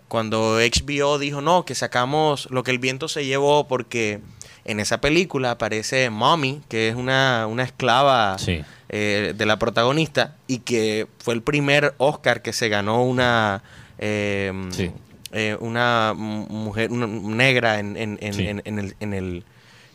Cuando 0.08 0.60
HBO 0.60 1.18
dijo, 1.18 1.42
no, 1.42 1.66
que 1.66 1.74
sacamos 1.74 2.48
lo 2.52 2.64
que 2.64 2.72
el 2.72 2.80
viento 2.80 3.08
se 3.08 3.26
llevó 3.26 3.68
porque 3.68 4.20
en 4.66 4.80
esa 4.80 5.00
película 5.00 5.52
aparece 5.52 6.10
Mommy, 6.10 6.62
que 6.70 6.90
es 6.90 6.96
una, 6.96 7.46
una 7.48 7.64
esclava 7.64 8.38
Sí. 8.40 8.64
eh, 8.90 9.34
de 9.38 9.46
la 9.46 9.58
protagonista 9.60 10.36
y 10.48 10.60
que 10.60 11.08
fue 11.20 11.34
el 11.36 11.42
primer 11.42 11.94
Oscar 11.98 12.42
que 12.42 12.52
se 12.54 12.68
ganó 12.70 13.04
una 13.04 13.62
eh, 14.00 14.52
Sí. 14.72 14.92
eh, 15.32 15.56
una 15.60 16.14
mu- 16.16 16.48
mujer 16.48 16.92
una 16.92 17.08
negra 17.08 17.80
en, 17.80 17.96
en, 17.96 18.18
en, 18.22 18.34
Sí. 18.34 18.48
en- 18.48 18.62
en 18.66 18.80
el, 18.80 18.96
en, 19.00 19.14
el- 19.14 19.44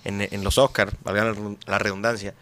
en- 0.04 0.20
en 0.30 0.44
los 0.44 0.56
Oscars, 0.58 0.92
valga 1.04 1.24
la 1.24 1.32
redun- 1.32 1.58
la 1.66 1.78
redundancia. 1.78 2.34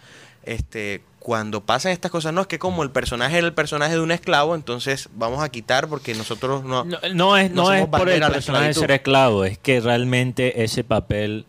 Este, 0.44 1.02
cuando 1.18 1.62
pasan 1.62 1.92
estas 1.92 2.10
cosas, 2.10 2.32
no 2.32 2.40
es 2.42 2.46
que 2.46 2.58
como 2.58 2.82
el 2.82 2.90
personaje 2.90 3.36
era 3.38 3.46
el 3.46 3.52
personaje 3.54 3.94
de 3.94 4.00
un 4.00 4.12
esclavo, 4.12 4.54
entonces 4.54 5.08
vamos 5.14 5.42
a 5.42 5.48
quitar 5.50 5.88
porque 5.88 6.14
nosotros 6.14 6.64
no. 6.64 6.84
No, 6.84 6.98
no 7.14 7.36
es, 7.36 7.50
no 7.50 7.64
no 7.64 7.72
es 7.74 7.86
por 7.86 8.08
el 8.08 8.20
personaje 8.20 8.72
ser 8.74 8.90
esclavo, 8.92 9.44
es 9.44 9.58
que 9.58 9.80
realmente 9.80 10.62
ese 10.64 10.84
papel 10.84 11.44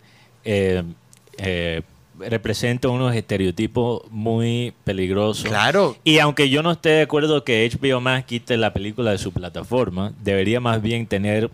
eh, 0.51 0.83
eh, 1.37 1.81
representa 2.17 2.89
unos 2.89 3.15
estereotipos 3.15 4.01
muy 4.09 4.73
peligrosos. 4.83 5.45
Claro. 5.45 5.95
Y 6.03 6.17
aunque 6.17 6.49
yo 6.49 6.63
no 6.63 6.71
esté 6.71 6.89
de 6.89 7.01
acuerdo 7.03 7.43
que 7.43 7.69
HBO 7.69 8.01
Max 8.01 8.25
quite 8.25 8.57
la 8.57 8.73
película 8.73 9.11
de 9.11 9.19
su 9.19 9.31
plataforma, 9.31 10.11
debería 10.23 10.59
más 10.59 10.81
bien 10.81 11.05
tener 11.05 11.51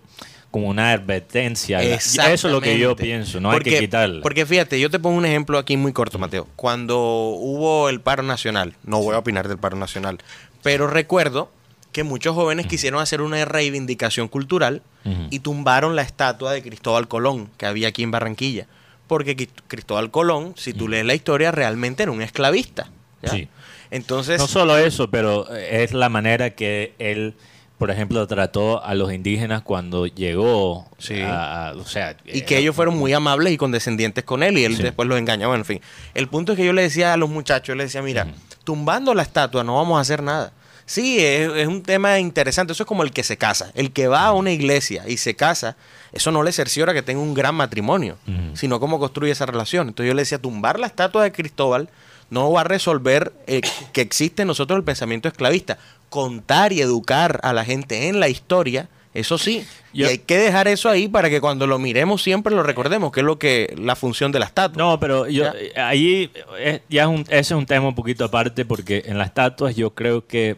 como 0.49 0.69
una 0.69 0.93
advertencia. 0.93 1.81
Eso 1.83 2.21
es 2.23 2.43
lo 2.45 2.61
que 2.61 2.79
yo 2.79 2.95
pienso, 2.95 3.41
no 3.41 3.51
hay 3.51 3.59
que 3.59 3.79
quitarla. 3.79 4.21
Porque 4.21 4.45
fíjate, 4.45 4.79
yo 4.79 4.89
te 4.89 4.97
pongo 4.97 5.17
un 5.17 5.25
ejemplo 5.25 5.57
aquí 5.57 5.75
muy 5.75 5.91
corto, 5.91 6.17
Mateo. 6.17 6.47
Cuando 6.55 6.97
hubo 6.97 7.89
el 7.89 7.99
paro 7.99 8.23
nacional, 8.23 8.75
no 8.85 9.01
voy 9.01 9.15
a 9.15 9.19
opinar 9.19 9.49
del 9.49 9.57
paro 9.57 9.75
nacional, 9.75 10.19
pero 10.63 10.87
recuerdo 10.87 11.51
que 11.91 12.03
muchos 12.03 12.33
jóvenes 12.33 12.67
quisieron 12.67 13.01
hacer 13.01 13.21
una 13.21 13.43
reivindicación 13.43 14.29
cultural 14.29 14.81
y 15.29 15.39
tumbaron 15.39 15.95
la 15.95 16.01
estatua 16.01 16.53
de 16.53 16.61
Cristóbal 16.61 17.07
Colón 17.07 17.49
que 17.57 17.65
había 17.65 17.89
aquí 17.89 18.03
en 18.03 18.11
Barranquilla. 18.11 18.67
Porque 19.07 19.35
Cri- 19.37 19.49
Cristóbal 19.67 20.09
Colón, 20.11 20.53
si 20.57 20.73
tú 20.73 20.87
lees 20.87 21.05
la 21.05 21.13
historia, 21.13 21.51
realmente 21.51 22.03
era 22.03 22.11
un 22.11 22.21
esclavista. 22.21 22.87
¿ya? 23.21 23.29
Sí. 23.31 23.47
Entonces, 23.91 24.39
No 24.39 24.47
solo 24.47 24.77
eso, 24.77 25.09
pero 25.11 25.47
eh, 25.55 25.83
es 25.83 25.93
la 25.93 26.09
manera 26.09 26.49
que 26.51 26.93
él, 26.97 27.35
por 27.77 27.91
ejemplo, 27.91 28.25
trató 28.25 28.83
a 28.83 28.95
los 28.95 29.13
indígenas 29.13 29.61
cuando 29.61 30.07
llegó. 30.07 30.89
Sí. 30.97 31.21
a- 31.21 31.73
o 31.77 31.85
sea, 31.85 32.17
Y 32.25 32.41
que 32.41 32.57
ellos 32.57 32.75
fueron 32.75 32.97
muy 32.97 33.13
amables 33.13 33.53
y 33.53 33.57
condescendientes 33.57 34.23
con 34.23 34.41
él 34.41 34.57
y 34.57 34.65
él 34.65 34.75
Sí. 34.75 34.81
después 34.83 35.07
los 35.07 35.19
engañó. 35.19 35.47
Bueno, 35.49 35.61
en 35.61 35.65
fin. 35.65 35.81
El 36.15 36.27
punto 36.27 36.53
es 36.53 36.57
que 36.57 36.65
yo 36.65 36.73
le 36.73 36.81
decía 36.81 37.13
a 37.13 37.17
los 37.17 37.29
muchachos, 37.29 37.67
yo 37.69 37.75
le 37.75 37.83
decía, 37.83 38.01
mira, 38.01 38.27
tumbando 38.63 39.13
la 39.13 39.21
estatua 39.21 39.63
no 39.63 39.75
vamos 39.75 39.97
a 39.99 40.01
hacer 40.01 40.23
nada. 40.23 40.51
Sí, 40.85 41.17
es, 41.19 41.51
es 41.53 41.67
un 41.67 41.81
tema 41.81 42.19
interesante. 42.19 42.73
Eso 42.73 42.83
es 42.83 42.87
como 42.87 43.03
el 43.03 43.11
que 43.11 43.23
se 43.23 43.37
casa. 43.37 43.71
El 43.73 43.91
que 43.91 44.07
va 44.07 44.25
a 44.25 44.33
una 44.33 44.51
iglesia 44.51 45.03
y 45.07 45.17
se 45.17 45.35
casa, 45.35 45.75
eso 46.13 46.31
no 46.31 46.43
le 46.43 46.51
cerciora 46.51 46.93
que 46.93 47.01
tenga 47.01 47.21
un 47.21 47.33
gran 47.33 47.55
matrimonio, 47.55 48.17
sino 48.53 48.79
cómo 48.79 48.99
construye 48.99 49.31
esa 49.31 49.45
relación. 49.45 49.87
Entonces 49.87 50.09
yo 50.09 50.13
le 50.13 50.21
decía, 50.21 50.37
tumbar 50.37 50.79
la 50.79 50.87
estatua 50.87 51.23
de 51.23 51.31
Cristóbal 51.31 51.89
no 52.29 52.51
va 52.51 52.61
a 52.61 52.63
resolver 52.65 53.33
eh, 53.47 53.61
que 53.93 54.01
existe 54.01 54.43
en 54.43 54.47
nosotros 54.47 54.77
el 54.77 54.83
pensamiento 54.83 55.27
esclavista. 55.27 55.77
Contar 56.09 56.71
y 56.71 56.81
educar 56.81 57.39
a 57.43 57.51
la 57.53 57.65
gente 57.65 58.07
en 58.07 58.19
la 58.19 58.29
historia 58.29 58.87
Eso 59.13 59.37
sí. 59.37 59.65
Yo- 59.93 60.05
y 60.07 60.09
hay 60.09 60.17
que 60.19 60.37
dejar 60.37 60.67
eso 60.67 60.89
ahí 60.89 61.07
para 61.07 61.29
que 61.29 61.39
cuando 61.41 61.65
lo 61.67 61.79
miremos 61.79 62.21
siempre 62.21 62.53
lo 62.53 62.63
recordemos, 62.63 63.11
que 63.13 63.21
es 63.21 63.25
lo 63.25 63.39
que 63.39 63.73
la 63.77 63.95
función 63.95 64.31
de 64.33 64.39
la 64.39 64.45
estatua. 64.45 64.77
No, 64.83 64.99
pero 64.99 65.27
yo 65.27 65.45
Ya. 65.45 65.53
eh, 65.57 65.71
ahí 65.79 66.31
eh, 66.59 66.81
ya 66.89 67.03
es 67.03 67.07
un, 67.07 67.21
ese 67.21 67.39
es 67.39 67.51
un 67.51 67.65
tema 67.65 67.87
un 67.87 67.95
poquito 67.95 68.25
aparte 68.25 68.65
porque 68.65 69.03
en 69.07 69.17
las 69.17 69.27
estatuas 69.27 69.75
yo 69.75 69.91
creo 69.95 70.25
que 70.27 70.57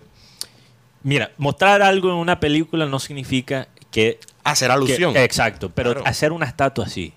mira, 1.04 1.32
mostrar 1.38 1.82
algo 1.82 2.10
en 2.10 2.16
una 2.16 2.40
película 2.40 2.86
no 2.86 3.00
significa 3.00 3.68
que 3.92 4.20
Hacer 4.44 4.68
que- 4.70 4.74
alusión. 4.74 5.18
exacto, 5.18 5.70
pero 5.74 5.94
Claro. 5.94 6.08
hacer 6.08 6.32
una 6.32 6.46
estatua 6.46 6.86
así. 6.86 7.14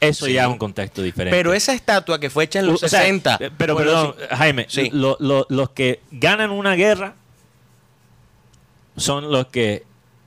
Eso 0.00 0.26
Sí. 0.26 0.34
ya 0.34 0.42
es 0.42 0.48
un 0.48 0.58
contexto 0.58 1.02
diferente. 1.02 1.36
Pero 1.36 1.52
esa 1.54 1.72
estatua 1.72 2.20
que 2.20 2.30
fue 2.30 2.44
hecha 2.44 2.60
en 2.60 2.66
los 2.66 2.82
O 2.82 2.88
sea, 2.88 3.00
60. 3.00 3.36
eh, 3.40 3.50
pero 3.56 3.74
bueno, 3.74 3.90
perdón, 3.90 4.14
sí. 4.18 4.36
Jaime, 4.36 4.66
Sí. 4.68 4.90
lo- 4.92 5.16
lo- 5.18 5.44
los 5.48 5.70
que 5.70 6.00
ganan 6.12 6.50
una 6.52 6.74
guerra 6.74 7.14
son 8.96 9.30
los 9.30 9.46
que 9.48 9.84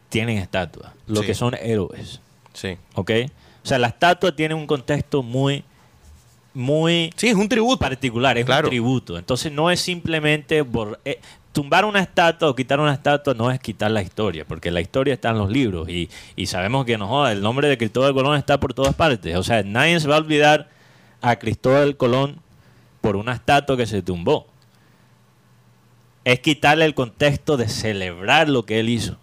tienen 0.10 0.38
estatuas, 0.38 0.92
los 1.08 1.24
que 1.26 1.34
son 1.34 1.56
héroes. 1.56 2.20
Sí. 2.54 2.78
¿Ok? 2.96 3.12
O 3.64 3.68
sea, 3.68 3.78
la 3.80 3.88
estatua 3.88 4.36
tiene 4.36 4.56
un 4.56 4.68
contexto 4.68 5.24
muy, 5.24 5.64
muy 6.54 7.14
Sí, 7.16 7.30
es 7.30 7.36
un 7.36 7.48
tributo. 7.48 7.78
particular, 7.80 8.38
es 8.38 8.46
Claro. 8.46 8.68
un 8.68 8.72
tributo. 8.72 9.18
Entonces 9.18 9.52
no 9.52 9.72
es 9.72 9.80
simplemente 9.80 10.64
bor- 10.64 11.00
eh, 11.06 11.20
tumbar 11.52 11.86
una 11.86 12.00
estatua 12.00 12.50
o 12.50 12.56
quitar 12.56 12.80
una 12.80 12.94
estatua, 12.94 13.34
no 13.34 13.52
es 13.52 13.60
quitar 13.60 13.92
la 13.92 14.02
historia, 14.02 14.46
porque 14.46 14.72
la 14.72 14.82
historia 14.82 15.14
está 15.14 15.30
en 15.30 15.38
los 15.38 15.50
libros 15.50 15.90
y, 15.90 16.10
y 16.36 16.46
sabemos 16.46 16.86
que 16.86 16.98
no 16.98 17.08
joda, 17.08 17.32
el 17.32 17.42
nombre 17.42 17.68
de 17.68 17.78
Cristóbal 17.78 18.14
Colón 18.14 18.38
está 18.38 18.60
por 18.60 18.74
todas 18.74 18.96
partes. 18.96 19.36
O 19.36 19.44
sea, 19.44 19.64
nadie 19.64 20.00
se 20.00 20.08
va 20.08 20.16
a 20.16 20.20
olvidar 20.20 20.70
a 21.22 21.36
Cristóbal 21.38 21.98
Colón 21.98 22.38
por 23.02 23.16
una 23.16 23.34
estatua 23.34 23.78
que 23.78 23.86
se 23.86 24.02
tumbó. 24.02 24.48
Es 26.24 26.40
quitarle 26.40 26.86
el 26.86 26.94
contexto 26.94 27.58
de 27.58 27.68
celebrar 27.68 28.48
lo 28.48 28.64
que 28.64 28.80
él 28.80 28.90
hizo. 28.90 29.18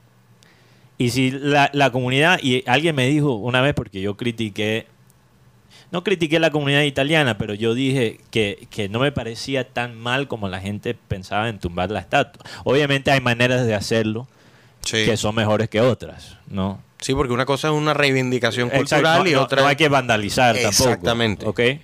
Y 0.98 1.10
si 1.10 1.30
la, 1.30 1.70
la 1.72 1.92
comunidad, 1.92 2.40
y 2.42 2.64
alguien 2.66 2.96
me 2.96 3.06
dijo 3.06 3.34
una 3.34 3.60
vez, 3.60 3.72
porque 3.74 4.00
yo 4.00 4.16
critiqué, 4.16 4.86
no 5.90 6.04
critiqué 6.04 6.38
la 6.38 6.50
comunidad 6.50 6.82
italiana, 6.82 7.38
pero 7.38 7.54
yo 7.54 7.74
dije 7.74 8.20
que, 8.30 8.66
que 8.70 8.88
no 8.88 8.98
me 9.00 9.12
parecía 9.12 9.68
tan 9.68 9.98
mal 9.98 10.28
como 10.28 10.48
la 10.48 10.60
gente 10.60 10.94
pensaba 10.94 11.48
en 11.48 11.58
tumbar 11.58 11.90
la 11.90 12.00
estatua. 12.00 12.44
Obviamente 12.64 13.10
hay 13.10 13.20
maneras 13.20 13.66
de 13.66 13.74
hacerlo 13.74 14.26
Sí. 14.80 15.04
que 15.04 15.16
son 15.16 15.34
mejores 15.34 15.68
que 15.68 15.80
otras, 15.80 16.36
¿no? 16.48 16.80
Sí, 17.00 17.12
porque 17.14 17.32
una 17.32 17.44
cosa 17.46 17.68
es 17.68 17.74
una 17.74 17.94
reivindicación 17.94 18.68
Exacto, 18.68 18.94
cultural 18.96 19.24
no, 19.24 19.30
y 19.30 19.34
otra 19.34 19.62
no 19.62 19.68
hay 19.68 19.76
que 19.76 19.88
vandalizar 19.88 20.56
Exactamente. 20.56 21.44
tampoco. 21.44 21.62
¿ok? 21.62 21.80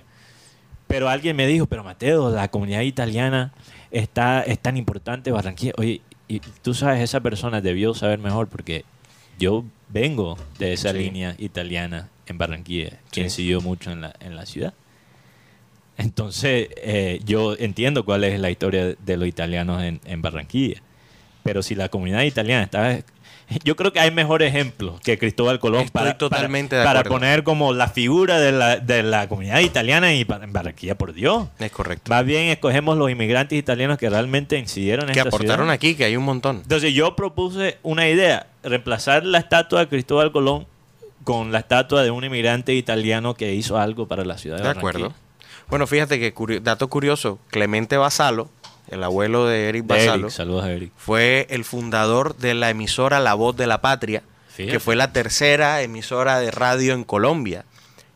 Pero 0.87 1.09
alguien 1.09 1.35
me 1.35 1.45
dijo, 1.47 1.65
pero 1.65 1.83
Mateo, 1.83 2.29
la 2.29 2.47
comunidad 2.49 2.81
italiana 2.81 3.53
está, 3.91 4.41
es 4.43 4.59
tan 4.59 4.77
importante 4.77 5.31
Barranquilla. 5.31 5.73
Oye, 5.77 6.01
y 6.27 6.39
tú 6.61 6.73
sabes, 6.73 7.01
esa 7.01 7.19
persona 7.19 7.61
debió 7.61 7.93
saber 7.93 8.19
mejor 8.19 8.47
porque 8.47 8.85
yo 9.39 9.63
vengo 9.89 10.37
de 10.59 10.73
esa 10.73 10.91
Sí. 10.91 10.97
línea 10.99 11.35
italiana 11.37 12.09
en 12.27 12.37
Barranquilla, 12.37 12.99
que 13.11 13.21
incidió 13.21 13.61
mucho 13.61 13.91
en 13.91 14.01
la, 14.01 14.15
en 14.19 14.35
la 14.35 14.45
ciudad. 14.45 14.73
Entonces, 15.97 16.69
eh, 16.77 17.21
yo 17.25 17.55
entiendo 17.57 18.03
cuál 18.03 18.23
es 18.25 18.39
la 18.39 18.49
historia 18.49 18.85
de- 18.85 18.97
de 19.05 19.17
los 19.17 19.27
italianos 19.27 19.81
en, 19.81 20.01
en 20.05 20.21
Barranquilla. 20.21 20.81
Pero 21.43 21.61
si 21.63 21.75
la 21.75 21.89
comunidad 21.89 22.23
italiana 22.23 22.63
está... 22.63 22.99
Yo 23.63 23.75
creo 23.75 23.93
que 23.93 23.99
hay 23.99 24.09
mejor 24.11 24.41
ejemplos 24.41 24.99
que 25.01 25.17
Cristóbal 25.19 25.59
Colón 25.59 25.81
Estoy 25.81 25.91
para, 26.01 26.17
totalmente 26.17 26.77
para, 26.77 26.89
de 26.89 26.95
para 27.03 27.09
poner 27.09 27.43
como 27.43 27.73
la 27.73 27.87
figura 27.89 28.39
de 28.39 28.51
la, 28.51 28.77
de 28.77 29.03
la 29.03 29.27
comunidad 29.29 29.59
italiana 29.59 30.13
y 30.13 30.25
pa- 30.25 30.39
en 30.43 30.51
Barranquilla, 30.51 30.95
por 30.97 31.13
Dios. 31.13 31.47
Es 31.59 31.71
correcto. 31.71 32.09
Más 32.09 32.25
bien 32.25 32.47
escogemos 32.49 32.97
los 32.97 33.09
inmigrantes 33.11 33.57
italianos 33.57 33.97
que 33.99 34.09
realmente 34.09 34.57
incidieron 34.57 35.09
en 35.09 35.13
que 35.13 35.19
esta 35.19 35.29
aportaron 35.29 35.65
ciudad. 35.65 35.73
aquí, 35.75 35.95
que 35.95 36.05
hay 36.05 36.15
un 36.17 36.23
montón. 36.23 36.57
Entonces 36.63 36.93
yo 36.93 37.15
propuse 37.15 37.77
una 37.83 38.09
idea, 38.09 38.47
reemplazar 38.63 39.25
la 39.25 39.37
estatua 39.37 39.81
de 39.81 39.87
Cristóbal 39.89 40.31
Colón 40.31 40.65
con 41.23 41.51
la 41.51 41.59
estatua 41.59 42.03
de 42.03 42.11
un 42.11 42.23
inmigrante 42.23 42.73
italiano 42.73 43.35
que 43.35 43.53
hizo 43.53 43.77
algo 43.77 44.07
para 44.07 44.25
la 44.25 44.37
ciudad 44.37 44.57
de, 44.57 44.63
De 44.63 44.67
Barranquilla. 44.69 45.05
acuerdo. 45.07 45.25
Bueno, 45.69 45.87
fíjate 45.87 46.19
que, 46.19 46.31
curio- 46.33 46.59
dato 46.61 46.87
curioso, 46.87 47.39
Clemente 47.49 47.97
Basalo, 47.97 48.49
el 48.89 49.03
abuelo 49.03 49.45
de 49.47 49.69
Eric 49.69 49.85
Basalo, 49.87 50.25
Eric, 50.27 50.29
saludos 50.29 50.63
a 50.65 50.71
Eric. 50.71 50.91
fue 50.97 51.47
el 51.49 51.63
fundador 51.65 52.35
de 52.37 52.53
la 52.53 52.69
emisora 52.69 53.19
La 53.19 53.33
Voz 53.33 53.55
de 53.57 53.67
la 53.67 53.81
Patria, 53.81 54.23
Fíjate. 54.49 54.71
que 54.73 54.79
fue 54.79 54.95
la 54.95 55.11
tercera 55.13 55.81
emisora 55.81 56.39
de 56.39 56.51
radio 56.51 56.93
en 56.93 57.03
Colombia. 57.03 57.65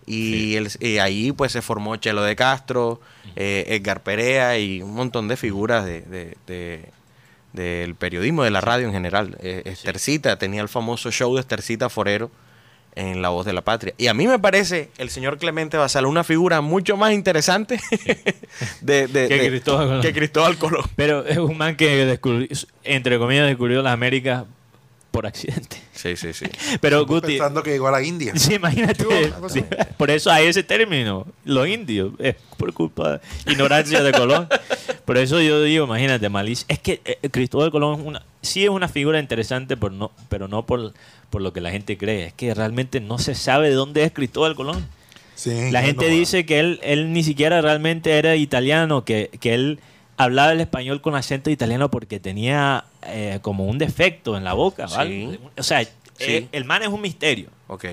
Y, 0.05 0.55
el- 0.55 0.72
y 0.80 0.97
ahí 0.97 1.32
pues 1.32 1.51
se 1.51 1.61
formó 1.61 1.95
Chelo 1.97 2.24
de 2.24 2.36
Castro, 2.36 2.99
eh, 3.36 3.65
Edgar 3.70 4.01
Perea 4.01 4.57
y 4.57 4.82
un 4.82 4.95
montón 4.95 5.28
de 5.28 5.38
figuras 5.38 5.86
de, 5.86 6.01
de- 6.01 6.36
de- 6.47 6.89
del 7.53 7.95
periodismo, 7.95 8.43
de 8.43 8.49
la 8.51 8.61
radio 8.61 8.88
en 8.88 8.93
general. 8.93 9.38
Eh, 9.41 9.61
Estercita 9.65 10.38
tenía 10.39 10.61
el 10.61 10.70
famoso 10.70 11.11
show 11.11 11.34
de 11.36 11.41
Estercita 11.41 11.89
Forero 11.89 12.32
en 12.96 13.22
La 13.22 13.30
Voz 13.30 13.46
de 13.46 13.54
la 13.54 13.62
Patria. 13.62 13.94
Y 13.98 14.08
a 14.08 14.14
mí 14.14 14.28
me 14.28 14.40
parece 14.40 14.90
el 14.98 15.10
señor 15.10 15.38
Clemente 15.38 15.78
Basalo 15.78 16.10
una 16.10 16.24
figura 16.24 16.62
mucho 16.62 16.98
más 16.98 17.14
interesante 17.14 17.80
de, 18.82 19.08
de- 19.08 19.28
Que 19.28 19.38
de- 19.38 19.48
Cristóbal 19.50 19.88
Colón. 19.88 20.02
que 20.02 20.14
Cristóbal 20.14 20.58
Colón. 20.58 20.86
Pero 20.96 21.26
es 21.26 21.38
un 21.38 21.58
man 21.58 21.76
que 21.76 22.06
descubrió, 22.06 22.48
entre 22.84 23.18
comillas, 23.20 23.48
descubrió 23.48 23.82
las 23.82 23.94
Américas 23.94 24.44
por 25.12 25.26
accidente. 25.26 25.78
Sí, 25.93 26.16
sí, 26.16 26.34
sí. 26.34 26.45
Pero 26.82 27.05
Guti, 27.05 27.28
Pensando 27.28 27.64
que 27.64 27.72
llegó 27.72 27.88
a 27.88 27.91
la 27.91 28.03
India. 28.03 28.34
sí, 28.36 28.55
imagínate, 28.55 29.05
sí, 29.49 29.64
por 29.97 30.12
eso 30.12 30.32
hay 30.32 30.47
ese 30.47 30.64
término, 30.64 31.26
los 31.45 31.68
indios, 31.68 32.14
es 32.20 32.36
por 32.57 32.74
culpa 32.74 33.18
de 33.45 33.51
ignorancia 33.51 34.03
de 34.03 34.12
Colón. 34.12 34.47
Por 35.05 35.18
eso 35.18 35.41
yo 35.41 35.62
digo, 35.62 35.86
imagínate, 35.86 36.30
malicia. 36.30 36.66
Es 36.70 36.80
que 36.80 37.01
eh, 37.05 37.30
Cristóbal 37.30 37.72
Colón 37.72 37.99
es 37.99 38.05
una, 38.05 38.26
sí 38.41 38.64
es 38.64 38.70
una 38.70 38.88
figura 38.88 39.20
interesante, 39.20 39.78
pero 39.78 39.91
no, 39.91 40.12
pero 40.30 40.47
no 40.47 40.66
por, 40.66 40.93
por 41.30 41.41
lo 41.41 41.53
que 41.53 41.62
la 41.62 41.72
gente 41.72 41.97
cree. 41.97 42.28
Es 42.28 42.34
que 42.34 42.53
realmente 42.53 42.99
no 42.99 43.18
se 43.18 43.36
sabe 43.36 43.70
de 43.70 43.76
dónde 43.76 44.03
es 44.03 44.12
Cristóbal 44.12 44.55
Colón. 44.55 44.88
Sí, 45.36 45.72
La 45.72 45.82
no, 45.82 45.88
gente 45.88 46.10
no, 46.10 46.12
dice 46.14 46.45
que 46.45 46.60
él, 46.60 46.80
él 46.84 47.14
ni 47.14 47.24
siquiera 47.24 47.62
realmente 47.62 48.18
era 48.18 48.36
italiano, 48.36 49.05
que, 49.05 49.30
que 49.39 49.53
él 49.53 49.80
hablaba 50.18 50.51
el 50.51 50.60
español 50.60 51.01
con 51.01 51.16
acento 51.16 51.49
italiano 51.49 51.89
porque 51.89 52.20
tenía 52.20 52.84
eh, 53.04 53.39
como 53.41 53.66
un 53.66 53.78
defecto 53.78 54.36
en 54.38 54.43
la 54.43 54.54
boca. 54.54 54.88
Sí. 54.88 54.95
¿vale? 54.95 55.39
O 55.58 55.64
sea, 55.64 55.82
eh, 56.20 56.47
el 56.52 56.66
man 56.66 56.82
es 56.84 56.89
un 56.89 57.02
misterio. 57.02 57.50
Ok. 57.68 57.86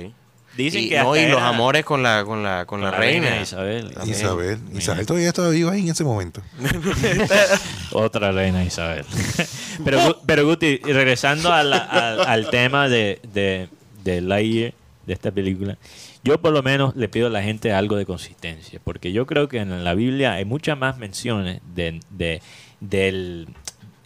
Dicen 0.56 0.84
y, 0.84 0.88
que 0.88 0.98
no, 0.98 1.14
y 1.14 1.26
los 1.28 1.38
era 1.38 1.48
amores 1.48 1.84
con 1.84 2.02
la, 2.02 2.24
con 2.24 2.42
la, 2.42 2.64
con 2.64 2.80
la, 2.80 2.90
reina. 2.90 3.40
Isabel. 3.42 3.92
También. 3.92 4.16
Isabel. 4.16 4.58
Isabel 4.74 5.04
todavía 5.04 5.28
estaba 5.28 5.50
viva 5.50 5.72
ahí 5.72 5.80
en 5.82 5.90
ese 5.90 6.02
momento. 6.02 6.40
Otra 7.92 8.32
reina 8.32 8.64
Isabel. 8.64 9.04
pero, 9.84 10.20
pero 10.24 10.46
Guti, 10.46 10.78
regresando 10.78 11.52
a 11.52 11.62
la- 11.62 11.84
al 12.24 12.48
tema 12.50 12.88
de, 12.88 13.20
de, 13.32 13.68
de 14.02 14.20
Lightyear, 14.22 14.72
de 15.06 15.12
esta 15.12 15.30
película, 15.30 15.76
yo 16.24 16.40
por 16.40 16.52
lo 16.52 16.62
menos 16.62 16.96
le 16.96 17.08
pido 17.08 17.28
a 17.28 17.30
la 17.30 17.42
gente 17.42 17.72
algo 17.72 17.96
de 17.96 18.06
consistencia, 18.06 18.80
porque 18.82 19.12
yo 19.12 19.26
creo 19.26 19.48
que 19.48 19.58
en 19.58 19.84
la 19.84 19.94
Biblia 19.94 20.32
hay 20.32 20.44
muchas 20.44 20.76
más 20.78 20.96
menciones 20.98 21.60
de, 21.74 22.00
de, 22.10 22.40
del- 22.80 23.48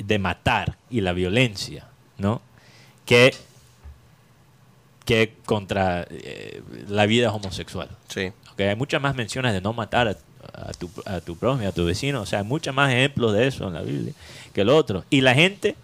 de 0.05 0.19
matar 0.19 0.77
y 0.91 1.01
la 1.01 1.13
violencia, 1.13 1.87
¿no? 2.19 2.41
Que, 3.07 3.35
que 5.05 5.35
contra 5.45 6.07
eh, 6.11 6.63
la 6.89 7.07
vida 7.07 7.33
homosexual. 7.33 7.89
Sí. 8.09 8.33
Ok, 8.53 8.61
Hay 8.61 8.77
muchas 8.77 9.01
más 9.01 9.15
menciones 9.15 9.53
de 9.53 9.61
no 9.61 9.73
matar 9.73 10.09
a, 10.09 10.17
a 10.69 10.73
tu, 10.73 10.91
a 11.07 11.21
tu 11.21 11.37
prójimo, 11.37 11.69
a 11.69 11.73
tu 11.73 11.85
vecino. 11.85 12.21
O 12.23 12.27
sea, 12.27 12.41
hay 12.41 12.45
muchos 12.45 12.75
más 12.75 12.93
ejemplos 12.93 13.33
de 13.33 13.47
eso 13.47 13.67
en 13.69 13.75
la 13.75 13.83
Biblia 13.83 14.13
que 14.53 14.61
el 14.61 14.69
otro. 14.69 15.05
Y 15.11 15.21
la 15.23 15.35
gente 15.35 15.77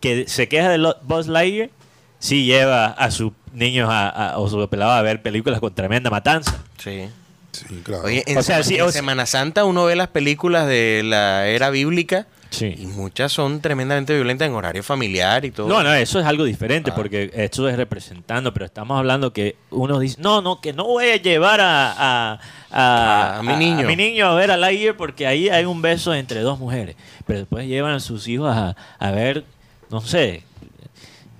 que 0.00 0.26
se 0.28 0.48
queja 0.48 0.68
de 0.70 0.78
Lo- 0.78 0.96
Buzz 1.02 1.28
Lightyear, 1.28 1.70
sí 2.18 2.44
lleva 2.44 2.86
a 2.86 3.10
sus 3.10 3.32
niños 3.52 3.88
a, 3.90 4.08
a- 4.08 4.38
o 4.38 4.48
sus 4.48 4.66
pelados 4.68 4.94
a 4.94 5.02
ver 5.02 5.22
películas 5.22 5.60
con 5.60 5.74
tremenda 5.74 6.10
matanza. 6.10 6.62
Sí. 6.78 7.08
Sí, 7.52 7.82
claro. 7.84 8.04
Oye, 8.04 8.24
en, 8.26 8.38
O 8.38 8.42
sea, 8.42 8.62
sí, 8.62 8.76
en 8.76 8.80
o 8.82 8.84
sea- 8.86 8.92
Semana 9.00 9.26
Santa 9.26 9.64
uno 9.64 9.84
ve 9.84 9.94
las 9.94 10.08
películas 10.08 10.66
de 10.66 11.02
la 11.04 11.46
era 11.48 11.68
bíblica 11.70 12.26
y 12.52 12.76
Sí. 12.76 12.86
muchas 12.94 13.32
son 13.32 13.60
tremendamente 13.60 14.14
violentas 14.14 14.46
en 14.48 14.54
horario 14.54 14.82
familiar 14.82 15.44
y 15.44 15.50
todo. 15.50 15.68
No, 15.68 15.82
no, 15.82 15.92
eso 15.94 16.20
es 16.20 16.26
algo 16.26 16.44
diferente 16.44 16.90
Ah. 16.90 16.94
porque 16.94 17.30
esto 17.34 17.68
es 17.68 17.76
representando, 17.76 18.52
pero 18.52 18.66
estamos 18.66 18.98
hablando 18.98 19.32
que 19.32 19.56
uno 19.70 19.98
dice, 19.98 20.16
no, 20.20 20.42
no, 20.42 20.60
que 20.60 20.72
no 20.72 20.84
voy 20.84 21.06
a 21.06 21.16
llevar 21.16 21.60
a, 21.60 21.92
a, 21.92 22.40
a- 22.70 23.38
A 23.38 23.42
mi 23.42 23.54
niño. 23.56 23.80
a 23.80 23.82
mi 23.88 23.96
niño 23.96 24.26
a 24.26 24.34
ver 24.34 24.50
a 24.50 24.56
Lightyear 24.56 24.96
porque 24.96 25.26
ahí 25.26 25.48
hay 25.48 25.64
un 25.64 25.80
beso 25.82 26.12
entre 26.14 26.40
dos 26.40 26.58
mujeres. 26.58 26.96
Pero 27.26 27.40
después 27.40 27.66
llevan 27.66 27.94
a 27.94 28.00
sus 28.00 28.28
hijos 28.28 28.54
a, 28.54 28.76
a 28.98 29.10
ver, 29.10 29.44
no 29.90 30.00
sé, 30.00 30.42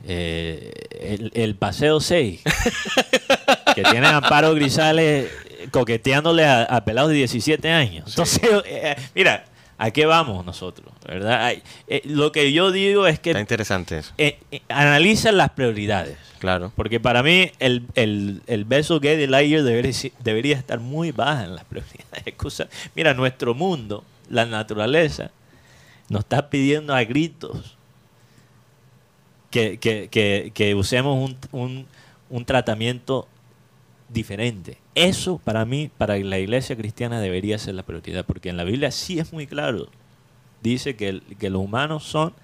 eh, 0.06 0.72
el, 1.00 1.30
el 1.34 1.54
Paseo 1.54 2.00
6, 2.00 2.40
que 3.74 3.82
tiene 3.84 4.06
a 4.06 4.16
Amparo 4.16 4.54
Grisales 4.54 5.30
coqueteándole 5.70 6.44
a, 6.44 6.62
a 6.64 6.84
pelados 6.84 7.10
de 7.10 7.16
17 7.18 7.70
años. 7.70 8.04
Entonces, 8.08 8.40
eh, 8.66 8.96
mira, 9.14 9.44
¿a 9.84 9.90
qué 9.90 10.06
vamos 10.06 10.44
nosotros? 10.46 10.92
¿verdad? 11.06 11.52
Eh, 11.88 12.02
lo 12.04 12.30
que 12.32 12.52
yo 12.52 12.70
digo 12.70 13.06
es 13.06 13.18
que 13.18 13.30
Está 13.30 13.40
interesante 13.40 13.98
eso. 13.98 14.12
eh, 14.18 14.38
eh, 14.50 14.62
analiza 14.68 15.32
las 15.32 15.50
prioridades. 15.50 16.16
Claro. 16.38 16.72
Porque 16.76 16.98
para 17.00 17.22
mí 17.22 17.50
el, 17.58 17.86
el, 17.94 18.42
el 18.46 18.64
beso 18.64 19.00
gay 19.00 19.16
de 19.16 19.26
Lightyear 19.28 19.62
debería, 19.62 19.92
debería 20.20 20.56
estar 20.56 20.80
muy 20.80 21.10
baja 21.12 21.44
en 21.44 21.54
las 21.54 21.64
prioridades. 21.64 22.02
Excusa. 22.26 22.68
Mira, 22.94 23.14
nuestro 23.14 23.54
mundo, 23.54 24.04
la 24.28 24.44
naturaleza, 24.46 25.30
nos 26.08 26.20
está 26.20 26.48
pidiendo 26.50 26.94
a 26.94 27.02
gritos 27.04 27.76
que, 29.50 29.78
que- 29.78 30.08
que- 30.10 30.50
que 30.54 30.74
usemos 30.74 31.18
un, 31.18 31.36
un- 31.60 31.86
un 32.30 32.44
tratamiento 32.44 33.28
diferente. 34.08 34.78
Eso 34.94 35.38
para 35.38 35.64
mí, 35.64 35.90
para 35.96 36.18
la 36.18 36.38
iglesia 36.38 36.76
cristiana 36.76 37.20
debería 37.20 37.58
ser 37.58 37.74
la 37.74 37.82
prioridad, 37.82 38.26
porque 38.26 38.50
en 38.50 38.56
la 38.58 38.64
Biblia 38.64 38.90
sí 38.90 39.18
es 39.18 39.32
muy 39.32 39.46
claro. 39.46 39.88
Dice 40.62 40.96
que, 40.96 41.22
que 41.38 41.48
los 41.50 41.62
humanos 41.62 42.04
son 42.04 42.34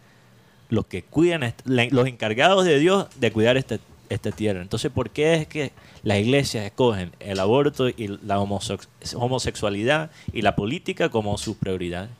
los 0.70 0.86
que 0.86 1.02
cuidan, 1.02 1.54
los 1.66 2.06
encargados 2.06 2.64
de 2.64 2.78
Dios 2.78 3.06
de 3.20 3.32
cuidar 3.32 3.56
esta, 3.56 3.78
esta 4.08 4.30
tierra. 4.32 4.62
Entonces, 4.62 4.90
¿por 4.90 5.10
qué 5.10 5.34
es 5.34 5.46
que 5.46 5.72
las 6.02 6.18
iglesias 6.18 6.64
escogen 6.64 7.12
el 7.20 7.38
aborto 7.38 7.88
y 7.88 8.18
la 8.24 8.38
homosex- 8.38 8.88
homosexualidad 9.14 10.10
y 10.32 10.40
la 10.42 10.56
política 10.56 11.10
como 11.10 11.36
sus 11.36 11.56
prioridades? 11.56 12.10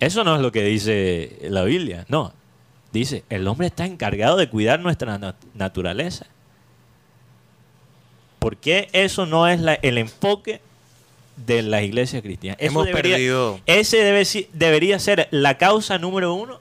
Eso 0.00 0.24
no 0.24 0.36
es 0.36 0.40
lo 0.42 0.52
que 0.52 0.62
dice 0.62 1.38
la 1.42 1.64
Biblia, 1.64 2.06
no. 2.08 2.32
Dice, 2.92 3.24
el 3.28 3.46
hombre 3.48 3.66
está 3.66 3.84
encargado 3.84 4.36
de 4.38 4.48
cuidar 4.48 4.80
nuestra 4.80 5.18
nat- 5.18 5.34
naturaleza. 5.54 6.26
¿Por 8.38 8.56
qué 8.56 8.88
eso 8.92 9.26
no 9.26 9.48
es 9.48 9.60
la- 9.60 9.74
el 9.74 9.98
enfoque 9.98 10.60
de 11.36 11.62
la 11.62 11.82
iglesia 11.82 12.22
cristiana? 12.22 12.56
Eso 12.60 12.70
Hemos 12.70 12.86
debería- 12.86 13.14
perdido- 13.16 13.60
Ese 13.66 13.98
debe 13.98 14.24
debería 14.52 14.98
ser 14.98 15.28
la 15.30 15.58
causa 15.58 15.98
número 15.98 16.34
uno 16.34 16.60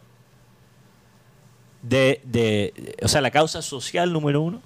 de, 1.82 2.22
de- 2.24 2.96
o 3.02 3.08
sea, 3.08 3.22
la 3.22 3.32
causa 3.32 3.62
social 3.62 4.12
número 4.12 4.42
uno 4.42 4.62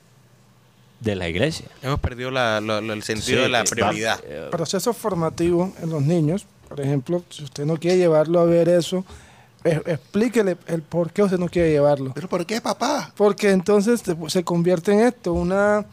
de 1.00 1.16
la 1.16 1.28
iglesia. 1.28 1.68
Hemos 1.82 2.00
perdido 2.00 2.32
la- 2.32 2.62
lo- 2.62 2.82
lo- 2.82 2.94
el 2.94 3.04
sentido 3.04 3.38
Sí, 3.40 3.44
de 3.44 3.50
la 3.50 3.64
prioridad. 3.64 4.20
va- 4.20 4.24
eh, 4.28 4.48
proceso 4.52 4.94
formativo 4.94 5.74
en 5.82 5.90
los 5.90 6.02
niños, 6.02 6.46
por 6.68 6.80
ejemplo, 6.80 7.24
si 7.30 7.44
usted 7.44 7.66
no 7.66 7.78
quiere 7.78 7.98
llevarlo 7.98 8.40
a 8.40 8.46
ver 8.46 8.70
eso, 8.70 9.04
explíquele 9.64 10.58
el 10.68 10.82
por 10.82 11.12
qué 11.12 11.24
usted 11.24 11.38
no 11.38 11.48
quiere 11.50 11.70
llevarlo. 11.72 12.12
¿Pero 12.16 12.28
por 12.28 12.46
qué, 12.46 12.62
papá? 12.62 13.12
Porque 13.16 13.50
entonces 13.52 14.02
se 14.28 14.44
convierte 14.44 14.92
en 14.94 15.02
esto, 15.02 15.34
una 15.34 15.86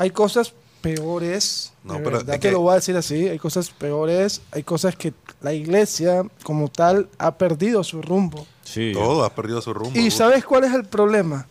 hay 0.00 0.10
cosas 0.10 0.52
peores, 0.80 1.72
No, 1.84 1.94
de 1.94 1.98
pero 2.00 2.16
verdad 2.18 2.34
es 2.34 2.40
te 2.40 2.48
que- 2.48 2.52
lo 2.52 2.60
voy 2.60 2.72
a 2.72 2.74
decir 2.76 2.96
así, 2.96 3.28
hay 3.28 3.38
cosas 3.38 3.70
peores, 3.70 4.40
hay 4.50 4.62
cosas 4.62 4.96
que 4.96 5.12
la 5.42 5.52
iglesia 5.52 6.22
como 6.42 6.68
tal 6.68 7.08
ha 7.18 7.34
perdido 7.36 7.84
su 7.84 8.02
rumbo. 8.02 8.46
sí. 8.64 8.92
Todo 8.94 9.24
ha 9.24 9.34
perdido 9.34 9.60
su 9.60 9.72
rumbo. 9.74 9.98
¿Y 9.98 10.10
sabes 10.10 10.44
cuál 10.44 10.64
es 10.64 10.72
el 10.74 10.84
problema? 10.84 11.46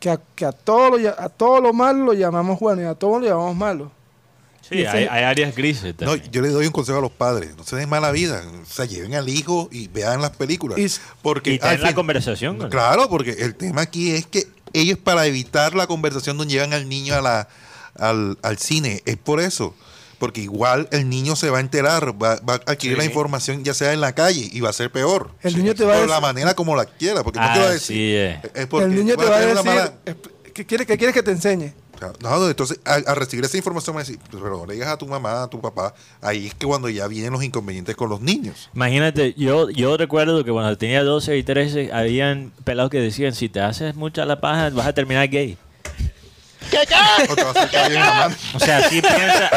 Que 0.00 0.10
a, 0.10 0.20
que 0.34 0.44
a 0.44 0.52
todo 0.52 0.96
lo, 0.98 1.08
a 1.08 1.28
todo 1.28 1.60
lo 1.60 1.72
malo 1.72 2.04
lo 2.04 2.12
llamamos 2.12 2.58
bueno 2.60 2.82
y 2.82 2.84
a 2.84 2.94
todo 2.94 3.20
lo 3.20 3.26
llamamos 3.26 3.56
malo. 3.56 3.90
Sí, 4.68 4.84
hay, 4.86 5.04
hay 5.10 5.24
áreas 5.24 5.54
grises 5.56 5.94
No, 6.00 6.14
yo 6.14 6.40
le 6.40 6.48
doy 6.48 6.66
un 6.66 6.72
consejo 6.72 6.98
a 6.98 7.02
los 7.02 7.10
padres. 7.10 7.56
No 7.56 7.64
se 7.64 7.76
den 7.76 7.88
mala 7.88 8.10
vida. 8.12 8.42
O 8.62 8.64
sea, 8.64 8.84
lleven 8.84 9.14
al 9.14 9.28
hijo 9.28 9.68
y 9.72 9.88
vean 9.88 10.20
las 10.22 10.30
películas. 10.36 10.78
Y- 10.78 10.88
porque 11.20 11.54
y 11.54 11.58
tener 11.58 11.80
la 11.80 11.88
fin- 11.88 11.94
conversación. 11.96 12.58
con- 12.58 12.70
Claro, 12.70 13.08
porque 13.08 13.32
el 13.32 13.54
tema 13.56 13.82
aquí 13.82 14.12
es 14.12 14.26
que 14.26 14.46
ellos 14.72 14.98
para 14.98 15.26
evitar 15.26 15.74
la 15.74 15.86
conversación 15.88 16.36
no 16.36 16.44
llevan 16.44 16.72
al 16.72 16.88
niño 16.88 17.14
a 17.14 17.20
la, 17.20 17.48
al, 17.98 18.38
al 18.42 18.58
cine. 18.58 19.02
Es 19.06 19.16
por 19.16 19.40
eso. 19.40 19.74
Porque 20.18 20.40
igual 20.40 20.88
el 20.92 21.08
niño 21.08 21.34
se 21.34 21.50
va 21.50 21.58
a 21.58 21.60
enterar, 21.60 22.10
va, 22.22 22.36
va 22.48 22.54
a 22.54 22.70
adquirir 22.72 22.96
la 22.96 23.04
información 23.04 23.64
ya 23.64 23.74
sea 23.74 23.92
en 23.92 24.00
la 24.00 24.14
calle 24.14 24.48
y 24.52 24.60
va 24.60 24.70
a 24.70 24.72
ser 24.72 24.92
peor. 24.92 25.30
El 25.42 25.56
niño 25.56 25.74
te 25.74 25.84
va 25.84 25.94
a 25.94 25.98
Por 25.98 26.08
la 26.08 26.14
decir- 26.16 26.22
manera 26.22 26.54
como 26.54 26.76
la 26.76 26.84
quiera. 26.84 27.24
Porque 27.24 27.40
no 27.40 27.52
te 27.52 27.58
va 27.58 27.66
a 27.66 27.72
decir. 27.72 28.16
Es. 28.16 28.38
Es 28.54 28.66
porque 28.68 28.86
el 28.86 28.94
niño 28.94 29.16
te 29.16 29.24
va 29.24 29.36
a 29.36 29.40
decir, 29.40 29.64
mala- 29.64 29.94
"Expl- 30.06 30.30
¿qué 30.54 30.64
quieres 30.64 30.86
que, 30.86 30.96
quieres 30.96 31.14
que 31.14 31.22
te 31.24 31.32
enseñe? 31.32 31.72
No, 32.20 32.48
entonces 32.48 32.80
a, 32.84 32.94
a 32.94 33.14
recibir 33.14 33.44
esa 33.44 33.56
información 33.56 33.94
me 33.94 34.02
decir, 34.02 34.18
pero 34.30 34.50
no 34.58 34.66
le 34.66 34.74
digas 34.74 34.88
a 34.88 34.96
tu 34.98 35.06
mamá, 35.06 35.44
a 35.44 35.48
tu 35.48 35.60
papá, 35.60 35.94
ahí 36.20 36.48
es 36.48 36.54
que 36.54 36.66
cuando 36.66 36.88
ya 36.88 37.06
vienen 37.06 37.32
los 37.32 37.44
inconvenientes 37.44 37.94
con 37.94 38.08
los 38.08 38.20
niños. 38.20 38.70
Imagínate, 38.74 39.34
yo, 39.36 39.70
yo 39.70 39.96
recuerdo 39.96 40.44
que 40.44 40.50
cuando 40.50 40.76
tenía 40.76 41.04
12 41.04 41.36
y 41.36 41.42
13, 41.44 41.92
habían 41.92 42.52
pelados 42.64 42.90
que 42.90 42.98
decían, 42.98 43.34
si 43.34 43.48
te 43.48 43.60
haces 43.60 43.94
mucha 43.94 44.24
la 44.24 44.40
paja, 44.40 44.70
vas 44.70 44.86
a 44.88 44.92
terminar 44.92 45.28
gay. 45.28 45.56
O 47.30 47.34
te 47.34 47.44
vas 47.44 47.56
a 47.74 47.88
la 47.88 48.14
mano. 48.14 48.36
O 48.54 48.58
sea, 48.60 48.78
así, 48.78 49.00
piensa, 49.02 49.50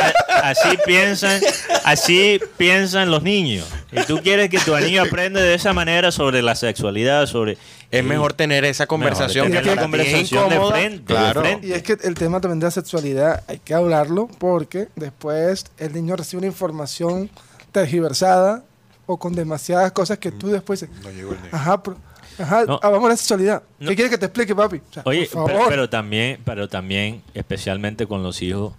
así 0.43 0.77
piensan, 0.85 1.41
así 1.83 2.39
piensan 2.57 3.11
los 3.11 3.23
niños. 3.23 3.67
Y 3.91 4.01
tú 4.03 4.19
quieres 4.21 4.49
que 4.49 4.59
tu 4.59 4.75
niño 4.77 5.03
aprenda 5.03 5.41
de 5.41 5.53
esa 5.53 5.73
manera 5.73 6.11
sobre 6.11 6.41
la 6.41 6.55
sexualidad, 6.55 7.25
sobre... 7.27 7.57
Es 7.91 8.03
mejor 8.03 8.33
tener 8.33 8.65
esa 8.65 8.87
conversación 8.87 9.47
tener 9.47 9.61
que 9.63 9.69
la 9.69 9.75
la 9.75 9.81
conversación 9.83 10.49
de 10.49 10.59
frente, 10.59 10.97
de 10.97 11.19
Claro. 11.19 11.41
frente. 11.41 11.67
Y 11.67 11.71
es 11.73 11.83
que 11.83 11.93
el 12.03 12.15
tema 12.15 12.41
también 12.41 12.59
de 12.59 12.65
la 12.65 12.71
sexualidad 12.71 13.43
hay 13.47 13.59
que 13.59 13.73
hablarlo 13.73 14.27
porque 14.37 14.89
después 14.95 15.65
el 15.77 15.93
niño 15.93 16.15
recibe 16.17 16.39
una 16.39 16.47
información 16.47 17.29
tergiversada 17.71 18.63
o 19.05 19.17
con 19.17 19.33
demasiadas 19.33 19.91
cosas 19.91 20.17
que 20.17 20.31
tú 20.31 20.47
después 20.49 20.85
No 21.03 21.11
llegó 21.11 21.31
el 21.33 21.37
niño. 21.37 21.49
ajá, 21.53 21.81
pero- 21.83 21.97
ajá, 22.39 22.65
No. 22.65 22.79
ah, 22.81 22.89
vamos 22.89 23.05
a 23.07 23.09
la 23.09 23.17
sexualidad. 23.17 23.63
No. 23.79 23.89
¿Qué 23.89 23.95
quieres 23.95 24.11
que 24.11 24.17
te 24.17 24.25
explique, 24.25 24.55
papi? 24.55 24.77
O 24.77 24.93
sea, 24.93 25.03
Oye, 25.05 25.27
por 25.31 25.45
pero, 25.45 25.57
favor. 25.57 25.69
pero 25.69 25.89
también, 25.89 26.39
pero 26.45 26.67
también, 26.67 27.21
especialmente 27.33 28.07
con 28.07 28.23
los 28.23 28.41
hijos 28.41 28.73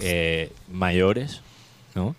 eh, 0.00 0.52
mayores, 0.70 1.40
¿no? 1.94 2.14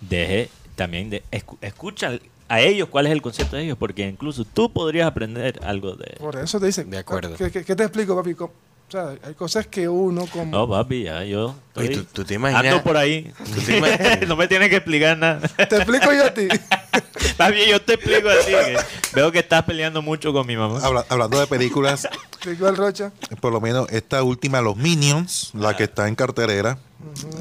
Deje 0.00 0.50
también 0.76 1.10
de 1.10 1.22
escu- 1.30 1.56
escucha 1.60 2.18
a 2.48 2.60
ellos 2.60 2.88
cuál 2.88 3.06
es 3.06 3.12
el 3.12 3.22
concepto 3.22 3.56
de 3.56 3.62
ellos, 3.64 3.78
porque 3.78 4.06
incluso 4.06 4.44
tú 4.44 4.72
podrías 4.72 5.06
aprender 5.06 5.60
algo 5.64 5.94
de. 5.94 6.16
Por 6.18 6.36
eso 6.36 6.58
te 6.60 6.66
dicen, 6.66 6.90
De 6.90 6.98
acuerdo. 6.98 7.36
¿qué, 7.36 7.50
qué- 7.50 7.64
qué 7.64 7.74
te 7.76 7.84
explico, 7.84 8.14
papi? 8.16 8.34
O 8.92 8.94
sea, 8.94 9.14
hay 9.26 9.32
cosas 9.32 9.66
que 9.66 9.88
uno 9.88 10.26
como... 10.26 10.44
No, 10.44 10.68
papi, 10.68 11.04
ya 11.04 11.24
yo. 11.24 11.54
Oye, 11.76 11.92
estoy- 11.92 12.04
¿tú- 12.04 12.08
tú 12.12 12.24
te 12.26 12.34
imaginas- 12.34 12.66
Ando 12.74 12.82
por 12.82 12.98
ahí. 12.98 13.32
tú 13.54 13.60
te 13.62 13.78
imaginas- 13.78 14.20
no 14.28 14.36
me 14.36 14.46
tienes 14.48 14.68
que 14.68 14.76
explicar 14.76 15.16
nada. 15.16 15.40
Te 15.48 15.76
explico 15.76 16.12
yo 16.12 16.26
a 16.26 16.34
ti. 16.34 16.46
Papi, 17.38 17.70
yo 17.70 17.80
te 17.80 17.94
explico 17.94 18.28
así. 18.28 18.50
que 18.50 18.76
veo 19.14 19.32
que 19.32 19.38
estás 19.38 19.62
peleando 19.64 20.02
mucho 20.02 20.34
con 20.34 20.46
mi 20.46 20.58
mamá. 20.58 20.78
Habla- 20.84 21.06
hablando 21.08 21.40
de 21.40 21.46
películas, 21.46 22.06
Rocha. 22.76 23.12
por 23.40 23.50
lo 23.50 23.62
menos 23.62 23.88
esta 23.90 24.22
última, 24.22 24.60
Los 24.60 24.76
Minions, 24.76 25.52
la 25.54 25.74
que 25.74 25.84
está 25.84 26.06
en 26.06 26.14
carterera, 26.14 26.76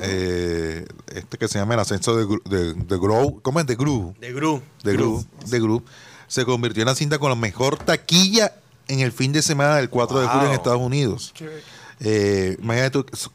eh, 0.02 0.86
este 1.14 1.38
que 1.38 1.50
se 1.50 1.60
llama 1.60 1.74
El 1.74 1.82
ascenso 1.82 2.16
de, 2.16 2.26
Gru- 2.26 2.44
de, 2.44 2.76
de 2.76 2.98
Grow, 2.98 3.42
¿cómo 3.42 3.60
es? 3.60 3.66
De 3.68 3.76
Gru, 3.76 4.16
De 4.22 4.32
Gru. 4.32 4.62
de 4.86 4.94
Gru, 4.94 5.26
de 5.48 5.60
Gru, 5.60 5.84
se 6.28 6.46
convirtió 6.46 6.84
en 6.84 6.88
la 6.88 6.96
cinta 6.96 7.20
con 7.20 7.30
la 7.30 7.36
mejor 7.36 7.78
taquilla 7.78 8.54
en 8.92 9.00
el 9.00 9.12
fin 9.12 9.32
de 9.32 9.42
semana 9.42 9.78
del 9.78 9.90
4 9.90 10.20
de 10.20 10.28
julio 10.28 10.48
en. 10.50 10.54
Estados 10.54 10.82
Unidos. 10.82 11.34
Eh, 12.04 12.58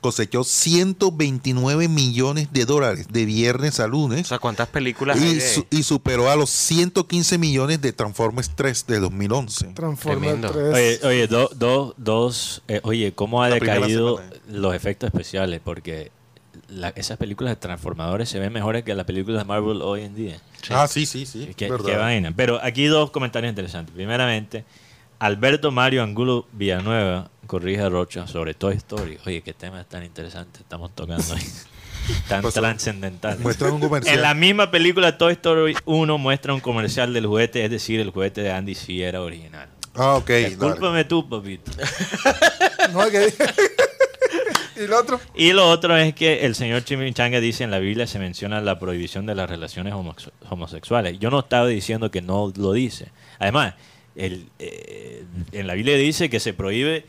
cosechó 0.01 0.43
129 0.43 1.87
millones 1.89 2.49
de 2.53 2.65
dólares 2.65 3.07
de 3.11 3.25
viernes 3.25 3.79
a 3.79 3.85
O 3.85 3.89
lunes 3.89 4.27
sea, 4.27 4.39
¿cuántas 4.41 4.69
películas 4.69 5.17
hay 5.21 5.37
y, 5.37 5.41
su- 5.41 5.67
y 5.71 5.83
superó 5.85 6.29
a 6.31 6.35
los 6.37 6.51
115 6.51 7.39
millones 7.39 7.81
de 7.81 7.93
Transformers 7.93 8.51
3 8.57 8.87
de 8.89 8.99
2011. 8.99 9.67
Transformer 9.75 10.41
Tremendo. 10.41 10.51
3. 10.51 10.75
Oye, 10.75 11.01
oye, 11.07 11.27
do- 11.29 11.51
do- 11.55 11.95
dos. 11.97 12.63
eh, 12.67 12.81
oye, 12.83 13.13
¿cómo 13.15 13.43
ha 13.43 13.51
decaído 13.51 14.17
semana. 14.19 14.37
los 14.49 14.75
efectos 14.75 15.07
especiales? 15.09 15.61
Porque 15.63 16.11
la- 16.69 16.89
esas 16.91 17.19
películas 17.19 17.53
de 17.53 17.57
Transformadores 17.61 18.29
se 18.29 18.41
ven 18.41 18.53
mejores 18.53 18.83
que 18.83 18.95
las 18.97 19.07
películas 19.07 19.43
de 19.43 19.45
Marvel 19.45 19.81
hoy 19.83 20.03
en 20.03 20.17
día. 20.17 20.41
Ah, 20.71 20.89
sí, 20.89 21.07
sí, 21.07 21.25
sí. 21.25 21.51
Qué 21.57 21.69
vaina. 21.97 22.33
Pero 22.35 22.59
aquí 22.61 22.87
dos 22.87 23.13
comentarios 23.13 23.51
interesantes. 23.51 23.95
Primeramente, 23.95 24.65
Alberto 25.19 25.71
Mario 25.71 26.03
Angulo 26.03 26.47
Villanueva 26.53 27.31
corrige 27.47 27.81
a 27.83 27.89
Rocha 27.89 28.27
sobre 28.27 28.55
Toy 28.55 28.75
Story. 28.77 29.19
Oye, 29.27 29.43
qué 29.43 29.55
tema 29.55 29.83
tan 29.85 30.05
interesante 30.05 30.61
estamos 30.61 30.95
tocando 30.95 31.35
ahí. 31.35 31.43
tan 32.29 32.43
Pues, 32.43 32.55
trascendental. 32.55 33.39
Muestran 33.41 33.73
un 33.73 33.81
comercial. 33.81 34.15
En 34.17 34.23
la 34.23 34.35
misma 34.35 34.71
película 34.71 35.17
Toy 35.17 35.33
Story 35.35 35.77
1 35.85 36.19
muestra 36.19 36.53
un 36.55 36.61
comercial 36.61 37.13
del 37.15 37.27
juguete, 37.27 37.65
es 37.65 37.71
decir, 37.71 38.01
el 38.01 38.11
juguete 38.11 38.43
de 38.43 38.53
Andy 38.53 38.75
sí 38.75 39.03
era 39.03 39.23
original. 39.23 39.69
Ah, 39.95 40.17
ok. 40.17 40.29
Discúlpame 40.31 41.05
tú, 41.05 41.29
papito. 41.29 41.71
No, 42.93 43.09
que- 43.11 43.33
y 44.77 44.81
el 44.85 44.93
otro, 44.93 45.21
Y 45.35 45.53
lo 45.53 45.69
otro 45.69 45.97
es 45.97 46.15
que 46.15 46.45
el 46.47 46.55
señor 46.55 46.85
Chimichanga 46.85 47.41
dice 47.41 47.65
en 47.65 47.71
la 47.73 47.79
Biblia 47.81 48.07
se 48.07 48.19
menciona 48.21 48.61
la 48.61 48.79
prohibición 48.79 49.27
de 49.27 49.35
las 49.35 49.49
relaciones 49.51 49.93
homosexuales. 50.49 51.19
Yo 51.19 51.31
no 51.31 51.41
estaba 51.41 51.67
diciendo 51.67 52.11
que 52.13 52.23
no 52.23 52.53
lo 52.57 52.73
dice. 52.73 53.09
Además, 53.41 53.75
el, 54.17 54.47
eh, 54.59 55.25
en 55.53 55.67
la 55.67 55.75
Biblia 55.75 55.97
dice 55.97 56.29
que 56.31 56.41
se 56.41 56.53
prohíbe 56.55 57.05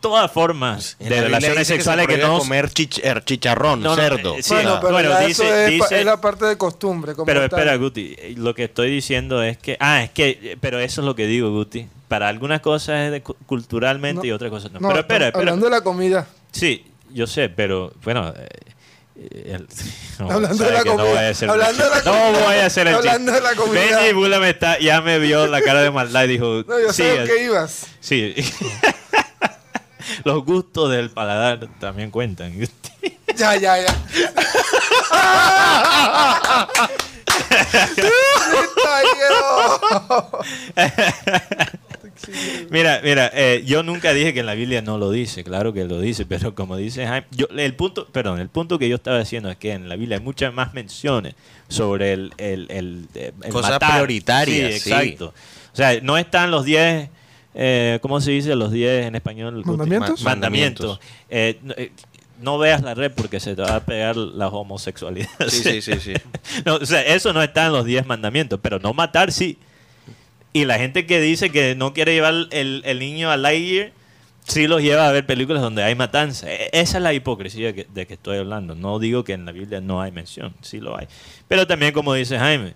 todas 0.00 0.30
formas 0.30 0.96
En 1.00 1.08
de 1.08 1.20
relaciones 1.22 1.58
dice 1.58 1.74
que 1.74 1.80
se 1.82 1.90
sexuales 1.90 2.06
que, 2.06 2.18
no... 2.18 2.38
comer 2.38 2.68
chich- 2.70 3.00
er, 3.02 3.24
chicharrón, 3.24 3.80
No, 3.82 3.96
no, 3.96 3.96
cerdo. 3.96 4.36
sí, 4.40 4.54
bueno, 4.54 4.74
no, 4.76 4.80
pero 4.80 4.92
bueno, 4.92 5.10
ya 5.10 5.20
dice- 5.20 5.42
eso 5.42 5.54
es, 5.54 5.78
pa- 5.80 5.84
dice- 5.86 5.98
es 6.00 6.04
la 6.06 6.20
parte 6.20 6.44
de 6.46 6.56
costumbre. 6.56 7.14
Como 7.14 7.26
Pero 7.26 7.40
tal. 7.48 7.58
espera, 7.58 7.76
Guti, 7.76 8.14
eh, 8.16 8.34
lo 8.36 8.54
que 8.54 8.64
estoy 8.64 8.90
diciendo 8.92 9.42
es 9.42 9.58
que... 9.58 9.76
Ah, 9.80 10.04
es 10.04 10.10
que... 10.10 10.38
eh, 10.42 10.56
Pero 10.60 10.78
eso 10.78 11.00
es 11.00 11.04
lo 11.04 11.16
que 11.16 11.26
digo, 11.26 11.50
Guti. 11.50 11.88
Para 12.06 12.28
algunas 12.28 12.60
cosas 12.60 13.06
es 13.06 13.10
de 13.12 13.22
cu- 13.22 13.36
culturalmente 13.46 14.20
No, 14.20 14.24
y 14.26 14.30
otras 14.30 14.50
cosas 14.50 14.70
no. 14.72 14.78
No, 14.78 14.88
pero 14.88 15.00
espera, 15.00 15.26
espera. 15.26 15.40
Hablando 15.40 15.66
de 15.66 15.70
la 15.72 15.80
comida. 15.80 16.28
Sí, 16.52 16.84
yo 17.12 17.26
sé, 17.26 17.48
pero 17.48 17.92
bueno. 18.04 18.32
eh, 18.36 18.46
el- 19.18 19.66
no, 20.20 20.30
Hablando 20.30 20.64
de 20.64 20.70
la 20.72 20.82
que 20.82 20.88
no 20.90 20.96
comida. 20.96 21.10
voy 21.10 21.18
a 21.18 21.28
hacer 21.30 21.50
Hablando 21.50 21.84
de 21.84 21.90
la 21.90 22.02
comida. 22.02 22.30
No 22.32 22.38
voy 22.40 22.54
a 22.56 22.66
hacer 22.66 22.86
el 22.88 22.94
Hablando 22.94 23.32
de 23.32 23.40
la 23.40 23.54
comida. 23.54 23.80
Benji 23.80 24.12
Bula 24.12 24.38
me 24.40 24.50
está, 24.50 24.78
ya 24.78 25.00
me 25.00 25.18
vio 25.18 25.46
la 25.46 25.60
cara 25.62 25.82
de 25.82 25.90
maldad 25.90 26.24
y 26.24 26.28
dijo: 26.28 26.62
No, 26.66 26.78
yo 26.78 26.92
Sí, 26.92 27.02
sé 27.02 27.24
qué 27.26 27.44
ibas. 27.44 27.86
sí. 28.00 28.34
Los 30.24 30.42
gustos 30.44 30.90
del 30.90 31.10
paladar 31.10 31.68
también 31.80 32.10
cuentan. 32.10 32.52
Ya, 33.36 33.54
ya, 33.56 33.76
ya. 33.78 33.94
Mira, 42.70 43.00
mira, 43.02 43.30
eh, 43.34 43.62
yo 43.66 43.82
nunca 43.82 44.12
dije 44.12 44.34
que 44.34 44.40
en 44.40 44.46
la 44.46 44.54
Biblia 44.54 44.82
no 44.82 44.98
lo 44.98 45.10
dice, 45.10 45.44
claro 45.44 45.72
que 45.72 45.84
lo 45.84 46.00
dice, 46.00 46.26
pero 46.28 46.54
como 46.54 46.76
dice 46.76 47.06
Jaime, 47.06 47.26
yo, 47.30 47.46
el 47.56 47.74
punto, 47.74 48.06
perdón, 48.06 48.40
el 48.40 48.48
punto 48.48 48.78
que 48.78 48.88
yo 48.88 48.96
estaba 48.96 49.18
diciendo 49.18 49.50
es 49.50 49.56
que 49.56 49.72
en 49.72 49.88
la 49.88 49.96
Biblia 49.96 50.18
hay 50.18 50.22
muchas 50.24 50.52
más 50.52 50.74
menciones 50.74 51.34
sobre 51.68 52.12
el, 52.12 52.32
el, 52.38 52.66
el, 52.70 53.06
eh, 53.14 53.32
el 53.42 53.52
Cosas 53.52 53.72
matar. 53.72 53.92
prioritarias, 53.92 54.80
sí. 54.82 54.90
exacto. 54.90 55.34
O 55.72 55.76
sea, 55.76 55.98
no 56.02 56.18
están 56.18 56.50
los 56.50 56.64
10, 56.64 57.08
eh, 57.54 57.98
¿cómo 58.02 58.20
se 58.20 58.30
dice? 58.32 58.54
Los 58.56 58.72
10 58.72 59.06
en 59.06 59.14
español. 59.14 59.62
¿Mandamientos? 59.64 60.22
Ma- 60.22 60.30
mandamientos. 60.30 61.00
Eh, 61.30 61.58
no, 61.62 61.74
eh, 61.76 61.92
no 62.40 62.56
veas 62.58 62.82
la 62.82 62.94
red 62.94 63.10
porque 63.12 63.40
se 63.40 63.54
te 63.56 63.62
va 63.62 63.76
a 63.76 63.84
pegar 63.84 64.16
la 64.16 64.48
homosexualidad. 64.48 65.28
Sí, 65.48 65.62
sí, 65.62 65.82
sí, 65.82 65.92
sí. 66.00 66.14
No, 66.64 66.76
o 66.76 66.86
sea, 66.86 67.02
eso 67.02 67.32
no 67.32 67.42
está 67.42 67.66
en 67.66 67.72
los 67.72 67.84
10 67.84 68.06
mandamientos, 68.06 68.58
pero 68.62 68.78
no 68.78 68.92
matar 68.94 69.32
sí. 69.32 69.58
Y 70.52 70.64
la 70.64 70.78
gente 70.78 71.06
que 71.06 71.20
dice 71.20 71.50
que 71.50 71.74
no 71.74 71.92
quiere 71.92 72.14
llevar 72.14 72.34
el, 72.50 72.82
el 72.84 72.98
niño 72.98 73.30
a 73.30 73.36
Lightyear, 73.36 73.92
sí 74.44 74.66
los 74.66 74.82
lleva 74.82 75.08
a 75.08 75.12
ver 75.12 75.26
películas 75.26 75.62
donde 75.62 75.82
hay 75.84 75.94
matanza. 75.94 76.50
E- 76.50 76.70
Esa 76.72 76.98
es 76.98 77.02
la 77.02 77.12
hipocresía 77.12 77.74
que- 77.74 77.86
de 77.92 78.06
que 78.06 78.14
estoy 78.14 78.38
hablando. 78.38 78.74
No 78.74 78.98
digo 78.98 79.24
que 79.24 79.34
en 79.34 79.44
la 79.44 79.52
Biblia 79.52 79.80
no 79.80 80.00
hay 80.00 80.10
mención, 80.10 80.54
sí 80.62 80.80
lo 80.80 80.96
hay. 80.98 81.06
Pero 81.48 81.66
también, 81.66 81.92
como 81.92 82.14
dice 82.14 82.38
Jaime, 82.38 82.74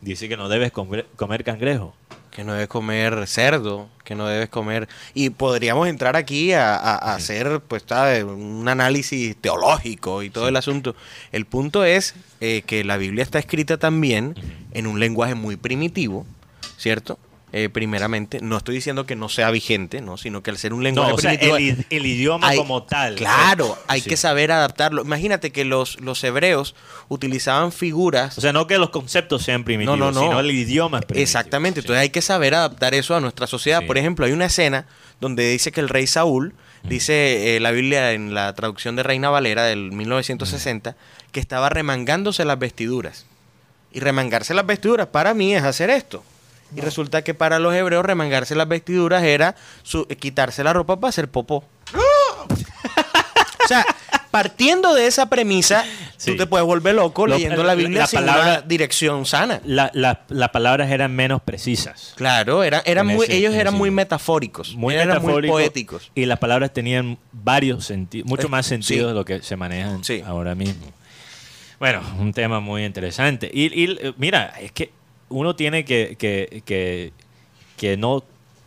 dice 0.00 0.28
que 0.28 0.36
no 0.36 0.48
debes 0.48 0.72
comer, 0.72 1.06
comer 1.16 1.44
cangrejo. 1.44 1.94
Que 2.30 2.44
no 2.44 2.54
debes 2.54 2.68
comer 2.68 3.26
cerdo, 3.26 3.90
que 4.04 4.14
no 4.14 4.26
debes 4.26 4.48
comer... 4.48 4.88
Y 5.12 5.28
podríamos 5.28 5.86
entrar 5.86 6.16
aquí 6.16 6.54
a, 6.54 6.74
a- 6.76 6.94
a 6.96 7.14
hacer 7.14 7.60
pues 7.68 7.84
un 8.24 8.66
análisis 8.66 9.36
teológico 9.36 10.22
y 10.22 10.30
todo 10.30 10.48
el 10.48 10.56
asunto. 10.56 10.96
El 11.30 11.44
punto 11.44 11.84
es 11.84 12.14
eh, 12.40 12.62
que 12.66 12.84
la 12.84 12.96
Biblia 12.96 13.22
está 13.22 13.38
escrita 13.38 13.76
también 13.76 14.34
en 14.72 14.86
un 14.86 14.98
lenguaje 14.98 15.34
muy 15.34 15.56
primitivo, 15.56 16.24
¿cierto? 16.82 17.18
Eh, 17.54 17.68
primeramente, 17.68 18.40
no 18.40 18.56
estoy 18.56 18.74
diciendo 18.76 19.04
que 19.04 19.14
no 19.14 19.28
sea 19.28 19.50
vigente, 19.50 20.00
¿no? 20.00 20.16
sino 20.16 20.42
que 20.42 20.50
al 20.50 20.56
ser 20.56 20.72
un 20.72 20.82
lenguaje 20.82 21.10
No, 21.10 21.16
o 21.16 21.20
sea, 21.20 21.32
el, 21.34 22.06
idioma 22.06 22.48
hay- 22.48 22.56
como 22.56 22.82
tal. 22.84 23.14
Claro, 23.14 23.76
hay 23.88 24.00
Sí. 24.00 24.08
que 24.08 24.16
saber 24.16 24.50
adaptarlo. 24.50 25.02
Imagínate 25.02 25.52
que 25.52 25.66
los, 25.66 26.00
los 26.00 26.24
hebreos 26.24 26.74
utilizaban 27.08 27.70
figuras 27.70 28.38
O 28.38 28.40
sea, 28.40 28.54
no 28.54 28.66
que 28.66 28.78
los 28.78 28.88
conceptos 28.88 29.42
sean 29.42 29.64
primitivos, 29.64 29.98
No, 29.98 30.06
no, 30.06 30.12
no. 30.12 30.26
sino 30.28 30.40
el 30.40 30.50
idioma 30.50 31.00
es 31.00 31.04
primitivo. 31.04 31.22
Exactamente, 31.24 31.80
Sí. 31.80 31.84
entonces 31.84 32.00
hay 32.00 32.08
que 32.10 32.22
saber 32.22 32.54
adaptar 32.54 32.94
eso 32.94 33.14
a 33.14 33.20
nuestra 33.20 33.46
sociedad. 33.46 33.80
Sí. 33.80 33.86
Por 33.86 33.98
ejemplo, 33.98 34.24
hay 34.24 34.32
una 34.32 34.46
escena 34.46 34.86
donde 35.20 35.46
dice 35.50 35.72
que 35.72 35.80
el 35.80 35.90
rey 35.90 36.06
Saúl, 36.06 36.54
dice 36.84 37.56
eh, 37.56 37.60
la 37.60 37.70
Biblia 37.70 38.12
en 38.12 38.32
la 38.32 38.54
traducción 38.54 38.96
de 38.96 39.02
Reina 39.02 39.28
Valera 39.28 39.64
del 39.64 39.92
1960, 39.92 40.96
que 41.32 41.38
estaba 41.40 41.68
remangándose 41.68 42.46
las 42.46 42.58
vestiduras. 42.58 43.26
Y 43.92 44.00
remangarse 44.00 44.54
las 44.54 44.64
vestiduras 44.64 45.08
para 45.08 45.34
mí 45.34 45.54
es 45.54 45.62
hacer 45.64 45.90
esto. 45.90 46.24
Y 46.74 46.80
resulta 46.80 47.22
que 47.22 47.34
para 47.34 47.58
los 47.58 47.74
hebreos 47.74 48.04
remangarse 48.04 48.54
las 48.54 48.68
vestiduras 48.68 49.22
era 49.22 49.54
su- 49.82 50.06
eh, 50.08 50.16
quitarse 50.16 50.64
la 50.64 50.72
ropa 50.72 50.98
para 50.98 51.10
hacer 51.10 51.28
popó. 51.28 51.64
o 53.64 53.68
sea, 53.68 53.84
partiendo 54.30 54.94
de 54.94 55.06
esa 55.06 55.26
premisa, 55.28 55.84
Sí. 56.16 56.32
tú 56.32 56.36
te 56.38 56.46
puedes 56.46 56.66
volver 56.66 56.94
loco 56.94 57.26
Lo- 57.26 57.34
leyendo 57.36 57.62
la 57.62 57.74
Biblia 57.74 58.00
la 58.00 58.06
sin 58.06 58.20
palabra- 58.20 58.42
una 58.42 58.60
dirección 58.62 59.26
sana. 59.26 59.60
La- 59.64 59.90
la- 59.94 60.22
las 60.28 60.48
palabras 60.50 60.90
eran 60.90 61.14
menos 61.14 61.42
precisas. 61.42 62.14
Claro, 62.16 62.62
eran, 62.64 62.82
eran 62.84 63.06
muy, 63.06 63.24
ese- 63.26 63.36
ellos 63.36 63.54
eran 63.54 63.74
muy 63.74 63.90
metafóricos, 63.90 64.74
Muy 64.74 64.94
eran 64.94 65.22
muy 65.22 65.46
poéticos. 65.48 66.10
Y 66.14 66.24
las 66.26 66.38
palabras 66.38 66.72
tenían 66.72 67.18
varios 67.32 67.84
sentidos, 67.84 68.28
mucho 68.28 68.46
Eh, 68.46 68.50
más 68.50 68.66
sentido 68.66 69.02
sí. 69.04 69.08
de 69.08 69.14
lo 69.14 69.24
que 69.24 69.42
se 69.42 69.56
manejan 69.56 70.02
Sí. 70.04 70.22
ahora 70.26 70.54
mismo. 70.54 70.86
Bueno, 71.78 72.00
un 72.18 72.32
tema 72.32 72.60
muy 72.60 72.84
interesante. 72.84 73.50
Y, 73.52 73.64
y, 73.84 73.98
eh, 74.00 74.12
mira, 74.16 74.54
es 74.60 74.70
que 74.72 74.90
uno 75.32 75.56
tiene 75.56 75.84
que, 75.84 76.16
que, 76.18 76.62
que, 76.64 77.12
que 77.76 77.96
no, 77.96 78.22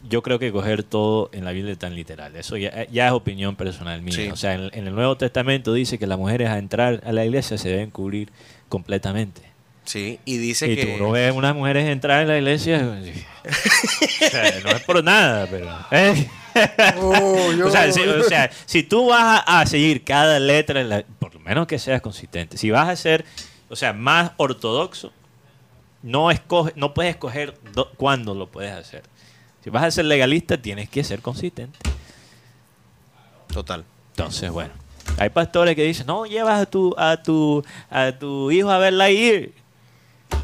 yo 0.10 0.22
creo 0.22 0.38
que 0.40 0.52
coger 0.52 0.84
todo 0.84 1.30
en 1.34 1.46
la 1.46 1.52
Biblia 1.52 1.76
tan 1.76 1.96
literal. 1.96 2.36
Eso 2.36 2.58
ya, 2.58 2.86
ya 2.90 3.08
es 3.08 3.12
opinión 3.14 3.56
personal 3.56 4.02
mía. 4.02 4.14
Sí. 4.16 4.30
O 4.30 4.36
sea, 4.36 4.54
en, 4.56 4.70
en 4.74 4.88
el 4.88 4.94
Nuevo 4.96 5.16
Testamento 5.18 5.74
dice 5.74 5.98
que 5.98 6.08
las 6.08 6.18
mujeres 6.18 6.50
a 6.50 6.58
entrar 6.58 7.02
a 7.06 7.12
la 7.12 7.26
iglesia 7.26 7.58
se 7.58 7.70
deben 7.70 7.90
cubrir 7.92 8.32
completamente. 8.70 9.42
Sí, 9.86 10.20
y 10.26 10.38
dice 10.38 10.68
Y 10.72 10.76
que 10.76 10.86
tú 10.88 10.98
no 11.04 11.12
ves 11.12 11.32
unas 11.32 11.56
mujeres 11.56 11.88
entrar 11.88 12.24
en 12.24 12.28
la 12.28 12.38
iglesia. 12.38 12.80
o 13.46 14.30
sea, 14.30 14.60
no 14.64 14.72
es 14.72 14.82
por 14.84 15.04
nada, 15.04 15.48
pero. 15.50 15.70
¿eh? 15.92 16.28
Oh, 16.98 17.52
o, 17.66 17.70
sea, 17.70 17.92
si, 17.92 18.02
o 18.02 18.24
sea, 18.24 18.50
si 18.66 18.82
tú 18.82 19.08
vas 19.08 19.44
a, 19.46 19.62
a 19.62 19.66
seguir 19.68 20.04
cada 20.04 20.40
letra, 20.40 20.82
en 20.82 20.90
la- 20.90 21.04
por 21.20 21.36
lo 21.36 21.40
menos 21.40 21.68
que 21.68 21.78
seas 21.78 22.02
consistente. 22.02 22.58
Si 22.58 22.72
vas 22.72 22.90
a 22.90 22.96
ser, 22.96 23.26
o 23.70 23.76
sea, 23.76 23.94
más 23.94 24.32
ortodoxo, 24.38 25.12
no, 26.06 26.32
escoge, 26.32 26.72
no 26.76 26.94
puedes 26.94 27.12
escoger 27.16 27.58
do- 27.74 27.92
cuándo 27.98 28.34
lo 28.34 28.48
puedes 28.50 28.72
hacer. 28.72 29.04
Si 29.64 29.70
vas 29.70 29.84
a 29.84 29.92
ser 29.92 30.06
legalista, 30.06 30.58
tienes 30.62 30.90
que 30.90 31.04
ser 31.04 31.22
consistente. 31.22 31.78
total. 33.52 33.84
Entonces, 34.12 34.50
bueno, 34.52 34.72
hay 35.18 35.30
pastores 35.30 35.76
que 35.76 35.84
dicen, 35.84 36.08
no, 36.08 36.26
llevas 36.26 36.62
a 36.62 36.66
tu, 36.66 36.96
a 36.98 37.22
tu, 37.22 37.64
a 37.90 38.12
tu 38.14 38.50
hijo 38.52 38.70
a 38.72 38.78
ver 38.78 38.94
la 38.94 39.10
ir 39.10 39.54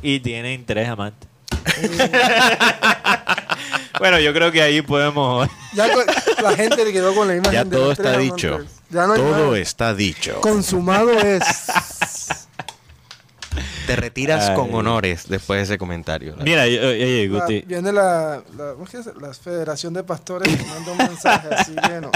y 0.01 0.19
tienen 0.19 0.65
tres 0.65 0.89
amantes. 0.89 1.29
bueno, 3.99 4.19
yo 4.19 4.33
creo 4.33 4.51
que 4.51 4.61
ahí 4.61 4.81
podemos... 4.81 5.47
Ya 5.73 5.89
con- 5.93 6.05
la 6.43 6.53
gente 6.55 6.83
le 6.83 6.91
quedó 6.91 7.15
con 7.15 7.27
la 7.29 7.35
imagen 7.35 7.53
Ya 7.53 7.63
de 7.63 7.69
todo 7.77 7.91
está 7.93 8.17
dicho. 8.17 8.59
Ya 8.89 9.07
no 9.07 9.13
hay 9.13 9.19
Todo 9.21 9.55
está 9.55 9.93
dicho. 9.93 10.41
Consumado 10.41 11.11
es. 11.11 11.43
Te 13.95 14.01
retiras 14.01 14.49
Ay. 14.49 14.55
con 14.55 14.73
honores 14.73 15.27
después 15.27 15.57
de 15.59 15.63
ese 15.63 15.77
comentario. 15.77 16.35
Mira, 16.43 16.63
oye, 16.63 16.79
oye, 16.85 17.27
La- 17.27 17.39
Guti, 17.41 17.61
viene 17.67 17.91
la, 17.91 18.41
la, 18.57 18.71
¿cómo 18.73 18.85
es 18.85 18.89
que 18.89 18.97
la 19.19 19.33
Federación 19.33 19.93
de 19.93 20.03
Pastores 20.03 20.47
mandando 20.67 20.91
un 20.93 20.97
mensaje 20.97 21.47
así 21.53 21.73
lleno. 21.89 22.09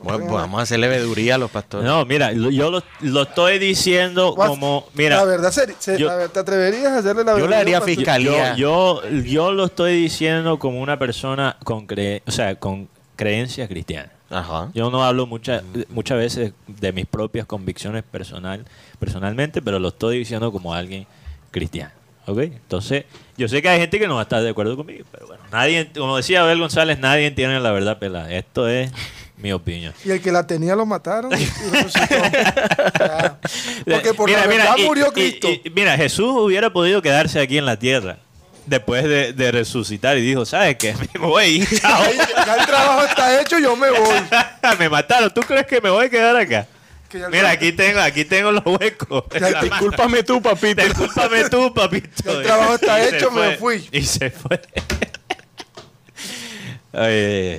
Bueno, 0.00 0.20
pues 0.20 0.30
vamos 0.32 0.60
a 0.60 0.62
hacerle 0.62 0.86
veduría 0.88 1.34
a 1.34 1.38
los 1.38 1.50
pastores. 1.50 1.84
no, 1.86 2.04
mira, 2.06 2.30
lo- 2.32 2.50
yo 2.50 2.70
lo, 2.70 2.82
lo 3.00 3.22
estoy 3.22 3.58
diciendo 3.58 4.32
What? 4.32 4.46
como, 4.48 4.84
la 4.86 4.96
mira, 4.96 5.24
verdad, 5.24 5.50
se- 5.50 5.74
se- 5.78 5.98
yo- 5.98 6.30
¿te 6.30 6.38
atreverías 6.38 6.92
a 6.92 6.98
hacerle 6.98 7.24
la 7.24 7.32
Yo 7.32 7.38
le 7.38 7.42
verdad? 7.42 7.60
haría 7.60 7.80
fiscalía. 7.82 8.54
yo, 8.56 9.02
yo, 9.02 9.18
yo 9.24 9.52
lo 9.52 9.64
estoy 9.66 10.00
diciendo 10.00 10.58
como 10.58 10.80
una 10.80 10.98
persona 10.98 11.56
con, 11.64 11.86
cre- 11.88 12.22
o 12.26 12.30
sea, 12.30 12.54
con 12.54 12.88
creencias 13.16 13.68
cristianas. 13.68 14.12
Ajá. 14.30 14.70
Yo 14.74 14.90
no 14.90 15.02
hablo 15.04 15.26
muchas 15.26 15.62
muchas 15.88 16.18
veces 16.18 16.52
de 16.66 16.92
mis 16.92 17.06
propias 17.06 17.46
convicciones 17.46 18.04
personal, 18.04 18.64
personalmente, 19.00 19.60
pero 19.62 19.78
lo 19.78 19.88
estoy 19.88 20.18
diciendo 20.18 20.52
como 20.52 20.74
alguien 20.74 21.06
cristiano. 21.50 21.92
¿Ok? 22.26 22.38
Entonces, 22.40 23.04
yo 23.38 23.48
sé 23.48 23.62
que 23.62 23.68
hay 23.70 23.80
gente 23.80 23.98
que 23.98 24.06
no 24.06 24.14
va 24.16 24.20
a 24.20 24.24
estar 24.24 24.42
de 24.42 24.50
acuerdo 24.50 24.76
conmigo, 24.76 25.06
pero 25.10 25.26
bueno, 25.28 25.42
nadie, 25.50 25.90
como 25.96 26.16
decía 26.18 26.42
Abel 26.42 26.58
González, 26.58 26.98
nadie 26.98 27.30
tiene 27.30 27.58
la 27.60 27.70
verdad 27.72 27.98
pelada. 27.98 28.30
Esto 28.30 28.68
es 28.68 28.90
mi 29.38 29.50
opinión. 29.52 29.94
Y 30.04 30.10
el 30.10 30.20
que 30.20 30.30
la 30.30 30.46
tenía 30.46 30.76
lo 30.76 30.84
mataron 30.84 31.32
y. 31.32 31.36
Ya. 32.98 33.38
Porque 33.86 34.14
por 34.14 34.28
Mira, 34.28 34.40
la 34.42 34.46
verdad 34.46 34.76
murió 34.84 35.08
y- 35.08 35.12
Cristo. 35.12 35.48
y- 35.48 35.70
mira, 35.74 35.96
Jesús 35.96 36.32
hubiera 36.36 36.70
podido 36.72 37.00
quedarse 37.02 37.40
aquí 37.40 37.58
en 37.58 37.64
la 37.66 37.78
tierra 37.78 38.18
después 38.66 39.04
de, 39.04 39.32
de 39.32 39.50
resucitar 39.52 40.18
y 40.18 40.20
dijo, 40.20 40.44
¿sabes 40.44 40.76
qué? 40.76 40.94
Me 41.14 41.20
voy, 41.20 41.66
chao. 41.80 42.02
Ya 42.46 42.54
el 42.56 42.66
trabajo 42.66 43.04
está 43.06 43.40
hecho, 43.40 43.58
yo 43.58 43.74
me 43.76 43.88
voy. 43.90 44.16
me 44.78 44.88
mataron. 44.90 45.32
¿Tú 45.32 45.40
crees 45.40 45.66
que 45.66 45.80
me 45.80 45.88
voy 45.90 46.06
a 46.06 46.10
quedar 46.10 46.36
acá? 46.36 46.66
Mira, 47.30 47.50
aquí 47.50 47.72
tengo, 47.76 48.00
aquí 48.00 48.24
tengo 48.24 48.52
los 48.52 48.64
huecos. 48.66 49.24
Ya, 49.40 49.62
discúlpame 49.62 50.22
tú, 50.22 50.42
papito. 50.42 50.82
Discúlpame 50.82 51.48
tú, 51.48 51.72
papito. 51.72 52.30
El 52.30 52.42
trabajo 52.44 52.74
está 52.74 53.02
hecho, 53.06 53.30
me 53.30 53.56
fui. 53.56 53.88
Y 53.92 54.02
se 54.02 54.30
fue. 54.30 54.60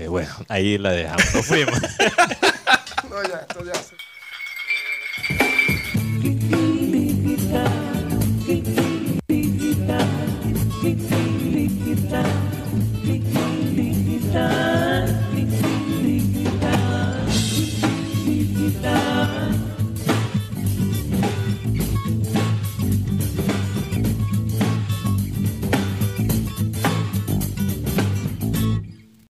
Bueno, 0.07 0.29
ahí 0.47 0.77
la 0.77 0.91
dejamos. 0.91 1.33
Nos 1.33 1.45
fuimos. 1.45 1.79
no, 3.09 3.23
ya, 3.23 3.45
esto 3.47 3.65
ya 3.65 3.73
se... 3.75 3.99